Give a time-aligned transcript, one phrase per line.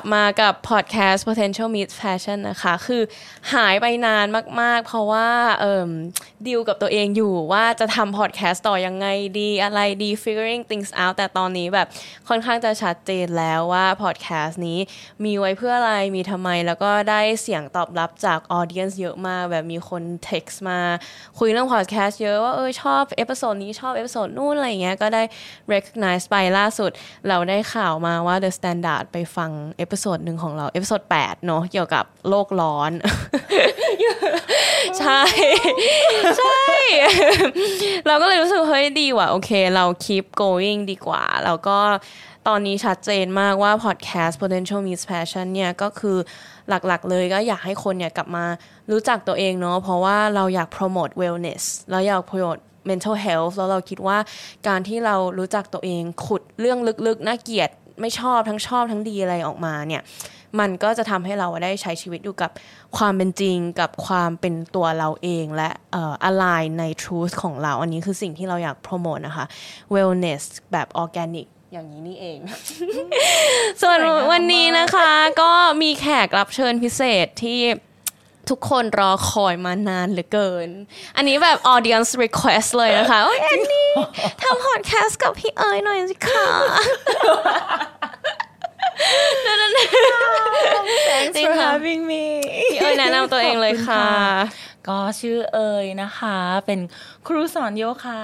[0.00, 3.02] กลับมากับพอดแคสต์ potential meets passion นะคะ คือ
[3.54, 4.26] หายไปนาน
[4.60, 5.28] มาก ๆ เพราะว่า
[5.60, 5.88] เอ่ม
[6.46, 9.06] ดิวกับตัวเองอยู่ว่าจะทำพอดแคสต์ต่อยังไง
[9.38, 11.86] ดีอะไรดี figuring things out แต่ตอนนี้แบบ
[12.28, 14.78] ค่อนข้างจะชัดเจนแล้วว่าพอดแคสต์นี้
[15.24, 20.80] มีไว้เพื่ออะไรมีทำไม แล้วก็ได้เสียงตอบรับจาก audience เยอะมากแบบมีคน text มา
[21.38, 25.22] คุยเรื่องพอดแคสต์เยอะว่าเออชอบ episode นี้ชอบ episode นู่นอะไรอย่างเงี้ยก็ได้
[25.72, 26.90] recognize ไปล่าสุด
[27.28, 32.92] เราได้ข่าวมาว่า The Standard ไปฟัง episode หนึ่งของเรา episode 8เนอะเกี่ยวกับโลกร้อน
[34.98, 35.20] ใช่
[36.38, 36.64] ใช่
[38.06, 41.78] เราก็เลยรู้สึกเฮ้ยดีว่ะ โอเค เรา keep going ดีกว่า แล้วก็
[42.48, 46.16] ตอนนี้ชัดเจนมากว่า podcast potential meets passion เนี่ยก็คือ
[46.68, 48.44] หลักๆเลยก็อยากให้คนเนี่ยกลับมา
[48.90, 54.18] รู้จักตัวเองเนาะเพราะว่าเราอยาก promote wellness เราอยาก promote mental health แล้วเราคิดว่า
[54.68, 57.70] การที่เรารู้จักตัวเองขุดเรื่องลึกๆ น่าเกลียด
[58.00, 60.02] ไม่ชอบทั้งชอบทั้งดีอะไรออกมาเนี่ย
[60.60, 62.50] มันก็จะทำให้เราได้ใช้ชีวิตอยู่กับ
[62.96, 69.44] ความเป็นจริงกับความเป็นตัวเราเองและเอ่อ align ใน truth ของเรา อันนี้คือสิ่งที่เราอยากโปรโมทนะคะ
[69.94, 72.38] wellness แบบ organic อย่างนี้นี่เอง
[73.82, 73.98] ส่วน
[74.32, 75.10] วันนี้นะคะ
[75.42, 77.60] ก็มีแขกรับเชิญพิเศษที่
[78.50, 80.68] ทุกคนรอคอยมานานเหลือเกิน
[81.16, 83.90] อันนี้แบบ audience request เลยนะคะโอ้ยแอนนี่
[84.42, 86.46] ทำพอดแคสต์กับพี่เอ๋ยหน่อยสิคะ
[91.08, 92.24] Thanks จริง for ค่ะ having me
[92.70, 94.04] พี่เอ๋ยแนะนำตัวเองเลยค่ะ
[94.88, 96.36] ก็ชื่อเอยนะคะ
[96.66, 96.80] เป็น
[97.26, 98.20] ครูสอนโยคะ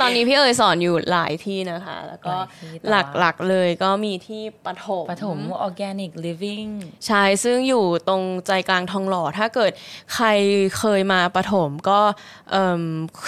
[0.00, 6.70] ตอนนี้พี่เอ๋ยสอนอยู่หลายที่นะคะ แล้วก็หลายที่แต่หว่าลักๆเลยก็มีที่ปฐมปฐม organic living
[7.06, 9.72] ใช่ซึ่งอยู่ตรงใจกลางทองหล่อ ถ้าเกิด
[10.14, 10.26] ใคร
[10.78, 12.00] เคยมาปฐมก็
[12.50, 12.82] เอิ่ม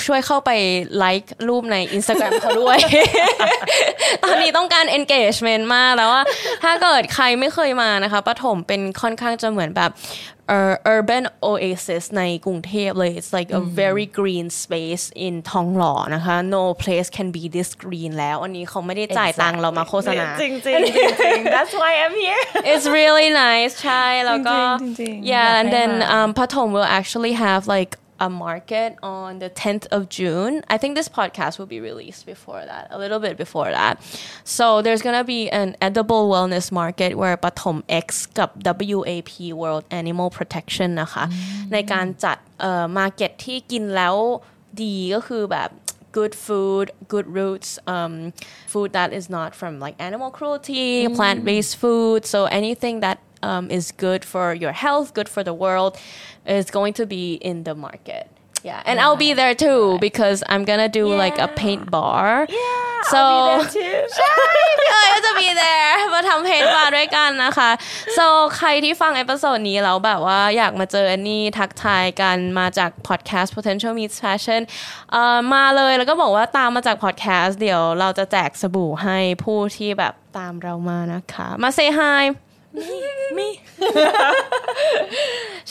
[0.07, 0.51] ช่วยเข้าไป
[0.97, 2.79] ไลค์รูปใน Instagram เขาด้วย
[4.25, 6.23] ตอนนี้ต้องการ engagement มากแล้วว่า
[6.65, 10.36] ถ้าเกิดใครไม่เคยมานะคะปฐมเป็นค่อนข้างจะเหมือนแบบเอ่อ
[10.97, 17.45] urban oasis ในกรุงเทพเลย it's like a very green space in ทองหล่อนะคะ no place can be
[17.57, 22.43] this green แล้วอันนี้เขาไม่ได้จ่ายตังค์เรามาโฆษณาจริงๆจริงๆจริงๆ that's why I'm here
[22.73, 27.63] It's really nice ใช่แล้วก็จริงๆ yeah อยาก and ให้ then มา um, Patom will actually have
[27.77, 27.93] like
[28.28, 30.64] a market on the 10th of June.
[30.70, 33.94] I think this podcast will be released before that, a little bit before that.
[34.44, 38.50] So there's gonna be an edible wellness market where Patom X กับ
[39.00, 39.32] WAP
[39.62, 41.24] World Animal Protection นะคะ
[41.74, 44.16] ในการจัดเอ่อ market ที่กินแล้ว
[44.82, 45.70] ดีก็คือแบบ
[46.20, 48.34] good food, good roots, um,
[48.74, 52.20] food that is not from like animal cruelty, plant based food.
[52.34, 53.18] So anything that
[53.50, 55.98] um, is good for your health, good for the world,
[56.46, 58.26] is going to be in the market.
[58.64, 62.46] Yeah, and I'll be there too because I'm gonna do like a paint bar.
[62.48, 64.34] yeah So- I'll be there too ใช่
[64.80, 67.70] พี่เอ๋ยก็จะมี there มาทำเพนบาร์ด้วยกันนะคะ
[68.18, 68.26] so
[68.58, 74.62] ใครที่ฟังเอพิโซดนี้แล้วแบบว่าอยากมาเจออันนี้ทักทายกันมาจาก podcast potential meets passion
[75.12, 82.24] เอ่อมาเลยแล้วก็บอกว่าตามมาจาก podcast เดี๋ยวเราจะแจกสบู่ให้ผู้ที่แบบตามเรามานะคะ มา say hi
[83.39, 83.49] มี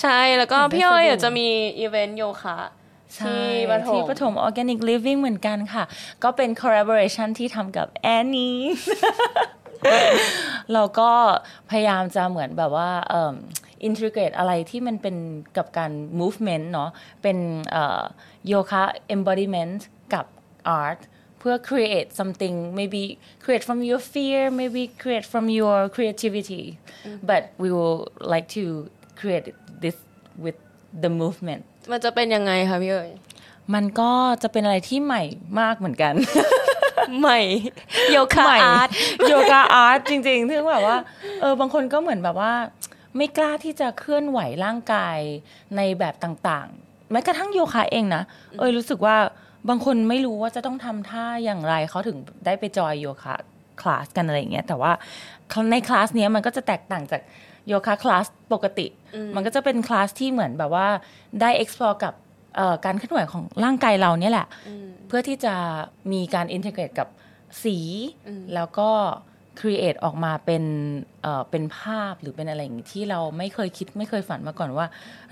[0.01, 1.47] ใช่แล้วก็พี่เอ๋ยเดี๋ยวจะมี
[1.79, 2.57] อีเวนต์โยคะ
[3.15, 5.83] ใช่ที่ปฐที่มปฐม organic living เหมือนกันค่ะ
[6.23, 8.57] ก็เป็น collaboration ที่ทำกับแอนนี่
[10.73, 11.11] เราก็
[11.69, 13.35] พยายามจะเหมือนแบบว่าเอิ่ม
[13.87, 15.15] integrate อะไรที่มันเป็น
[15.57, 16.89] กับการ movement เนาะ
[17.23, 17.37] เป็น
[18.47, 18.83] โยคะ
[19.15, 19.77] embodiment
[20.13, 20.25] กับ
[20.83, 23.03] art เพื่อ create something maybe
[23.43, 26.63] create from your fear maybe create from your creativity
[27.29, 27.99] but we will
[28.33, 28.63] like to
[29.19, 29.45] create
[29.83, 29.97] this
[30.43, 30.57] with
[31.03, 31.61] the movement
[31.91, 33.11] มันจะเป็นยังไงคะพี่เอ๋ย
[33.73, 34.11] มันก็
[34.43, 35.23] จะเป็นอะไรที่ใหม่
[35.59, 36.13] มากเหมือนกัน
[37.19, 37.39] ใหม่
[38.11, 38.89] โยคะใหม่อาร์ต
[39.29, 40.97] โยคะอาร์ตจริงๆถึงแบบว่า
[41.41, 42.53] เออบางคนก็เหมือนแบบว่า
[43.17, 45.19] ไม่กล้าที่จะเคลื่อนไหวร่างกาย
[45.75, 48.23] ในแบบต่างๆแม้กระทั่งโยคะเองนะ
[48.59, 49.17] เออรู้สึกว่า
[49.69, 53.35] บางคนไม่รู้ว่าจะต้องทำท่าอย่างไรเขาถึงได้ไปจอยโยคะ
[53.81, 54.91] คลาสกันอะไรอย่างเงี้ยแต่ว่า
[55.71, 57.21] ในคลาสเนี้ยมันก็จะแตกต่างจาก
[57.67, 58.87] โยคะคลาสปกติ
[59.35, 60.87] มันก็จะเป็นคลาสที่เหมือนแบบว่า
[61.41, 62.13] ได้ explore กับ
[62.55, 64.47] เอ่อการเคลื่อนไหวของร่างกายเราเนี่ยแหละ
[65.07, 65.55] เพื่อที่จะ
[66.11, 67.07] มีการอินทิเกรตกับ
[67.63, 67.77] สี
[68.55, 68.89] แล้วก็
[69.59, 70.63] create ออกมาเป็น
[71.21, 74.85] เอ่อเป็นภาพหรือเป็นอะไรอย่างนี้ที่เราไม่เคยคิดไม่เคยฝันมาก่อนว่า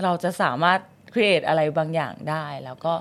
[0.04, 0.80] เราจะสามารถ
[1.14, 2.94] create อะไรบางอย่างได้ แล้วก็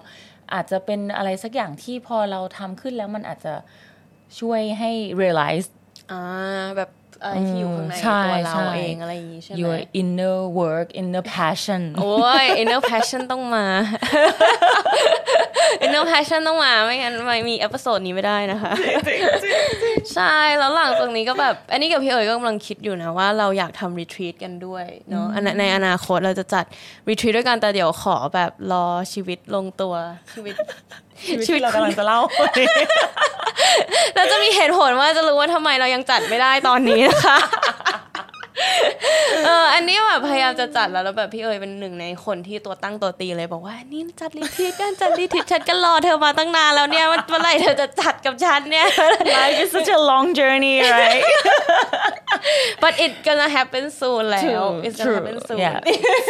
[0.54, 3.54] อาจจะเป็นอะไรสักอย่างที่พอเราทำขึ้นแล้วมันอาจจะ
[4.40, 4.90] ช่วยให้
[5.20, 5.66] realize
[6.10, 6.22] อ่า
[6.76, 6.90] แบบ
[7.24, 13.66] อะไรที่อยู่ข้างในใช่ตัวเราใช่เองอะไรอย่างงี้ใช่ไหม your inner work inner passion โอ้ย inner passion ต้องมา
[16.02, 18.72] inner passion ต้องมาไม่งั้นไม่มี episode นี้ไม่ได้นะคะ
[20.14, 26.64] ใช่แล้วหลังจากนี้ก็แบบ อันนี้กับพี่เอ๋ยก็กำลังคิดอยู่นะว่าเราอยากทำ retreat กันด้วยเนาะอันในอนาคตเราจะจัด
[27.08, 29.94] retreat ด้วยกันแต่เดี๋ยวขอแบบรอชีวิตลงตัว
[30.34, 30.54] ชีวิต
[31.26, 32.20] ชีวิตที่เรากำลังจะเล่า
[34.16, 37.38] เราจะมีเหตุผลว่าจะรู้ว่าทำไมเรายังจัดไม่ได้ตอนนี้นะคะ
[39.44, 48.86] เอออันนี้แบบพยายามจะจัดแล้วแล้วแบบพี่เอ๋ยเป็นหนึ่งในคนที่ตัวตั้งตัวตีเลยบอกว่านี่จัด retreat กันจัด retreat ฉันก็รอเธอมาตั้งนานแล้วเนี่ยเมื่อไหร่เธอจะจัดกับฉันเนี่ย
[49.36, 51.24] life is such a long journey right
[52.82, 55.16] but it gonna happen soon แล้ว True, it's gonna true.
[55.18, 55.78] happen soon Yeah,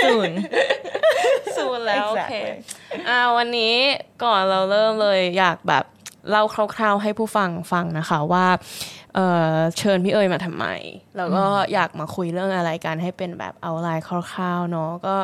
[0.05, 0.31] soon
[1.57, 3.07] soon แล้วโอเค Exactly.
[3.09, 3.75] อ่าวันนี้
[4.25, 5.85] ก่อนเราเริ่มเลยอยากแบบ
[6.31, 6.45] เล่า
[6.77, 8.47] คร่าวๆให้ผู้ฟังฟังนะคะว่า
[9.15, 10.67] เอ่อเชิญพี่เอ๋ยมาทำไม
[11.17, 15.17] แล้วก็อยากมาคุยเรื่องอะไรกันให้เป็นแบบเอาไลน์คร่าวๆเนาะก็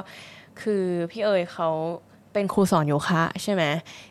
[0.63, 1.69] คือพี่เอ๋ยเขา
[2.33, 3.65] เป็นครูสอนโยคะใช่ไหม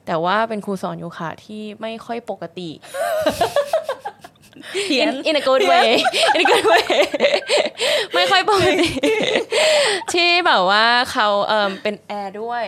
[0.06, 2.69] แต่ว่าเป็นครูสอนโยคะที่ไม่ค่อยปกติ
[4.86, 5.89] เพี้ยน in, in a good way
[6.36, 6.88] in a good way
[8.13, 8.89] ไม่ค่อยปกติ
[10.13, 12.65] ที่แบบว่าเขาเอ่อเป็นแอร์ด้วย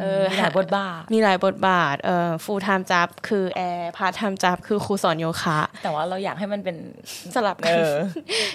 [0.00, 6.76] เออมีหลายบทบาท มีหลายบทบาทเอ่อ full time job คือแอร์ part time job คือครูสอนโยคะ แต่ว่าเราอยากให้มันเป็น
[7.34, 7.92] สลับเอกันอ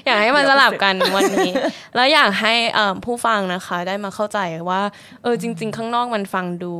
[0.05, 1.51] อยากให้มันสลับกันวันนี้
[1.95, 4.39] แล้วอยากให้เอ่อผู้ฟังนะคะ ได้มาเข้าใจ
[4.69, 4.81] ว่า
[5.23, 6.73] เออจริง ๆ ข้างนอกมันฟังดู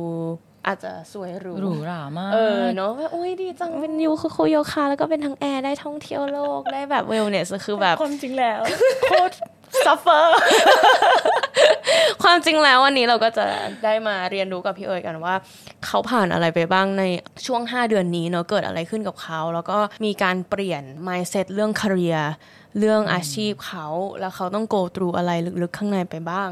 [0.66, 8.60] อาจจะสวยหรูหรูหรามากเออเนาะว่าอุ้ยดีจังเป็นยูคือครูโยคะแล้วก็เป็นทั้งแอร์ได้ท่องเที่ยวโลกได้แบบเวลเนสคือแบบความจริงแล้ว
[9.08, 9.34] โคตร
[9.86, 10.24] suffer
[12.22, 13.46] ความจริงแล้ววันนี้เราก็จะ
[13.84, 15.34] ได้มาเรียนรู้กับพี่เอ๋ยกันว่า
[15.86, 17.04] เขาผ่านอะไรไปบ้างใน
[17.46, 22.22] ช่วง 5 เดือนนี้เนาะเกิดอะไรขึ้นกับเขา แล้วก็มีการเปลี่ยน mindset เรื่อง career
[22.78, 23.86] เรื่องอาชีพเขา
[24.20, 25.32] แล้วเขาต้อง go through อะไร
[25.62, 26.50] ลึกๆข้างในไปบ้าง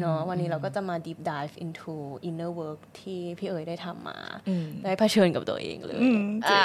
[0.00, 1.94] เนาะวันนี้เราก็จะมา deep dive into
[2.28, 4.18] inner work ที่พี่เอ๋ยได้ทำมา
[4.84, 6.00] ได้เผชิญกับตัวเองเลย
[6.48, 6.64] อ่า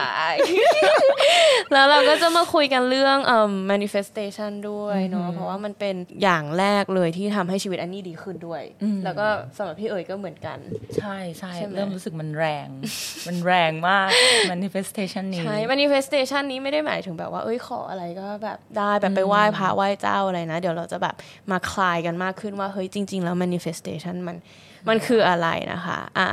[1.74, 8.64] แล้วเราก็จะมาคุยกันเรื่องเอ่อ manifestation ด้วยเนาะเพราะว่ามันเป็นอย่างแรกเลยที่ทำให้ชีวิตอันนี้ดีขึ้นด้วย
[9.04, 9.28] แล้วก็
[9.58, 10.58] สำหรับพี่เอ๋ยก็เหมือนกัน
[10.98, 12.68] ใช่ใช่ใช่ไหมเริ่มรู้สึกมันแรง
[13.28, 14.10] มันแรงมาก
[14.52, 21.16] manifestation นี้ใช่ manifestation นี้ไม่ได้หมายถึงแบบว่าเอ้ยขออะไรก็แบบได้แบบไปไหว้พระไหว้เจ้าอะไรนะ เดี๋ยวเราจะแบบ
[21.52, 24.38] มาคลายกันมากขึ้นว่าเฮ้ยจริง ๆ แล้ว manifestation มัน
[24.90, 26.28] มันคืออะไรนะคะ อ่า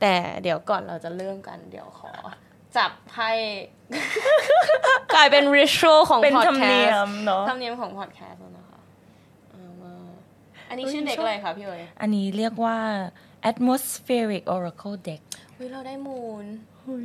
[0.00, 2.12] แต่เดี๋ยวก่อนเราจะเริ่มกันเดี๋ยวขอ
[2.76, 3.30] จับไพ่
[5.14, 8.80] กลายเป็น ritual ของเป็น podcast ธรรมเนียมเนาะธรรมเนียมของ podcast แล้วนะคะ
[9.50, 9.94] เอามา
[10.68, 12.78] อันนี้ชื่อเด็กอะไรคะพี่เอ๋ยอันนี้เรียกว่า
[13.50, 16.45] atmospheric oracle deck เฮ้ ยเราได้มูน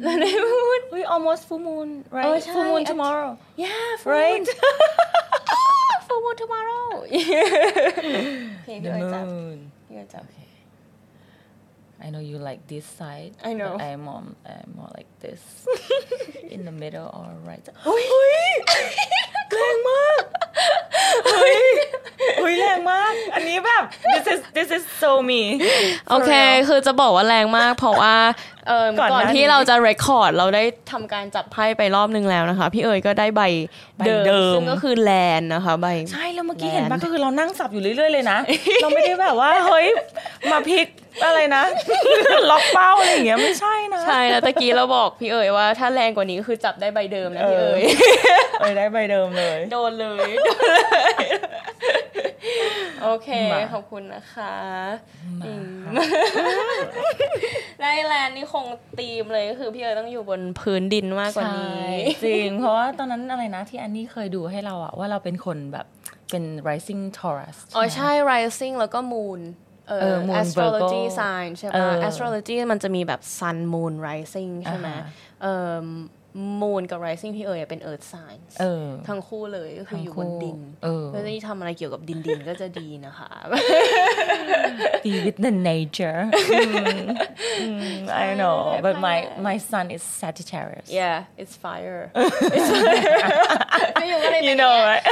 [0.04, 3.31] เราได้มูน เฮ้ย almost full moon เอ right อใช่ full moon tomorrow
[3.64, 7.04] yeah full right moon full moon tomorrow โอ
[8.64, 10.25] เคพี่ the เอ๋ยจับ moon พี่เอ๋ยจับ
[12.06, 13.72] I know you like this side I know.
[13.78, 15.40] but I'm more, I'm more like this
[16.54, 18.04] in the middle or right เฮ้ย
[19.53, 20.23] แรงมาก
[21.25, 21.57] เฮ้ย
[22.39, 23.83] เฮ้ยแรงมาก อันนี้แบบ
[24.13, 25.41] this is this is so me
[26.09, 26.31] โอเค
[26.67, 28.15] คือจะบอกว่าแรงมาก เพราะว่า
[28.67, 33.41] เอิ่มก่อนหน้าก่อนที่นี้เราจะเรคคอร์ดเราได้ทำการจับไพ่ไปรอบนึงแล้วนะคะ พี่เอ๋ยก็ได้ใบ
[33.97, 38.37] ใบเดิมซึ่งก็คือแลนนะคะใบใช่แล้วเมื่อกี้แลนด์เห็นปะก็คือเรานั่งสับอยู่เรื่อยๆเลยนะ
[38.81, 39.88] เราไม่ได้แบบว่าเฮ้ย
[40.51, 40.88] มาพลิก
[41.25, 41.63] อะไรนะ
[42.51, 47.83] ล็อกเป้าอะไรอย่างเงี้ยไม่ใช่นะใช่แล้วตะกี้เราบอกพี่เอ๋ยว่าถ้าแรงกว่านี้ก็คือจับได้ใบเดิมนะพี่เอ๋ย
[48.59, 50.77] เออได้ใบเดิมเลย โดนเลยโดนเล
[51.25, 51.27] ย
[53.03, 54.55] โอเคมาขอบคุณนะคะ
[55.45, 55.69] อืม
[57.81, 58.63] ได้แลนด์นี่คง
[58.99, 65.85] ตีมเลยก็คือพี่เอ๋ยต้องอยู่บนพื้นดินมากกว่านี้ใช่จริง เพราะว่าตอนนั้นอะไรนะที่อันนี้เคยดูให้เราอะว่าเราเป็นคนแบบ
[66.29, 69.41] เป็น rising Taurus อ๋อไหมใช่ rising แล้วก็ moon
[69.89, 74.89] เอเอออ moon astrology Virgo sign ใช่เอปะอ astrology มันจะมีแบบ sun moon rising ใช่ไหม
[76.38, 83.29] อ่าฮะเออ moon กับ rising พี่เอ๋ยเป็น earth sign เออทั้งคู่เลยก็คืออยู่บนดินเออก็จะทำอะไรเกี่ยวกับดินดินๆก็จะดีนะคะ
[85.06, 86.22] be with the nature
[86.53, 87.08] อืม
[87.62, 89.17] อืม I know but my
[89.48, 92.01] my son is Sagittarius yeah it's fire
[92.58, 93.20] it's fire
[93.94, 95.06] ไม่อยู่ก็เลยเป็น you know right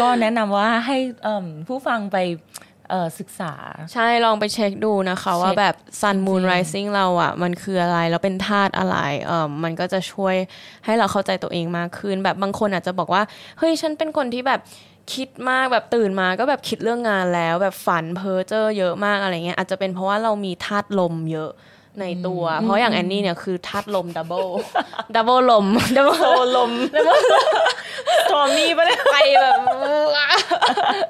[0.00, 2.59] ก็แนะนำว่าให้เอิ่มผู้ฟังไปเอ่อ
[3.18, 3.52] ศึกษา
[3.92, 10.34] ใช่ลองไปเช็คดูนะคะ ว่าแบบ sun moon rising เราอะ มันคืออะไร แล้วเป็นธาตุอะไรเออมันก็จะช่วย
[10.84, 13.22] ให้เราเข้าใจตัวเองมากขึ้น แบบบางคนอาจจะบอกว่า
[13.58, 14.60] เฮ้ย ฉันเป็นคนที่แบบ
[15.14, 21.50] คิดมากแบบตื่นมาก็แบบคิดเรื่องงานแล้ว แบบฝันเพ้อเจ้อเยอะมากอะไรเงี้ยอาจจะเป็นเพราะว่าเรามีธาตุลมเยอะ
[22.00, 24.46] ในตัว เพราะอย่างแอนนี่เนี่ยคือธาตุลม double
[25.14, 26.72] double ลม double โอลม
[28.30, 29.60] ทอมมี่ปะเนี่ยไปแบบ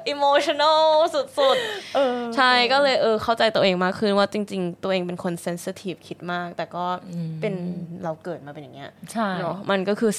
[0.07, 0.83] อิโมชันอล
[1.13, 1.21] สุ
[1.55, 1.57] ด
[1.95, 6.85] เออๆใช่ก็เลยเออเข้าใจตัวเองมากขึ้นว่าจริง ๆ ตัวเองเป็นคนเซนซิทีฟคิดมาก แต่ก็
[7.41, 7.53] เป็น
[8.03, 10.11] เราเกิดมาเป็นอย่างเงี้ยใช่เนาะมันก็คือ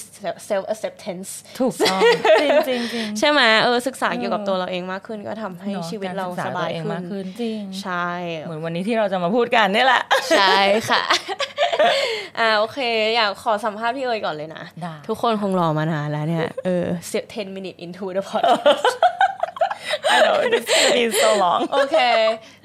[0.47, 1.99] self acceptance ถูกต้อง
[2.41, 8.09] จริงจริงจริงใช่ไหมเออศึกษาเกี่ยวกับตัวเราเองมากขึ้น ก็ทำให้เนอะชีวิตเรากศึกษสบายตัวเองขึ้มากขึ้นนจริงใช่
[8.45, 10.03] เหมือนวันนี้ที่เราจะมาพูดกันนี่แหละ
[10.37, 10.55] ใช่
[10.89, 11.01] ค่ะ
[12.39, 12.79] อ่าโอเค
[13.15, 16.85] อยากขอสัมภาษณ์พี่เอ๋ยก่อนเลยนะได้ทุกคนคงรอมานานแล้วเนี่ย เออ
[17.23, 18.87] 10 minute into the podcast
[20.13, 21.97] I know this is been so long โอเค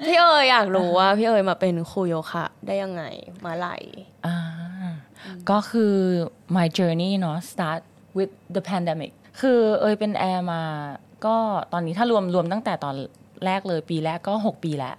[0.05, 3.03] พี่เอ๋ยอยากรู้ว่าพี่เอ๋ยมาเป็นครูโยคะได้ยังไง
[3.45, 3.69] มาไหล
[4.25, 4.35] อ่า
[5.49, 5.95] ก็คือ
[6.55, 7.81] my journey เนาะ start
[8.17, 10.61] with the pandemic คือเอยเป็นแอร์มา
[11.25, 11.35] ก็
[11.73, 12.95] ตอนนี้ถ้ารวมรวมตั้งแต่ตอน
[13.45, 14.95] แรกเลยปีแรกก็ 6 ปีแล้ว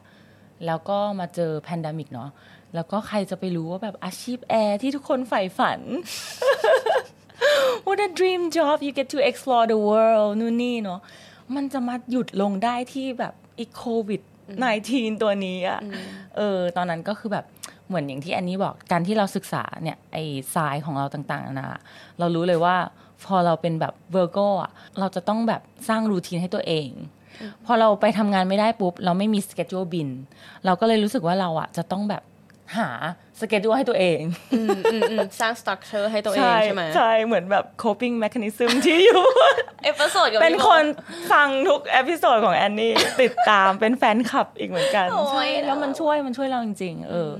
[0.67, 2.31] แล้วก็มาเจอ pandemic เนาะ
[2.75, 5.81] แล้วก็ใครจะไปรู้ว่าแบบอาชีพแอร์ที่ทุกคนใฝ่ฝัน
[7.87, 11.01] What a dream job you get to explore the world นู่นนี่เนาะ
[11.55, 14.21] มันจะมาหยุดลงได้ที่แบบอีโควิด
[14.71, 15.81] 19ตัวนี้อะ
[16.37, 17.45] เออ ตอนนั้นก็คือแบบ
[17.89, 20.23] เหมือนอย่างที่อันนี้บอกการที่เราศึกษาเนี่ย ไอ้
[20.55, 21.69] ทรายของเราต่างๆนานา
[22.19, 22.77] เรารู้เลยว่า
[23.27, 26.91] พอเราเป็นแบบเวอร์โกอะเราจะต้องแบบสร้าง routine ให้ตัวเอง
[27.67, 30.09] พอเราไปทำงานไม่ได้ปุ๊บ เราไม่มี schedule บิน
[30.65, 32.23] เราก็เลยรู้สึกว่าเราอะจะต้องแบบ
[32.77, 32.91] หา
[33.41, 34.21] สเกจ l e ให้ตัวเอง
[34.53, 39.23] อืมอืมอืมสร้าง structure ให้ตัวเองใช่ไหมใช่เหมือนแบบ coping mechanism ที่อยู่
[39.85, 40.85] episode กับเป็นพี่โมคน
[41.33, 47.33] ฟังทุก episode ของแอนนี่ติดตามเป็นแฟนคลับอีกเหมือนกันโอ้ยใช่แล้วมันช่วยมันช่วยเราจริงๆเอออ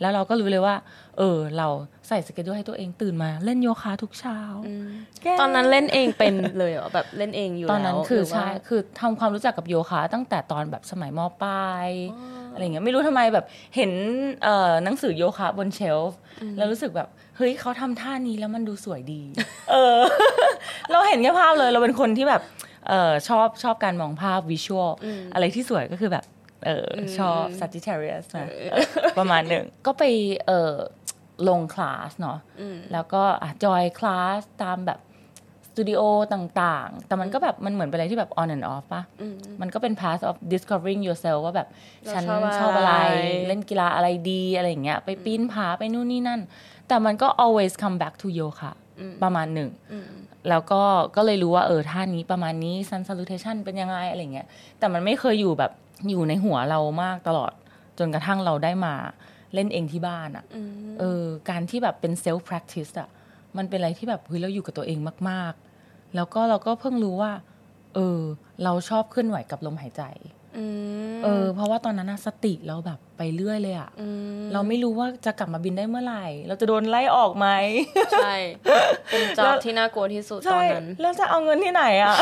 [0.00, 0.74] แล้วเราก็รู้เลยว่า
[1.18, 1.68] เออ เรา
[2.08, 4.38] ใส่ schedule ให้ตัวเองตื่นมาเล่นโยคะทุกเช้า
[5.22, 11.88] แกตอนนั้นเล่นเองเป็นเลยเหรอแบบเล่นเองอยู่ตอนนั้นแล้วคือหรืว่าใช่คือทำความรู้จักกับโยคะตั้งแต่ตอนแบบสมัยมปลาย
[12.56, 13.44] อะไรเงี้ยไม่รู้ทำไมแบบ
[13.76, 13.92] เห็น
[14.42, 16.18] เอ่อหนังสือโยคะบนเชลฟ์
[16.56, 19.22] แล้วรู้สึกแบบเฮ้ยเขาทำท่านี้แล้วมันดูสวยดี
[19.70, 19.98] เออ
[20.90, 22.42] เราเห็นแค่ภาพเลยเราเป็นคนที่แบบ
[22.88, 24.90] เออชอบชอบการมองภาพวิชวล
[25.34, 26.24] อะไรที่สวยก็คือแบบ
[26.66, 28.48] เอออชอบ Sagittarius นะ
[29.18, 30.02] ประมาณหนึ่งก็ไป
[30.46, 30.72] เออ
[31.48, 32.38] ลงคลาสเนาะ
[32.92, 35.15] แล้วก็อะจอยคลาสตามแบบส
[35.76, 36.00] ตูดิโอ
[36.32, 39.02] ต่างๆ แต่มันก็แบบมันเหมือนเป็นอะไรที่แบบ on and off ปะ
[39.60, 41.68] มันก็เป็น path of discovering yourself ว่าแบบ
[42.04, 42.92] เราฉันชอบอะไรชอบอะไร
[43.46, 46.40] เล่นกีฬาอะไรดีอะไรอย่างเงี้ย ไปปีนผาไปนู่นนี่นั่น
[46.88, 48.70] แต่มันก็ always come back to yoga
[49.22, 49.70] ประมาณหนึ่ง
[50.48, 50.82] แล้วก็
[51.16, 54.46] ก็เลยรู้ว่าเออท่านี้ประมาณนี้ sun salutation เป็นยังไงอะไรเงี้ย
[54.78, 55.72] แต่มันไม่เคยอยู่แบบ
[56.08, 57.52] อยู่ในหัวเรามากตลอด
[57.98, 58.94] จนกระทั่งเราได้มา
[59.54, 60.44] เล่นเองที่บ้านอะ่ะ
[61.00, 63.08] เออการที่แบบเป็น self practice อะ่ะ
[63.56, 64.98] มันเป็นอะไรที่แบบเฮ้ยเราอยู่กับตัวเอง
[65.30, 65.65] มาก ๆ
[66.16, 67.32] แล้วก็เราก็เพิ่งรู้ว่า
[67.94, 68.20] เออ
[68.64, 70.02] เราชอบเคลื่อนไหวกับลมหายใจ
[70.58, 70.64] อื
[71.14, 73.90] มเออ เพราะว่าตอนนั้นนะสติเราแบบไปเรื่อยเลยอะ่ะ
[74.52, 77.48] เราไม่รู้ว่าจะกลับมาบินได้เมื่อไหร่ เราจะโดนไล่ออกไหม
[78.12, 78.34] ใช่
[79.10, 82.14] เป็นจอบที่น่ากลัวที่สุดตใช่อนนั้นแล้วจะเอาเงินที่ไหนอะ่ะ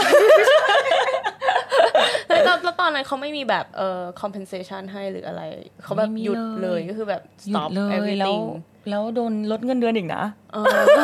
[2.28, 5.42] แล้วตอนแล้วตอนนั้นเขาไม่มีแบบเอ่อ compensation ให้หรืออะไร
[5.82, 8.42] เขาแบบไม่มีหยุดเลยเลยก็คือแบบหยุด stop เลยแล้ว everything
[8.90, 10.64] แล้วโดนลดเงินเดือนอีกนะเออ
[10.96, 11.02] ก็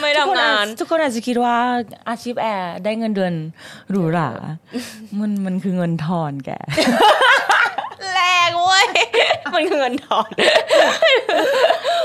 [0.00, 1.56] ไม่ทำงาน ทุกคนอาจจะคิดว่า
[2.08, 3.34] อาชีพแอร์ได้เงินเดือน
[3.90, 4.30] หรูหรา
[5.18, 6.50] มันมันคือเงินทอนแก
[8.12, 8.86] แรงเว้ย
[9.54, 10.30] มันคือเงินทอน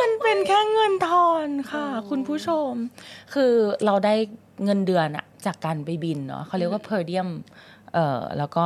[0.01, 2.71] มันเป็นแค่เงินทอนค่ะ คุณผู้ชม
[3.33, 3.51] คือ
[3.85, 4.13] เราได้
[4.65, 7.29] เงินเดือนอะจากการไปบินเนาะเขาเรียกว่า per diem
[7.93, 8.65] เอ่อแล้วก็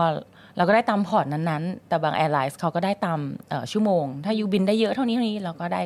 [0.57, 3.19] เราก็ได้ตาม port นั้นๆ แต่บาง airline เขาก็ได้ตาม
[3.49, 5.81] เอ่อชั่วโมง ถ้า you บินได้เยอะเท่านี้เท่านี้เราก็ได้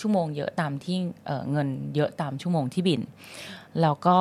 [0.00, 0.96] ชั่วโมงเยอะตามที่
[1.26, 3.00] เอ่อเงินเยอะตามชั่วโมงที่บิน
[3.82, 4.16] แล้วก็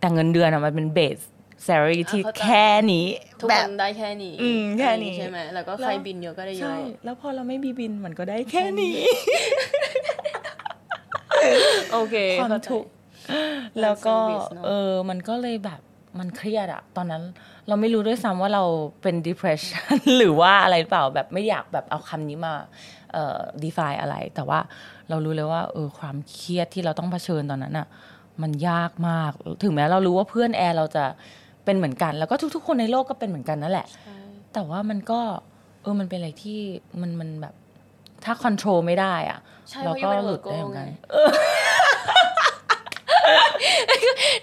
[0.00, 1.18] แต่เงินเดือนอะมันเป็นเบส
[1.66, 3.06] salary ที่เข้าใจแค่นี้
[3.40, 8.96] ทุกแบคบนได้แค่นี้อืมแค่นี้ใช่ไหมแล้วก็แล้วใครบินเยอะก็ได้เยใช่อะแล้วพอเราไม่มีบินมันก็ได้แค่นี้
[11.92, 12.90] โอเคความเข้าใจทุกข์
[13.80, 15.80] แล้วก็ service เนอะเออ มันก็เลยแบบ
[16.18, 17.22] มันเครียดอะตอนนั้น
[17.70, 18.64] เราไม่รู้ด้วยซ้ำว่าเรา
[19.02, 22.54] เป็น depression หรือว่าอะไรหรือเปล่าแบบไม่อยากแบบเอาคำนี้มา
[23.12, 24.58] เอ่อ define อะไร แต่ว่า
[25.08, 27.86] เรารู้เลยว่าเออความเครียดที่เราต้องเผชิญตอนนั้นอะ
[28.42, 31.04] มันยากมาก ถึงแม้เรารู้ว่าเพื่อนแอร์เราจะ
[31.64, 33.86] เป็นเหมือนกัน แล้วก็ทุก ๆ คนในโลกก็เป็นเหมือนกันนั่นแหละ
[34.52, 35.20] แต่ว่ามันก็
[35.82, 36.58] เออมันเป็นอะไรที่
[37.00, 37.54] มันมันแบบ
[38.24, 39.38] ถ้าคอนโทรลไม่ได้อะ
[39.70, 40.92] ใช่เราเพราะก็ยูเป็นหลุด Virgo ได้เหมือนกันไง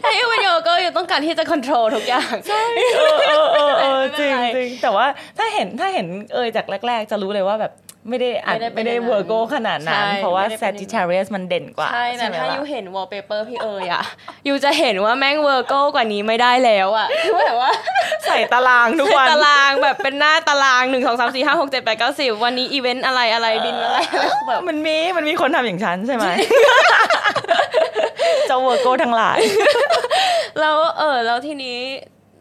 [0.02, 5.06] ถ้ายูเป็นโยโก็ยูต้องการที่จะ control ทุกอย่างเออเออเออเออไม่จเป็รินงไรจริงแต่ว่า
[5.38, 7.72] ถ้าเห็นถ้าเห็นเอยจากแรก ๆ จะรู้เลยว่าแบบ
[8.10, 14.04] ไม่ได้อัดไม่ได้เป็นไม่ได้อย่างนั้นเวอร์โกขนาดนั้นใช่เพราะว่าไม่ได้เป็นอย่างนั้น Sagittarius มันเด่นกว่า ใช่แต่ไหมถ้าล่ะยูเห็นวอลเปเปอร์พี่เอยอะ
[14.48, 17.72] ยูจะเห็นว่าแม่งเวอร์โก้กว่านี้ไม่ได้แล้วอะคือแบบว่า
[18.26, 26.26] ใส่ตารางทุกวันตารางแบบเป็นหน้าตารางหนึ่งสองสามสี่ห้าหกเจ็ดแปดเก้าสิบวันนี้อีเวนต์อะไรอะไรบินอะไรอะไรแบบมันมีมันมีคนทำอย่างฉันใช่ไหม
[28.48, 29.40] เจ้า Virgo ทั้งหลาย
[30.60, 31.80] แล้วเออแล้วทีนี้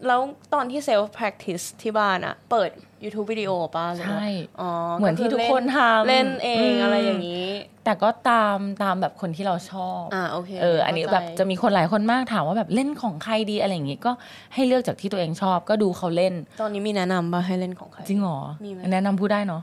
[0.07, 0.21] แล้ว
[0.55, 2.71] ตอนที่ self practice ที่บ้านอะเปิด
[3.05, 4.29] YouTube วิดีโอป่ะหรือว่าใช่
[4.61, 7.47] อ๋อเหมือนที่ทุกคนทำเล่นเองอืมอะไรอย่างนี้
[7.85, 14.13] แต่ก็ตามตามแบบคนที่เราชอบอ่าโอเคเอออันนี้เข้าใจแบบจะมีคนหลายคนมากถามว่าแบบเล่นของใครดีอะไรอย่างงี้ก็
[14.55, 19.61] ให้เลือกจากที่ตัวเองชอบก็ดูเขาเล่น ตอนนี้มีแนะนำป่ะให้เล่นของใครจริงเหรอมีไหมแนะนำพูดได้เนาะ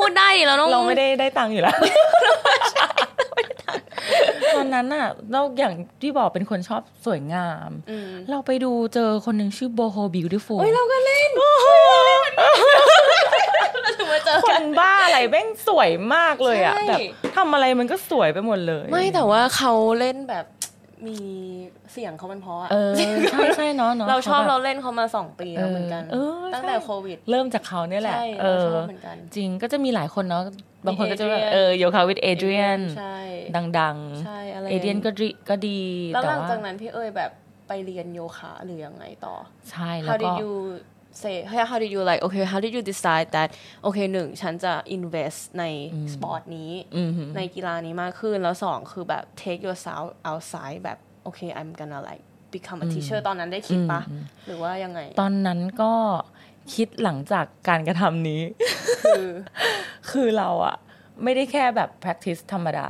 [0.00, 1.76] พูดได้ดิเราต้องเราไม่ได้ได้ตังค์อยู่แล้ว
[4.56, 11.30] ตอนนั้นน่ะเราอย่างที่บอกเป็นคนชอบสวยงามอืมเราไปดูเจอคนหนึ่งชื่อโบโฮบิวตี้ฟูลเฮ้ยเราก็เล่น
[13.82, 16.98] เราถึงมาเจอคกันนบ้าอะไรแม่งสวยมากเลยอะใช่แบบ
[17.36, 20.44] ทำอะไรมันก็สวยไปหมดเลย ไม่แต่ว่าเขาเล่นแบบ
[21.08, 21.18] มี
[21.92, 22.92] เสียงเขามันเพราะอะเออ
[23.32, 30.42] ใช่ใช่เนาะเนาะเราชอบขแบบเราเล่นเขามาสองปีแล้วเหมือนกันเออเออตั้งแต่ใช่โควิด เริ่มจากเขาเนี่ยแหละใช่เอเราอชอบเหมือนกันจริงก็จะมีหลายคนเนาะ
[30.86, 33.16] บางคนก็จะแบบ Adrian เออโยคะวิดเอเดรียนใช่
[33.56, 35.80] ดังใช่อะไรๆเอเดรียนก็ดีก็ดี
[36.14, 37.30] แล้วแต่หลังว่าจากนั้นพี่เอ้ยแบบ
[37.68, 39.34] ไปเรียนโยคะหรือยังไงต่อ
[39.70, 40.52] ใช่แล้ว How ก็ did you
[41.22, 41.36] say
[41.70, 43.48] how did you like okay how did you decide that
[43.82, 45.64] โอเคหนึ่งฉันจะ invest ใน
[46.12, 54.00] สปอร์ตนี้อืมหือในกีฬานี้มากขึ้น แล้วสองคือแบบ take yourself outside แบบโอเค I'm gonna like become a teacher ตอนนั้นได้คิดปะ
[54.46, 55.92] หรือว่ายังไง ตอนนั้นก็
[56.74, 58.40] คิดหลังจากการกระทำนี้
[59.02, 59.30] คือ
[60.10, 60.76] คือเราอะ
[61.24, 62.88] ไม่ได้แค่แบบ practice ธรรมดา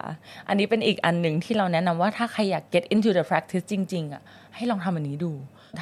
[0.49, 4.23] อันนี้เป็นอีกอันหนึ่งที่เราแนะนำว่าถ้าใครอยาก get into the practice จริง ๆอะ
[4.55, 5.33] ให้ลองทำอันนี้ดู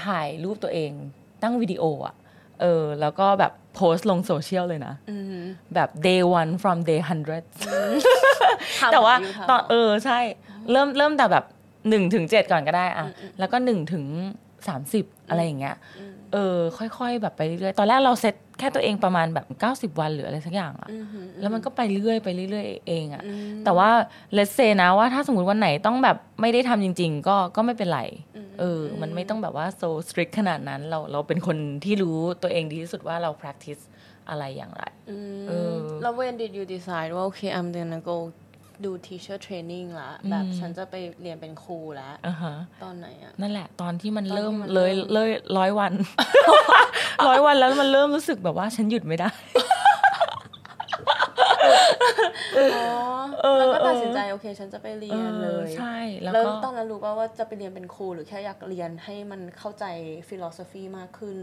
[0.05, 0.93] ถ่ายรูปตัวเอง
[1.43, 2.15] ตั้งวิดีโออะ
[2.63, 7.45] เออ แล้วก็แบบโพสต์ลงโซเชียลเลยนะอืมแบบ day one from day hundred
[8.81, 10.19] ทำแต่ว่ายู่ทำตอนเออใช่
[10.71, 11.45] เริ่มเริ่มแต่แบบ
[11.89, 13.07] หนึ่งถึงเจ็ดก่อนก็ได้อะ
[13.39, 14.05] แล้วก็หนึ่งถึง
[14.69, 15.77] สามสิบอะไรอย่างเงี้ย
[16.33, 23.89] เออ ค่อยๆ แบบไปเรื่อยๆ ตอนแรกเราเซตแค่ตัวเองประมาณแบบเก้าสิบวันหรืออะไรสักอย่างอะอืมหืมแล้วมันก็ไปเรื่อยไปเรื่อยๆ เองอะอืมแต่ว่า
[24.35, 28.01] เลสเซนะว่าถ้าสมมติวันไหนต้องแบบไม่ได้ทำจริง ๆ ก็ก็ไม่เป็นไร
[28.61, 33.83] เออ มันไม่ต้องแบบว่า so strict ขนาดนั้น เราเราเป็นคนที่รู้ตัวเองดีที่สุดว่าเรา practice
[34.29, 38.17] อะไรอย่างไรอืมเออ แล้ว when did you decide ว่าโอเค I'm gonna go
[38.85, 45.93] do teacher training ละแบบฉันจะไปเรียนเป็นครูแล้วอ่าฮะตอนไหนอะนั่นแหละ ตอนที่มันตอนที่เริ่มมันเลยเริ่มเลยร้อยวัน
[47.29, 49.31] ร้อยวันแล้วมันเริ่มรู้สึกแบบว่าฉันหยุดไม่ได้
[52.57, 59.85] อ๋อแล้วก็ตัดสินใจโอเค ฉันจะไปเรียนเลเออยใช่แล้วแล้วก็ตอนนั้นรู้ป่าว่าจะไปเรียนเป็นครูหรือแค่อยากเรียนให้มันเข้าใจ
[60.29, 61.37] philosophy มากขึ้น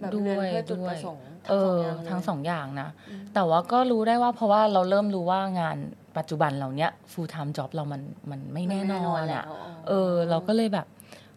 [0.00, 2.88] แบบด้เรียนวยเพื่อจุดด้วปยระสงค์เอทั้งสองออย่างเลยทั้งสองอย่างนะ
[3.34, 5.76] แต่ว่าก็รู้ได้ว่าเพราะว่าเราเริ่มรู้ว่างาน
[6.18, 9.44] ปัจจุบันเราเนี้ย full time job เรามันมันไม่แน่นอนอะแล้ว
[9.88, 10.86] เออ เราก็เลยแบบ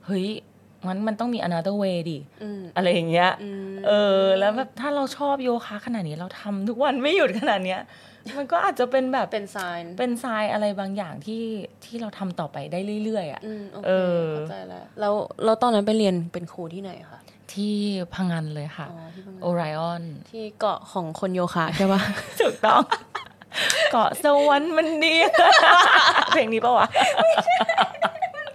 [0.05, 0.27] เฮ้ย
[0.87, 7.81] งั้นมันต้องมี another way ดิอืมอะไรอย่างเงี้ยอืมเออ แล้วแบบถ้าเราชอบโยคะขนาดนี้เราทำทุกวันไม่หยุดขนาดเนี้ย
[8.37, 11.43] มันก็อาจจะเป็นแบบเป็นไซน์เป็นทรายอะไรบางอย่างที่
[11.85, 17.19] ที่เราทำต่อไปได้เรื่อยๆอะอืมโอเคเออเข้าใจแล้วแล้วแล้วตอนนั้นไปเรียนเป็นครูที่ไหนคะ
[17.53, 17.73] ที่
[18.13, 22.01] พังงานเลยค่ะอ๋อที่พังงาโอไรออนที่เกาะของคนโยคะใช่ปะ
[22.41, 22.81] ถูกต้อง
[23.91, 25.13] เกาะสวรรค์มันดี
[26.31, 26.87] เพลงนี้ปะวะ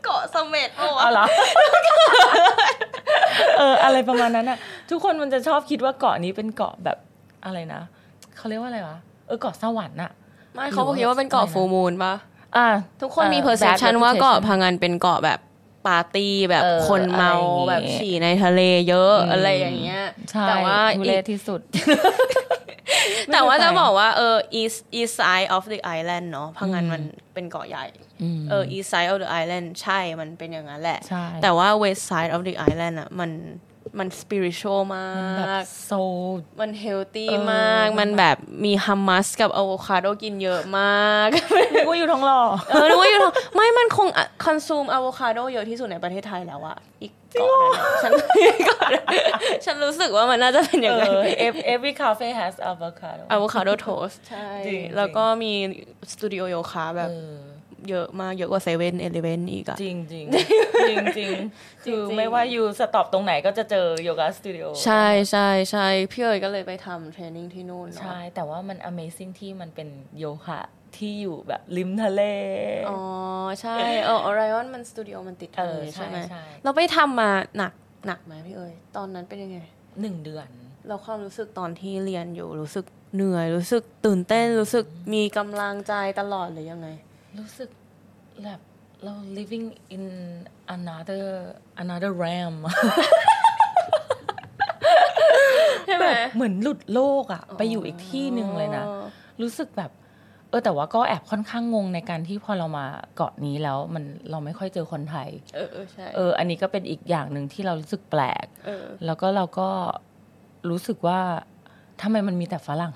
[0.05, 1.25] เกาะเสม็ดปะอ๋อวะเหรอ
[3.59, 4.59] เอออะไรประมาณนั้นอะ
[4.91, 6.99] ทุกคนมันจะชอบคิดว่าเกาะนี้เป็นเกาะแบบ
[7.45, 7.81] อะไรนะ
[8.37, 10.11] เขาเรียกว่าอะไรวะเออเกาะสวรรค์อะ
[10.55, 12.15] ไม่เขาบอกคิดว่าเป็นเกาะฟูมูลปะ
[12.57, 12.69] อะ
[13.03, 15.39] ทุกคนมีอ่อ perception bad ว่าเกาะ reputation พังงานเป็นเกาะแบบ
[15.87, 21.61] ปาร์ตี้แบบเออคนเมาอะไรอย่างงี้แบบฉี่ในทะเลเยอะอืมอะไรอย่างเงี้ยใช่แต่ว่าทุอีเรกศที่สุด
[23.33, 27.03] แต่ว่าไม่จะเคยไปบอกว่าเออ east east side of the island เนาะพังงานมัน
[27.35, 27.85] เป็นเกาะใหญ่
[28.39, 33.31] มเออ east side of the island ใช่มันเป็นอย่างนั้นแหละใช่แต่ว่า west side of the island อะมัน
[33.99, 34.97] มัน spiritual ม
[35.37, 35.93] แบบากโซ
[36.61, 41.29] มัน healthy เออมาก มัมันนแบบมี hummus กับอะโวคาโดกินเยอะมาก
[41.75, 44.09] นึกว่าอยู่ท้องหล่อเออนึกว่าอยู่ท้องไม่มันคง
[44.45, 48.13] consume อะโวคาโดเยอะที่สุดในประเทศไทยแล้วอะอีกเกาะนั้นอะฉัน
[48.69, 48.91] ก่อน
[49.65, 55.53] ฉันรู้สึกว่ามันน่าจะเป็นอย่างเอนั้นอ every- every cafe has avocado อะโวคาโดโทสใช่จริงแล้วก็มี
[56.13, 57.11] สตูดิโอโยคะแบบ
[57.81, 60.27] เออเยอะมากเยอะกว่าเซเว่นเอเลเวนอีกอะจริงจริง
[60.89, 61.33] จริงจริง
[61.85, 69.89] คือไม่ว่าอยู่ stop ตรงไหนก็จะเจอโยคะสตูดิโอใช่ใช่ใช่พี่เอ๋ยก็เลยไปทำ training ที่นู่นเนาะใช่ แต่ว่ามัน amazing ที่มันเป็น
[70.19, 70.61] โยคะ
[70.97, 72.23] ที่อยู่แบบริมทะเล
[72.91, 73.01] อ๋อ
[73.61, 77.73] ใช่เออออไรออนมันสตูดิโอมันติดทะเลเออใช่ใช่ไหมใช่เราไปทำมาหนัก
[78.07, 79.59] หนักไหมพี่เอ๋ยตอนนั้นเป็นยังไง
[80.01, 80.49] หนึ่งเดือน
[80.87, 86.89] เราความรู้สึกตอนที่เรียนอยู่รู้สึกเหนื่อยรู้สึกตื่นเต้นรู้สึกมีกำลังใจตลอดหรือยังไง
[87.39, 87.71] รู้สึก
[88.45, 88.61] แบบ
[89.05, 90.05] เรา living in
[90.77, 91.25] another
[91.83, 92.57] another realm
[95.87, 98.85] ใช่ไหมแบบเหมือนหลุดโลกอะไปอยู่อีกที่หนึ่งเลยนะ
[99.43, 99.91] รู้สึกแบบ
[100.51, 109.69] เออแต่ว่าก็แอบค่อนข้างงงในการที่พอเรามาเกาะนี้แล้วมันเราไม่ค่อยเจอคนไทย เออเออใช่เออ อันนี้ก็เป็นอีกอย่างหนึ่งที่เรารู้สึกแปลกเออแล้วก็เราก็
[110.71, 111.21] รู้สึกว่า
[112.03, 112.93] ทำไมมันมีแต่ฝรั่ง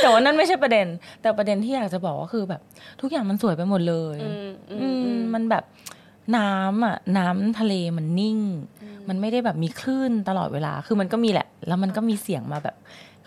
[0.00, 0.86] แต่ว่านั่นไม่ใช่ประเด็น
[1.22, 2.60] แต่ประเด็นที่อยากจะบอกก็คือแบบ
[3.00, 5.64] ทุกอย่างมันสวยไปหมดเลย อืมอือืมมมันแบบ
[6.36, 8.38] น้ำอะน้ำทะเลมันนิ่ง
[9.08, 12.76] มันไม่ได้แบบมีคลื่นตลอดเวลา คือมันก็มีแหละ แล้วมันก็มีเสียงมาแบบ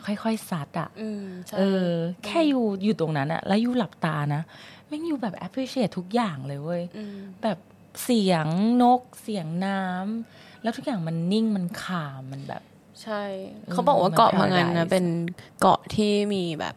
[0.05, 1.89] ค่อยๆซัดอะอืมใช่เออ
[2.25, 4.41] แค่อยู่อยู่ตรงนั้นอะแล้วอยู่หลับตานะ
[4.87, 6.81] แม่งอยู่แบบ appreciate ทุกอย่างเลยเว้ย
[7.17, 7.57] มแบบ
[8.03, 8.47] เสียง
[8.81, 12.63] นกเสียงน้ำแล้วทุกอย่างมันนิ่งมันขามมันแบบ
[13.03, 13.23] ใช่
[13.71, 15.05] เขาบอกว่าเกาะพังงานนะ Paradise เป็น
[15.61, 16.75] เกาะที่มีแบบ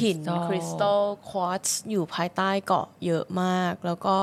[0.00, 4.16] หิน Crystal คริสตัลควอตซ์อยู่ภายใต้เกาะเยอะมาก แล้วก็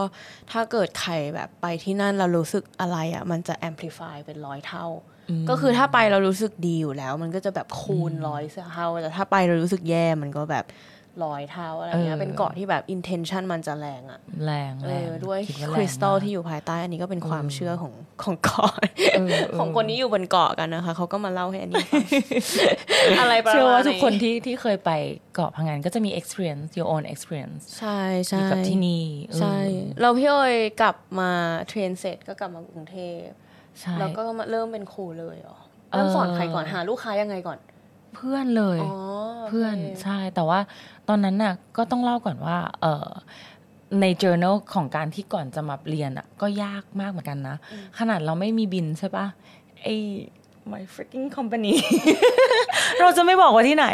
[0.52, 4.88] ถ้าเกิดใครแบบไปที่นั่นเรารู้สึกอะไรอะ มันจะ amplify เป็นร้อยเท่า
[5.50, 8.44] ก็คือถ้าไปเรารู้สึกดีอยู่แล้ว มันก็จะแบบคูณร้อย
[8.74, 10.66] เท่าแต่ถ้าไปเรารู้สึกแย่มันก็แบบ
[11.24, 18.72] ร้อยเท่าอะไรเงี้ยเออเป็นเกาะที่แบบ intention มันจะแรงอะแรงเอแรงอด้วยดาคแงริสตัลมากที่อยู่ภายใต้อันนี้ก็เป็นความเชื่อของของเกาะ
[19.16, 21.86] เออเออของคนที่อยู่บนเกาะกันนะคะเขาก็มาเล่าให้อันนี้
[23.08, 24.92] ฟังอะไรประมาณเชื่อว่าทุกคนนี้ที่ที่เคยไป
[25.36, 29.58] เกาะพังงานก็จะมี experience your own experience ใช่อใช่ยู่กับที่นี่เออใช่
[30.02, 31.32] เราพี่โอยกลับมา
[31.68, 33.26] เทรนเสร็จก็กลับมากรุงเทพ
[33.80, 35.58] ใช่แล้วก็มาเริ่มเป็นครูเลยเหรอ
[35.90, 37.58] เริ่มสอนใครก่อนหาลูกค้ายังไงก่อน
[38.16, 38.94] เพื่อนเลยอ๋อ
[39.48, 40.60] เพื่อนโคใช่แต่ว่า
[41.08, 43.10] ตอนนั้นน่ะก็ต้องเล่าก่อนว่า เออ
[44.02, 47.56] ใน journal ของการที่ก่อนจะมาเรียนอะ ก็ยากมากเหมือนกันนะ
[48.00, 49.26] ขนาดเราไม่มีบินใช่ปะ
[49.84, 49.96] ไอ้
[50.72, 51.74] my freaking company
[53.00, 53.88] เราจะไม่บอกว่าที่ไหน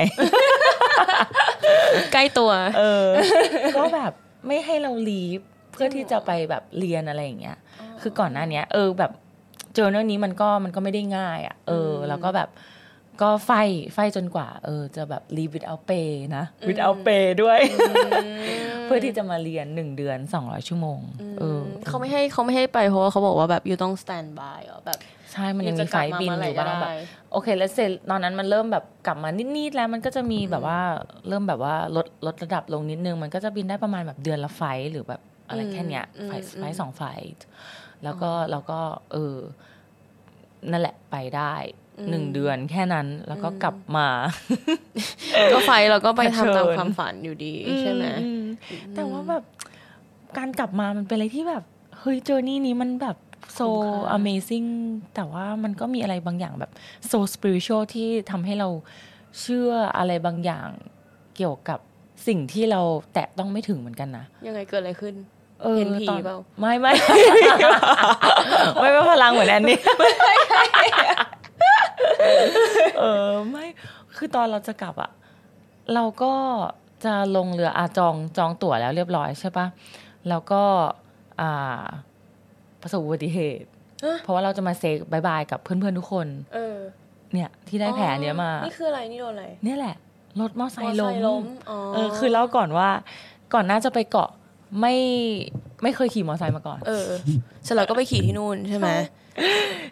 [2.13, 3.07] ใกล้ตัว เออ
[3.77, 4.12] ก็แบบ
[4.47, 7.57] ไม่ให้เราลีฟเพื่อที่จะไปแบบเรียนอะไรอย่างเงี้ย
[8.01, 9.12] คือก่อนหน้าเนี้ยเออแบบ
[9.75, 12.49] เจอเรื่องนี้มันก็มันก็ไม่ได้ง่าย อะ เออ แล้วก็แบบ
[13.21, 13.52] ก็ไฟ
[13.93, 17.60] ไฟจนกว่า เออ จะแบบ leave without pay นะ without pay ด้วย
[18.84, 21.00] เพื่อที่จะมาเรียนหนึ่งเดือนสองร้อยชั่วโมง
[21.39, 25.00] เออเขาไม่ให้เขาไม่ให้ไปเพราะว่าเขาบอกว่าแบบอยู่ต้อง stand by เหรอแบบ
[25.32, 26.95] ใช่ มันยังมีไฟล์บินอยู่บ้างแบบได้
[27.32, 30.80] โอเค แล้วเสร็จตอนนั้นมันเริ่มแบบกลับมานิดๆแล้วมันก็จะมีแบบว่า
[31.28, 37.26] เริ่มแบบว่าลดลดระดับลงนิดนึง มันก็จะบินได้ประมาณแบบเดือนละไฟล์หรือแบบอะไรแค่เนี้ยอืมไฟล์อืมไฟล์สองไฟล์
[38.04, 38.80] แล้วก็แล้วก็
[39.12, 39.36] เออ
[40.71, 41.54] นั่นแหละไปได้
[42.10, 44.08] หนึ่งเดือนแค่นั้นแล้วก็กลับมา
[45.54, 48.43] ก็ไฟเราก็ไปเผชิญทำตามความฝันอยู่ดีใช่ไหมอืม
[48.95, 49.43] แต่ว่าแบบ
[50.38, 51.63] การกลับมามันเป็นอะไรที่แบบ
[51.99, 53.17] เฮ้ยเจอร์นี่นี้มันแบบ
[53.60, 54.69] so คุ้มค่า amazing
[55.15, 56.71] แต่ว่ามันก็มีอะไรบางอย่างแบบ
[57.12, 58.69] so spiritual ที่ทำให้เรา
[59.39, 60.67] เชื่ออะไรบางอย่าง
[61.36, 61.80] เกี่ยวกับ
[62.27, 62.82] สิ่งที่เรา
[63.13, 65.13] แตะต้องไม่ถึงเหมือนกันนะ ยังไงเกิดอะไรขึ้น
[65.65, 66.91] ออเห็นผีตอเปล่าไม่ไม่
[68.80, 69.80] ไม่ไม่พลังเหมือนแอนนี่
[73.00, 73.65] เออไม่
[74.15, 75.12] คือตอนเราจะกลับอะ
[75.93, 76.34] เราก็
[77.06, 79.65] จะลงเรืออาจองจองตั๋วแล้วเรียบร้อยใช่ปะ
[80.30, 80.63] แล้วก็
[81.41, 81.86] อ่า
[82.82, 83.67] ประสบอุบัติเหตุ
[84.06, 86.78] ฮะเพราะว่าเราจะมาเซกบายบายกับเพื่อนๆทุกคน เออ
[87.34, 89.95] เนี่ย ที่ได้แผลเนี้ยมา นี่คืออะไรนี่โดนอะไรเนี่ยแหละ
[90.41, 92.89] รถมอไซมอค์ไซล้มค์ล้มอ๋อเออ คือเล่าก่อนว่า
[93.54, 94.30] ก่อนหน้าจะไปเกาะ
[94.80, 94.93] ไม่
[95.84, 97.10] ไม่เคยขี่มอไซค์มาก่อน เออ
[97.63, 98.89] เสร็จแล้วก็ไปขี่ที่นู่นใช่ไหม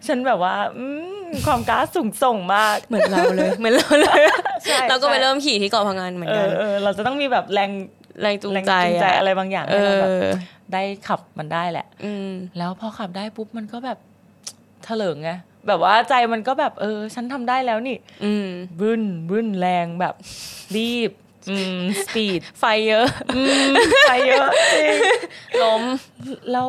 [0.07, 0.85] ฉันแบบว่าอื
[1.25, 4.21] มความกล้าสูงส่งมากเหมือนเราเลยเหมือนเราเลย
[4.65, 7.71] ใช่เราก็ไปใช่เริ่มขี่ที่เกาะพังงานเหมือนเอกันอเออเราจะต้องมีแบบแรง
[8.21, 10.25] แรงจูงแรงใจจูงใจอะอะไรบางอย่างเอให้เราแบบอ
[10.73, 13.97] ได้ขับมันได้แหละ อืมแล้วพอขับได้ปุ๊บมันก็แบบ
[14.83, 15.31] เถลิงไง
[15.67, 18.47] แบบว่าใจมันก็แบบ เออ ฉันทำได้แล้วนี่ อืม
[18.79, 20.15] บึ้นบึ้นแรงแบบ
[20.75, 21.28] รีบอืม
[22.05, 23.05] speed ไฟเยอะ
[24.07, 24.97] ไปเยอะจริง
[25.63, 25.83] ล้ม
[26.51, 26.67] แล้ว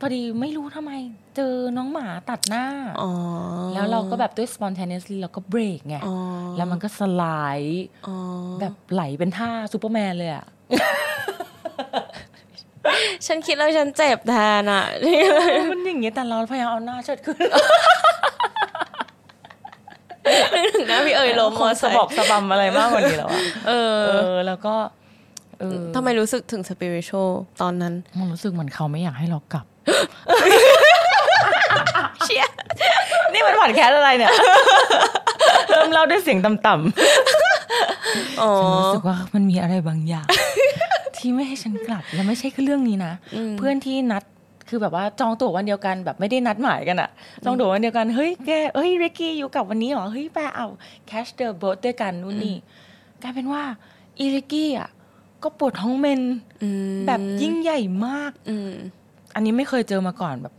[0.00, 0.92] พอดีไม่รู้ทำไม
[1.36, 2.66] เจอน้องหมาตัดหน้า
[3.02, 3.10] อ๋อ
[3.74, 6.16] แล้วเราก็แบบด้วย spontaneously เราก็เบรกไงอ๋อ
[6.56, 7.24] แล้วมันก็สไล
[7.64, 8.16] ด์อ๋อ
[8.60, 10.46] แบบไหลเป็นท่าซูเปอร์แมนเลยอะ
[13.26, 14.84] ฉันคิดแล้วฉันเจ็บแทนอะ
[15.70, 17.38] มันอย่างเงี้ยแต่เราพยายามเอาหน้าเชิดขึ้น
[20.54, 24.74] นึกถึงหน้าพี่เอ๋ยล้มมอสไซะบอกค์สะบำอะไรมากกว่านี้แล้วอะเออเออแล้วก็
[25.60, 27.30] เออทำไมรู้สึกถึงสปิริต a l
[27.62, 29.66] ตอนนั้น มันรู้สึกเหมือนเขาไม่อยากให้เรากลับ
[32.24, 32.44] เชีย
[33.32, 34.32] นี่มันผ่อนแคสอะไรเนี่ย
[35.70, 40.26] เริ่มเล่าด้วยเสียงต่ำอ๋อๆฉันรู้สึกว่ามันมีอะไรบางอย่าง
[41.16, 43.12] ที่ไม่ให้ฉันกลับ แล้วไม่ใช่แค่เรื่องนี้นะ
[43.58, 44.22] เพื่อนที่นัด
[44.70, 47.10] คือแบบว่าจองตั๋ววันเดียวกันแบบไม่ได้นัดหมายกันอะ
[47.44, 50.66] จองตั๋ววันเดียวกันเฮ้ยแกเฮ้ยริกกี้อยู่กลับวันนี้เหรอเฮ้ยแปเอา
[51.10, 52.56] catch the boat ด้วยกันนู่นนี่
[53.22, 53.62] กลายเป็นว่า
[54.18, 54.88] อีริกกี้อะ
[55.42, 56.20] ก็ปวดท้องเมน
[56.62, 58.70] อืมแบบยิ่งใหญ่มากอืม
[59.34, 60.54] อันนี้ไม่เคยเจอมาก่อนแบบ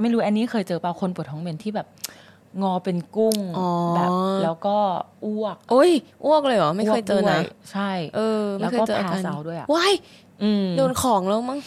[0.00, 1.86] ไม่รู้อันนี้เคยเจอเปล่าคนปวดท้องเมนที่แบบ
[2.62, 4.10] งอเป็นกุ้งอ๋อแบบ
[4.42, 4.78] แล้วก็
[5.24, 5.90] อ้วก โอ้ย
[6.24, 7.40] อ้วกเลยเหรอ ไม่เคยเจอวกด้วนะ
[7.72, 10.25] ใช่ เออแล้วไม่ก็เคยเจออาการ pass out ด้วยอะว้ายอืม
[10.76, 11.58] โดนของแล้วมั้ง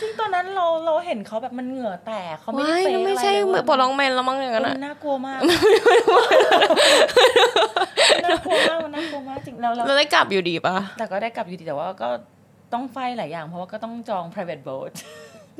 [0.00, 5.56] ซึ่งตอนนั้นเราเราเห็นเขาแบบมันเหงื่อแตกเขาไม่ได้ว้ายเฟกไม่ใช่อะไรเลยปวดร้องเมนแล้วมั้งอย่างนั้นมัอะนน่ากลัวมากน่า
[8.44, 12.08] กลัวมากมันน่ากลัวมากจริงแล้วแล้วเราได้กลับอยู่ดีปะแต่ก็ได้กลับอยู่ดีแต่ว่าก็
[12.72, 14.92] ต้องไฟหลายอย่าง เพราะว่าก็ต้องจอง private boat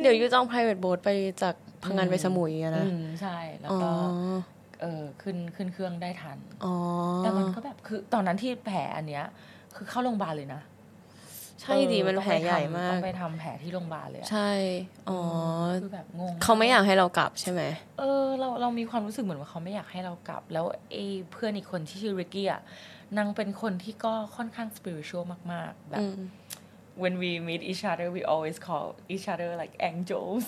[0.01, 1.11] เดี๋ยวยูจอง private boat ไป
[1.43, 3.91] จากพังงานไปสมุยอะนะอืมใช่แล้วอ๋อก็
[4.81, 6.75] เออขึ้นขึ้นเครื่องได้ทันอ๋อ
[7.19, 9.25] แต่มันก็แบบคือตอนนั้นที่แผลอันเนี้ย
[9.77, 10.61] คือเข้าโรงพยาบาลเลยนะ
[11.63, 14.51] ใช่ดีเออมันต้องแผลไปใหญ่ทำมาต้กองไปทำแผลที่โรงพยาบาลเลยอะใช่
[15.09, 15.21] อ๋อ
[15.83, 17.63] คือแบบงงเขาไม่อยากให้เรากลับใช่ไหม
[17.99, 22.63] เออเราเรามีความรู้สึกเหมือนว่าเขาไม่อยากให้เรากลับ แล้วไอ้เพื่อนอีกคนที่ชื่อริกกี้อะ
[23.17, 26.21] นางเป็นคนที่ก็ค่อนข้าง spiritual มากๆแบบอืม
[27.03, 30.43] when we meet each other we always call each other like angels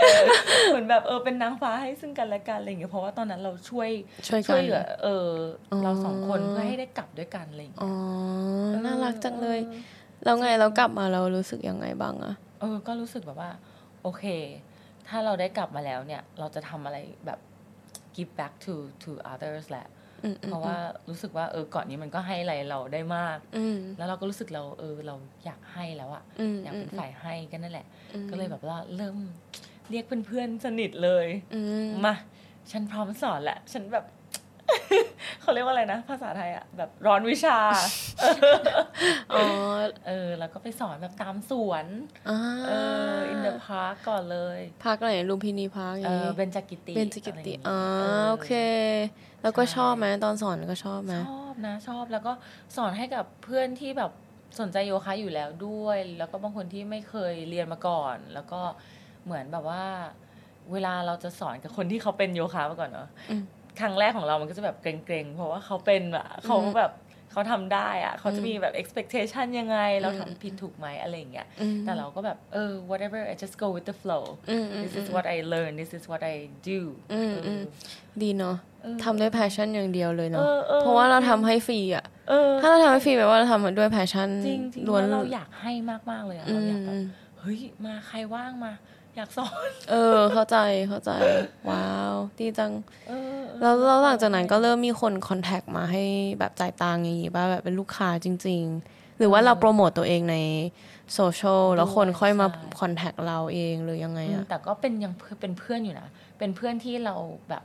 [0.00, 0.22] เออ
[0.68, 3.90] เหมือนแบบเออเป็นนางฟ้าให้ซึ่งกันและกันอะไรอย่างเงี้ยเพราะว่าตอนนั้นเราช่วย
[4.28, 5.28] ช่วยกันช่วยเหลือเออ
[5.72, 7.92] ออเราสองคนเพื่อให้ได้กลับด้วยกันอะไรอย่างเงี้อ๋ย
[8.76, 9.76] อน่ารักจังเลยออ
[10.24, 13.50] แล้วไงเรากลับมาเรารู้สึกยังไงบ้างอะเออ ก็รู้สึกแบบว่า
[14.02, 14.24] โอเค
[15.08, 17.38] ถ้าเราได้กลับมาแล้วเนี่ย เราจะทำอะไรแบบ
[18.16, 19.86] give back to to others แหละ
[20.24, 20.76] อืมอืมเพราะว่า
[21.08, 29.16] รู้สึกว่าเออก่อนนี้มันก็ให้อะไรเราได้มากอืมแล้วเราก็รู้สึกเราเออเราอยากให้แล้วอะอืมอยากเป็นฝ่ายให้กันนั่นแหละอืมก็เลยแบบว่าเริ่ม
[29.90, 32.14] เรียกเพื่อนๆสนิทเลยอืมมา
[32.70, 34.04] ฉันพร้อมสอนแหละ ฉันแบบ
[35.40, 37.58] เขาเรียกว่าอะไรนะ ภาษาไทยอะแบบร้อนวิชา
[39.34, 39.46] อ๋อ
[40.06, 41.86] เออ แล้วก็ไปสอนแบบตามสวน
[42.28, 42.70] อ่าเอ
[43.14, 48.52] อ in the park ก่อนเลยพักไหนลุมพินีพักอเอย่างองี้เบญจกิติเป็นจิกิติะไรอ่าย่างงี้ยโอเค
[49.42, 52.32] แล้วก็ใช่ชอบไหมตอนสอนก็ชอบไหมชอบนะ ชอบแล้วก็
[52.76, 54.10] สอนให้กับเพื่อนที่แบบ
[54.60, 58.60] สนใจโยคะอยู่แล้วด้วย แล้วก็บางคนที่ไม่เคยเรียนมาก่อน แล้วก็
[59.24, 59.82] เหมือนแบบว่า
[60.72, 63.42] เวลาเราจะสอนกับคนที่เขาเป็นโยคะมาก่อนเนาะอืม
[63.80, 66.92] ครั้งแรกของเรามันก็จะแบบเกรงๆ เพราะว่าเขาเป็นอะเขาแบบ
[67.32, 75.38] เขาทำได้อะเขาจะมีแบบ expectation ยังไง เราอืมทำผิดถูกไหมอะไรอย่างเงี้ยอืมแต่เราก็แบบเออ whatever I just go with the flow อืมอืม this is what I
[75.52, 76.36] learn this is what I
[76.70, 76.80] do
[77.12, 85.72] อืมอืมเออดีเนาะเออทำด้วย passion อย่างเดียวเลยเนาะเออเออเพราะว่าเราทำให้ฟรีอะเออถ้าเราทำให้ฟรีแปลว่าเราทำด้วย passion จริงจริงล้วนแล้วเราอยากให้
[86.10, 86.98] มากๆเลยอะอืเรามอยากแบบ
[87.40, 88.72] เฮ้ยมาใครว่างมา
[89.16, 90.56] อยากสอน เออ เข้าใจ
[90.88, 91.12] เข้าใจ
[91.68, 92.72] ว้าวดีจัง
[93.08, 96.04] เออเออแล้วแล้วหลังจากนั้นก็เริ่มมีคนคอนแทคมาให้
[96.38, 100.36] แบบจ่ายตังค์อย่างงี้ป่ะแบบเป็นลูกค้าจริง ๆ หรือว่าเราโปรโมตตัวเองใน
[101.14, 102.46] โซเชียลแล้วคนค่อยมา
[102.80, 107.16] คอนแทคเราเองหรือยังไงอืมอะแต่ก็เป็นยังเพื่อนเป็นเพื่อนอยู่นะ เป็นเพื่อนที่เรา
[107.48, 107.64] แบบ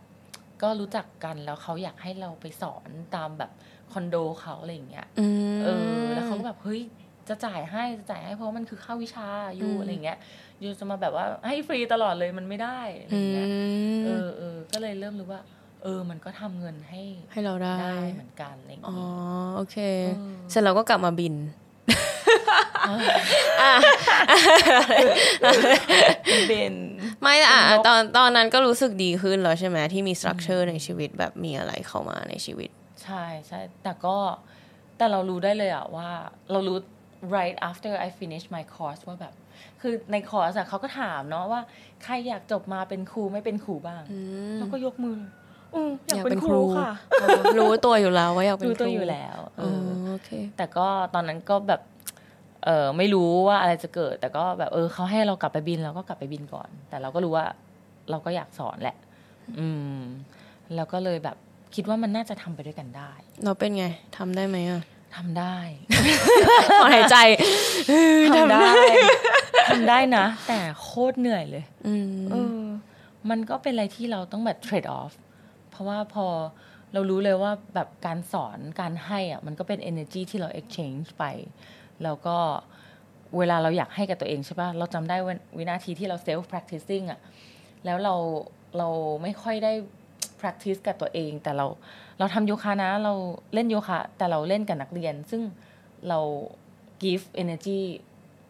[0.62, 3.52] ก็รู้จักกันแล้วเขาอยากให้เราไปสอนตามแบบ
[3.94, 5.68] คอนโดเขาอะไรอย่างเงี้ยอืมเอ
[6.00, 6.82] อ แล้วเขาก็แบบเฮ้ย
[7.30, 13.48] จะจ่ายให้จะจ่ายให้เพราะว่ามันคือค่าวิชาอยู่อืมอะไรอย่างเงี้ยอ ยู่จะมาแบบว่าให้ฟรีตลอดเลยมันไม่ได้อะไรออืย่างเงี้ย
[14.00, 15.42] มเออเออก็เลยเริ่มรู้ว่า
[15.84, 19.06] เออ มันก็ทำเงินให้ให้เราได้ได้เหมือนกันอะไรอย่างอ๋องี้
[19.56, 21.36] โอเคเออเสร็จเราก็กลับมาบิน
[26.48, 26.76] เบน
[27.22, 32.70] ไม่อะเป็นนกตอนตอนนั้นก็รู้สึกดีขึ้นแล้วใช่ไหมที่มี structure ในชีวิตแบบมีอะไรเข้ามาในชีวิต
[33.04, 34.18] ใช่ใช่แต่ก็
[34.98, 36.10] แต่เรารู้ได้เลยอะว่า
[36.52, 36.78] เรารู้
[37.38, 39.34] right after I finish my course ว่าแบบ
[39.82, 41.62] คือในคอร์สอะเขาก็ถามเนาะว่า
[42.04, 44.20] ใครอยากจบมาเป็นครูไม่เป็นครูบ้างอื
[44.56, 45.18] มเราก็ยกมือ
[45.76, 46.92] อืมอยากอยากเป็เป็นนคครูรูค่ะ
[47.22, 47.28] อ๋อ
[47.60, 51.82] รู้ตัวอยู่แล้วว่าอยากเป็นรู้ตัวคอยู่แล้วเออ๋ออโอเค แต่ก็ตอนนั้นก็แบบ
[52.66, 57.46] เออไม่รู้ว่าอะไรจะเกิด แต่ก็แบบเออเขาให้เรากลับไปบินเราก็กลับไปบินก่อน แต่เราก็รู้ว่า
[58.10, 58.98] เราก็อยากสอนแหละ
[59.60, 59.98] อืม
[60.76, 61.38] แล้วก็เลยแบบ
[61.76, 63.12] คิดว่ามันน่าจะทำไปด้วยกันได้
[63.44, 63.86] เราเป็นไง
[64.18, 64.82] ทำได้ไหมอะ
[65.16, 65.56] ทำได้
[66.80, 67.18] ถอนหายใจ
[68.32, 68.72] ทำได้
[69.70, 72.66] ทำได้นะ แต่โคตรเหนื่อยเลยอืมเออ
[73.30, 75.14] มันก็เป็นอะไรที่เราต้องแบบ trade off
[75.70, 76.28] เพราะว่าพอ
[76.94, 81.26] เรารู้เลยว่าแบบการสอนการให้อะมันก็เป็น energy ที่เรา exchange ไป
[82.04, 82.38] แล้วก็
[83.38, 87.20] เวลาเราอยากให้กับตัวเองใช่ปะเราจำได้วันวินาทีที่เรา self practicing อะ
[87.86, 88.16] แล้วเรา
[88.78, 88.90] เรา
[89.24, 89.74] ไม่ค่อยได้
[90.42, 91.68] practice กับตัวเอง แต่เรา
[92.20, 93.14] เราทำโยคะนะ เรา
[93.54, 95.42] เล่นโยคะ แต่เราเล่นกับนักเรียน ซึ่ง
[96.10, 96.20] เรา
[97.04, 97.80] give energy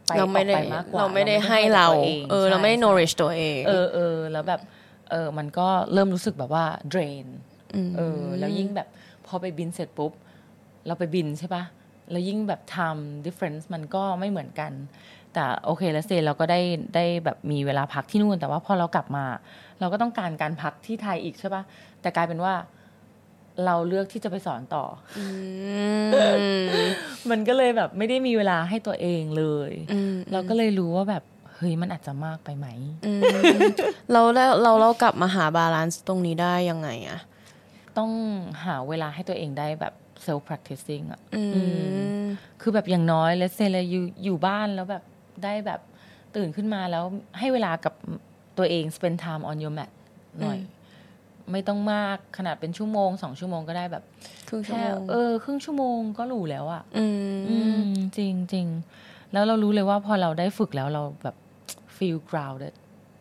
[0.09, 4.61] ไปเราไม่ได้ออกปมากกว่าเราไม่ได้กับให้เราตัวงเออ เราไม่ได้ใช่ nourish ตัวเอง เออเออแล้วแบบ
[5.11, 7.25] เออมันก็เริ่มรู้สึกแบบว่า drain
[7.87, 8.87] มเออ แล้วยิ่งแบบ
[9.27, 10.11] พอไปบินเสร็จปุ๊บ
[10.87, 11.63] เราไปบินใช่ปะ
[12.11, 14.71] แล้วยิ่งแบบ time difference มันก็ไม่เหมือนกัน
[15.33, 16.59] แต่โอเคแล้วเซเราก็ได้
[16.95, 19.25] ได้แบบมีเวลาพักที่นู่น แต่ว่าพอเรากลับมา
[19.79, 21.63] เราก็ต้องการการพักที่ไทยอีกใช่ปะ
[22.01, 22.53] แต่กลายเป็นว่า
[23.65, 24.85] เราเลือกที่จะไปสอนต่อ
[25.17, 25.25] อื
[26.09, 26.09] ม
[27.29, 31.23] มันก็เลยแบบไม่ได้มีเวลาให้ตัวเองเลยอืมเราก็เลยรู้ว่าแบบ
[31.55, 32.67] เฮ้ยมันอาจจะมากไปไหม
[33.05, 33.21] อืม
[34.11, 37.19] เราแล้วเราเรากลับมาหา balance ตรงนี้ได้ยังไงอะ
[37.97, 38.11] ต้อง
[38.63, 39.93] หาเวลาให้ตัวเองได้แบบ
[40.25, 41.61] self practicing อะอื
[42.11, 42.25] ม
[42.61, 45.03] คือแบบอย่างน้อย let's say เลยอยู่อยู่บ้านแล้วแบบ
[45.43, 45.81] ได้แบบ
[46.35, 47.03] ตื่นขึ้นมาแล้ว
[47.39, 47.93] ให้เวลากับ
[48.57, 49.91] ตัวเอง spend time on your mat
[50.41, 50.59] หน่อย
[51.51, 54.03] ไม่ต้องมากขนาดเป็นชั่วโมงสองชั่วโมงก็ได้แบบ
[54.49, 57.05] ครึ่งชั่วแค่โมงเออครึ่งชั่วโมงก็หรูแล้วอะอื
[57.47, 57.83] อืมม
[58.17, 58.67] จริงจริง
[59.33, 61.35] แล้วเรารู้เลยว่าพอเราได้ฝึกแล้วเราแบบ
[61.97, 62.73] feel grounded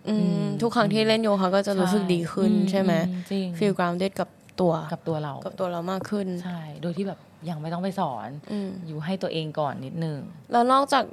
[0.09, 0.15] อื
[0.45, 4.29] มทุกครั้งที่เล่นโยคะก็จะรู้สึกดีขึ้นอืใช่ไหมอืจริง feel grounded กับ
[4.61, 7.19] ตัวกับตัวเรากับตัวเรามากขึ้นใช่โดยที่แบบ
[7.51, 10.19] ยังไม่ต้องไปสอนอืมอยู่ให้ตัวเองก่อนนิดนึง
[10.53, 11.05] แล้วนอกจาก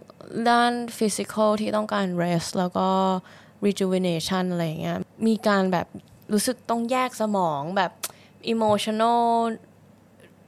[0.49, 2.87] ด้าน physical ที่ต้องการ rest แล้วก็
[3.65, 4.97] rejuvenation อะไรอย่างเงี้ย
[5.27, 5.87] มีการแบบ
[6.33, 7.91] รู้สึกต้องแยกสมองแบบ
[8.53, 9.25] emotional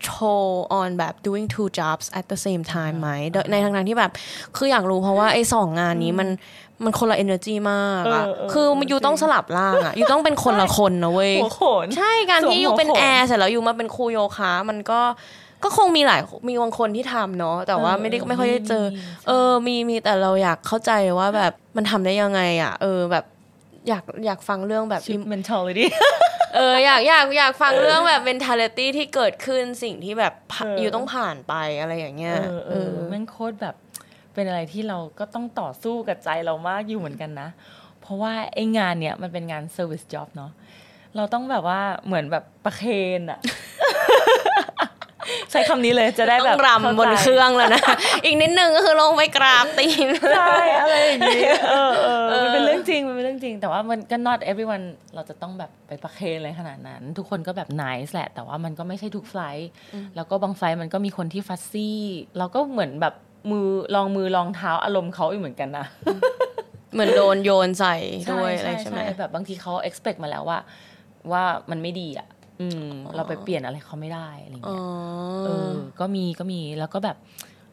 [0.08, 4.12] toll on แบบ doing two jobs at the same time ไหมโดยในทางทางๆที่แบบ
[4.58, 6.30] คืออยากรู้เพราะว่าไอ้สองงานนี้มัน
[6.84, 15.02] มันคนละ energy มากอะเออเออคือมันอยู่ต้องสลับร่างอะอยู่ต้องเป็นคนละคนนะเว้ยหัวโขนใช่การที่สวมอยู่เป็นหัวโขนแอร์เสร็จแล้วอยู่มาเป็นครูโยคะมันก็
[15.64, 23.26] ก็คงมีหลายมีบางคนที่ทำเนาะแต่ว่าเออไม่ได้เออไม่ค่อยได้เจอมีเออมีมีแต่เราอยากเข้าใจว่าแบบมันทำได้ยังไงอะเออแบบ
[23.88, 25.86] อยากอยากฟังเรื่องแบบชิป mentality
[26.56, 33.76] เอออยากอยากอยากฟังเรื่องแบบ mentality ที่เกิดขึ้นสิ่งที่แบบผ่าเออออยู่ต้องผ่านไปอะไรอย่างเงี้ยเออเออแม่งโคตรแบบ
[34.34, 37.50] เป็นอะไรที่เราก็ต้องต่อสู้กับใจเรามากอยู่เหมือนกันนะ
[38.02, 40.52] เพราะว่าไอ้งานเนี้ยมันเป็นงาน service job เนาะ
[41.16, 42.84] เราต้องแบบว่าเหมือนแบบประเค
[43.20, 43.40] นอะ
[45.52, 47.84] ใช้คำนี้เลยจะได้ต้แบอบงรำบนข้าใจเครื่องแล้วนะ
[48.26, 54.86] อีกนิดนึงก็คือลงไปกราบตีนใช่อะไรอย่างนี้เออเออมันเป็นเรื่องจริงมันเป็นเรื่องจริง แต่ว่ามันก็ not everyone
[55.16, 59.70] เราจะต้องแบบไปประเคนอะไรขนาดนั้น ทุกคนก็แบบ nice แหละ แต่ว่ามันก็ไม่ใช่ทุกไฟลท์
[60.16, 62.00] แล้วก็บางไฟลท์มันก็มีคนที่ฟัสซี่
[62.38, 63.14] เราก็เหมือนแบบ
[63.52, 65.86] มือลองมือลองเท้าอารมณ์เขาอีกเหมือนกันนะ
[66.94, 67.96] เหมือนโดนโยนใส่
[68.32, 70.60] ด้วยอะไรใช่ไหมแบบบางทีเขา expect มาแล้วว่า
[71.32, 72.28] ว่ามันไม่ดีอะ
[72.62, 74.82] อืมเราไปเปลี่ยนอะไรเขาไม่ได้อะไรอ๋อเงี้ย
[75.46, 77.18] เออ ก็มีก็มีแล้วก็แบบ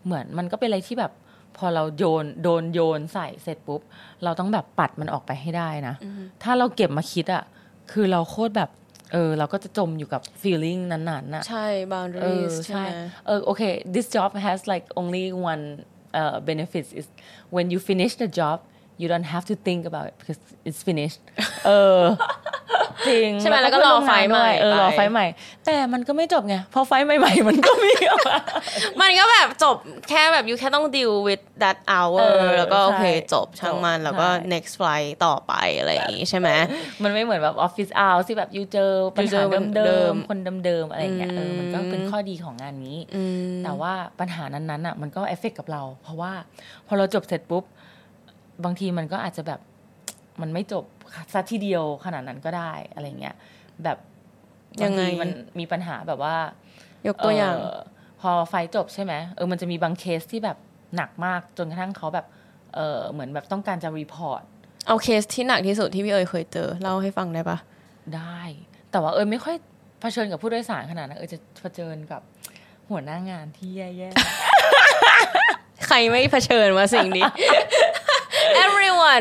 [0.04, 1.12] เหมือนมันก็เป็นอะไรที่แบบ
[1.56, 3.80] พอเราโยนโดนโยนใส่เสร็จปุ๊บ
[4.24, 5.94] เราต้องแบบปัดมันออกไปให้ได้นะ
[6.42, 7.42] ถ้าเราเก็บมาคิดอะ
[7.92, 8.70] คือเราโคตรแบบ
[9.12, 12.88] เออเราก็จะจมอยู่กับ feeling นั้นๆน่ะใช่เออ boundaries ใช่ใช่ไหม
[13.26, 13.62] เออโอเค
[13.94, 15.64] this job has like only one
[16.20, 17.06] uh, benefits is
[17.54, 18.58] when you finish the job
[19.00, 21.20] you don't have to think about it because it's finished
[21.66, 22.00] เออ
[23.08, 25.26] จริงใช่ไหมแล้วก็รอไฟล์ใหม่เออไปรอไฟล์ใหม่
[25.66, 28.38] แต่มันก็ไม่จบไงเพราะไฟล์ใหม่ ๆ มันก็มีออกมา
[29.00, 29.76] มันก็แบบจบ
[30.08, 36.48] แค่แบบ you แค่ต้อง deal with that hour เออแล้วก็โอเคใช่จบช่างมันจบแล้วก็ใช่ next flight ต่อไปอะไรอย่างงี้ใช่ไหม
[37.02, 46.32] มันไม่เหมือนแบบออฟฟิศเอาที่แบบยูเจอปัญเจหาอเดิเดิมมๆคนเดิมๆอะไรอย่างเงี้ยเออมันก็เป็นอืมข้อดีของงานนี้อืมแต่ว่าปัญหานั้นๆอะมันก็เอฟเฟกกับเรา เพราะว่า
[46.86, 47.64] พอเราจบเสร็จปุ๊บ
[48.64, 49.60] บางทีมันก็อาจจะแบบ
[50.40, 50.84] มันไม่จบ
[51.32, 53.36] ซะทีเดียวขนาดนั้นก็ได้อะไรเงี้ย
[53.84, 53.98] แบบ
[54.82, 56.36] ยับางงไงทีมันมีปัญหาแบบว่า
[57.06, 57.56] ยกตัวอย่าง
[58.18, 60.58] เพอไฟจบใช่ไหมเออมันจะมีบางเคสที่แบบ
[60.96, 62.26] หนักมากจนกระทั่งเขาแบบ
[62.74, 64.42] เออเหมือนแบบต้องการจะ report
[64.86, 67.58] เอาเคสที่หนักที่สุดที่พี่เอ๋ยเคยเจอเล่าให้ฟังได้ปะ
[68.16, 68.40] ได้
[68.90, 69.56] แต่ว่าเออไม่ค่อย
[70.00, 72.22] เผชิญกับผู้โดยสารขนาดนั้นเออจะเผชิญกับ
[72.90, 77.93] หัวหน้างานที่แย่ๆใครไม่เผชิญมาสิ่งนี้ everyone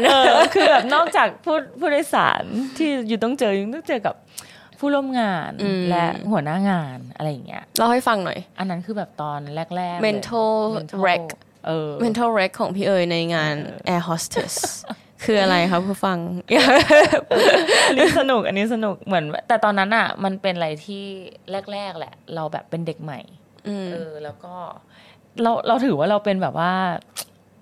[0.07, 2.43] เออ คือแบบนอกจากผู้ผู้โดยสาร
[2.77, 4.15] ที่อยู่ต้องเจอยังต้องเจอกับ
[4.79, 11.25] ผู้ร่วมงานอืมและหัวหน้างานอะไรอย่างเงี้ยเล่าให้ฟังหน่อย อันนั้นคือแบบตอนแรกๆเลย mental mental wreck
[11.67, 13.55] เออ mental wreck ของพี่เอ๋ยในงาน
[13.93, 14.55] air hostess
[15.23, 16.17] คืออะไรครับผู้ฟัง
[17.87, 21.03] อันนี้สนุกอันนี้สนุกเหมือน แต่ตอนนั้นอะ มันเป็นอะไรที่
[21.73, 23.19] แรก ๆ แหละ เราแบบเป็นเด็กใหม่
[23.67, 24.53] อืมเออแล้วก็
[25.41, 26.73] เราเราถือว่าเราเป็นแบบว่า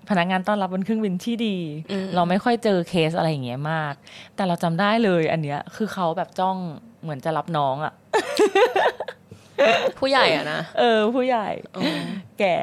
[0.08, 1.56] พนักงานต้อนรับบนเครื่องบินที่ดี
[1.90, 3.94] อืมเราไม่ค่อยเจอเคสอะไรอย่างเงี้ยมาก
[4.36, 6.56] แต่เราจำได้เลยอันเนี้ยคือเขาแบบจ้อง
[7.02, 7.92] เหมือนจะรับน้องอะ
[9.98, 11.48] ผู้ใหญ่อะนะ เออ ผู้ใหญ่
[12.38, 12.54] แก่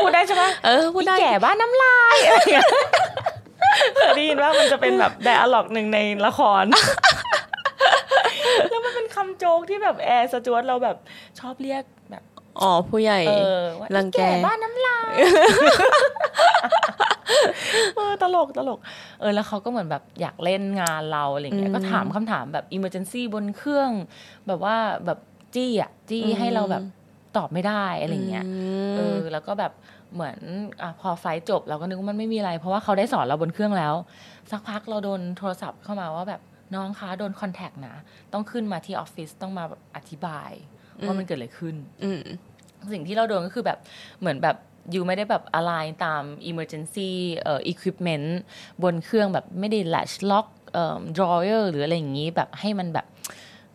[0.00, 2.68] พูดได้ใช่ไหมเออพูดได้อีแก่บ้านน้ำลายอะไรอย่างเงี้ย
[3.96, 6.64] เคยได้ยินว่ามันจะเป็นแบบไดอะล็อกหนึ่งในละคร
[8.70, 10.96] แล้วมันเป็นคำโจ๊กที่แบบแอร์สจวตเราแบบ
[11.40, 11.95] ชอบเรียกแบบ
[12.60, 15.12] อ๋อผู้ใหญ่เออว่ารังแกอีบ้านน้ำลาย
[17.96, 18.78] เออตลกตลก
[19.20, 23.90] เออแล้วเขาก็เหมือนแบบอยากเล่นงานเราอะไรเงี้ยอืมก็ถามคำถามแบบ emergency บนเครื่อง
[24.46, 24.76] แบบว่า
[25.06, 25.18] แบบ
[25.54, 26.82] จี้อะจี้อืมให้เราแบบ
[27.36, 28.44] ตอบไม่ได้อะไรเงี้ย
[28.96, 29.72] เออแล้วก็แบบ
[30.14, 30.38] เหมือน
[30.82, 33.94] อะพอไฟล์จบเราก็นึกว่ามันไม่มีอะไร เพราะว่าเขาได้สอนเราบนเครื่องแล้ว
[34.50, 36.40] สักพักเราโดนโทรศัพท์เข้ามาว่าแบบ
[36.74, 37.96] น้องคะโดนคอนแทคนะ
[38.32, 40.50] ต้องขึ้นมาที่ออฟฟิศต้องมาแบบอธิบาย
[41.04, 41.74] ว่ามันเกิดอะไรขึ้น
[42.04, 42.22] อืม
[42.92, 43.78] สิ่งที่เราโดนก็คือแบบ
[44.20, 44.56] เหมือนแบบ
[44.94, 48.28] ยูไม่ได้แบบ align ตาม emergency เอ่อ equipment
[48.82, 53.06] บนเครื่องแบบไม่ได้ latch lock เอ่อ drawer หรืออะไรอย่างนี้แบบให้มันแบบ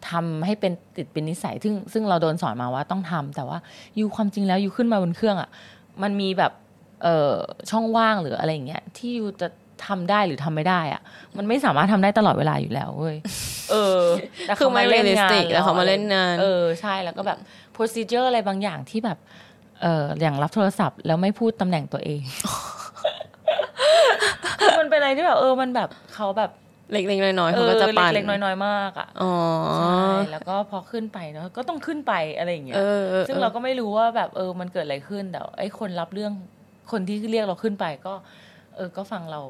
[0.09, 3.57] ทำให้เป็นติดเป็นนิสัย ซึ่งซึ่งเราโดนสอนมาว่าต้องทำแต่ว่า
[3.99, 5.49] ยูความจริงแล้วยูขึ้นมาบนเครื่องอะ่ะ
[6.01, 6.51] มันมีแบบ
[7.03, 7.35] เอ่อ
[7.69, 9.47] ช่องว่างหรืออะไรอย่างเงี้ยที่ยูจะ
[9.85, 11.01] ทำได้หรือทำไม่ได้อะ่ะ
[11.37, 13.17] มันไม่สามารถทำได้ตลอดเวลาอยู่แล้วเว้ย
[13.71, 14.01] เออ
[14.47, 17.37] แต่คือมันเล่นงาน realistic แล้วเขามาเล่นงานเออใช่แล้วก็แบบ
[17.75, 19.17] procedure อะไรบางอย่างที่แบบ
[19.81, 22.21] เอออย่างรับโทรศัพท์แล้วไม่พูดตำแหน่งตัวเอง
[24.61, 26.51] คือมันเป็นอะไรที่แบบเออมันแบบเขาแบบ
[26.91, 29.33] เล็กๆน้อยๆเอเขาอก็จะปั่นเล็กๆน้อยๆมากอะอ๋อ
[29.77, 36.33] ใช่แล้วก็พอขึ้นไปเนาะก็ต้องขึ้นไปอะไรอย่างเงี้ยเออออซึ่งเราก็ไม่รู้ว่าแบบเออมันเกิดอะไรขึ้นแต่ไอ้คนรับเรื่อง
[36.91, 38.13] คนที่เรียกเราขึ้นไปก็
[38.75, 39.41] เออก็ฟังเรา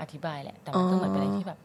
[0.00, 1.58] อธิบายแหละ แต่มันก็เหมือนเป็นอะไรที่แบบ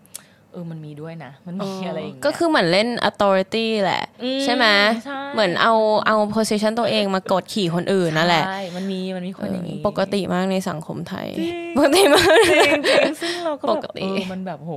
[0.56, 4.66] เออมันมีด้วยนะ มันมีอะไรอย่างเงี้ยก็คือเหมือนเล่น authority แหละอืมใช่ไหม
[5.06, 5.74] ใช่เหมือนเอา
[6.08, 14.72] เอา position ตัวเองมากดขี่คนอื่นนั่นแหละใช่มันมีมันมีคนอย่างนี้ปกติมากในสังคมไทยจริงปกติมากจริงจริงซึ่งเราก็แบบปกติเออมันแบบโห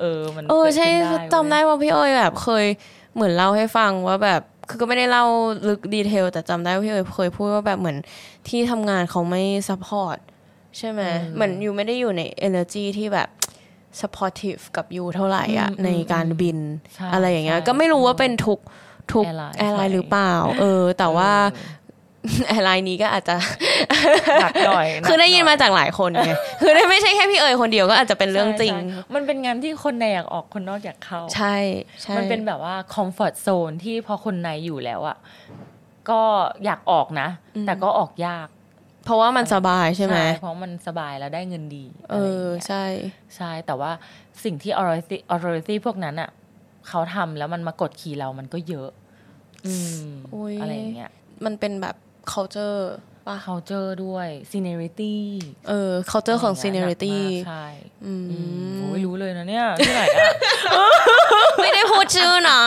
[0.00, 2.66] เออมันเออกิดใช่ขึ้นจำได้เว้ยว่าพี่เอยแบบเคย
[3.14, 5.24] เหมือนเล่าให้ฟังว่าแบบคือก็ไม่ได้เล่า
[5.68, 7.96] ลึก detail แต่จำได้ว่าพี่เอยเคยพูดว่าแบบเหมือน
[8.48, 10.18] ที่ทำงานเขาไม่ support
[10.78, 11.02] ใช่ไหม
[11.34, 13.28] เหมือน you ไม่ได้อยู่ใน energy ที่แบบ
[14.00, 16.58] supportive กับ you เท่าไหร่อะอืมในการบิน
[16.94, 18.58] ใช่อะไรอย่างเงี้ยใช่ก็ไม่รู้ว่าเป็นทุก
[19.12, 21.30] ทุก Airline airline ใช่น์หรือเปล่า เออ แต่ว่า
[22.48, 23.36] airline นี้ก็อาจจะ
[24.40, 26.30] หนักหน่อยก็คือได้ยินมาจากหลายคนไง
[26.60, 31.56] คือไม่ใช่แค่พี่เอ๋ยคนเดียวก็อาจจะเป็นเรื่องจริงใช่ใช่มันเป็นงานที่คนในอยากออกคนนอกอยากเข้า ใช่
[32.02, 35.16] ใช่มันเป็นแบบว่าคอมฟอร์ z โซนที่พอคนในอยู่แล้วอะ
[36.10, 36.22] ก็
[36.64, 37.28] อยากออกนะ
[37.66, 38.48] แต่ก็ออกยาก
[39.06, 42.84] เพราะว่ามันสบายใช่ไหมเพราะมันสบายแล้วได้เงินดี เอออะไรอย่างเงี้ยใช่
[43.36, 43.90] ใช่แต่ว่า
[44.44, 46.30] สิ่งที่ authority authority พวกนั้นอะ
[46.88, 48.90] เขาทำแล้วมันมากดขี่เรามันก็เยอะ
[49.66, 51.10] อืมอุ๊ยอะไรอย่างเงี้ย
[51.44, 51.96] มันเป็นแบบ
[52.32, 52.80] culture
[53.26, 55.14] ป่ะ culture ด้วย seniority
[55.68, 57.64] เออ culture ของะไรย่าเยหนัก seniority มากใช่
[58.04, 58.36] อืมอื
[58.74, 60.30] มโอ้ยรู้เลยนะเนี่ยที่ไหนอะ
[61.62, 62.60] ไม่ได้พูดชื่อนะ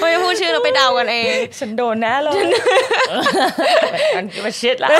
[0.00, 2.42] ไม่ได้พูดชื่อเราไปเดากันเอง ฉันโดนแน่เลย
[4.16, 4.90] มันมันชิดละ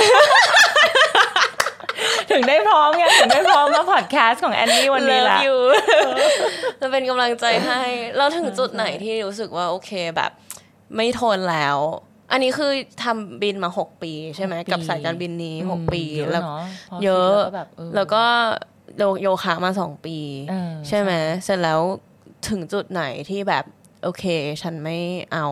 [2.30, 5.56] ถึงได้พร้อมไงถึงได้พร้อมมาพอดแคสต์ของแอนนี่วันนี้ละ Love you
[6.80, 7.80] จะเป็นกำลังใจให้
[8.16, 10.30] แล้วถึงจุดไหนที่รู้สึกว่าโอเคแบบ
[10.96, 11.78] ไม่ทนแล้ว
[12.32, 12.70] อันนี้คือ
[13.04, 18.24] ทำบินมาหกปีใช่ไหมหกปีกับสายการบินนี้หกปีเยอะแล้วเนาะพเยอะคิดแล้วก็แบบเออแล้วก็
[18.98, 20.16] โยโยคะมาสองปี
[20.50, 21.12] เออใช่ไหม
[21.44, 21.80] เสร็จแล้ว
[22.48, 23.64] ถึงจุดไหนที่แบบ
[24.04, 24.24] โอเค
[24.62, 24.98] ฉันไม่
[25.34, 25.46] เอา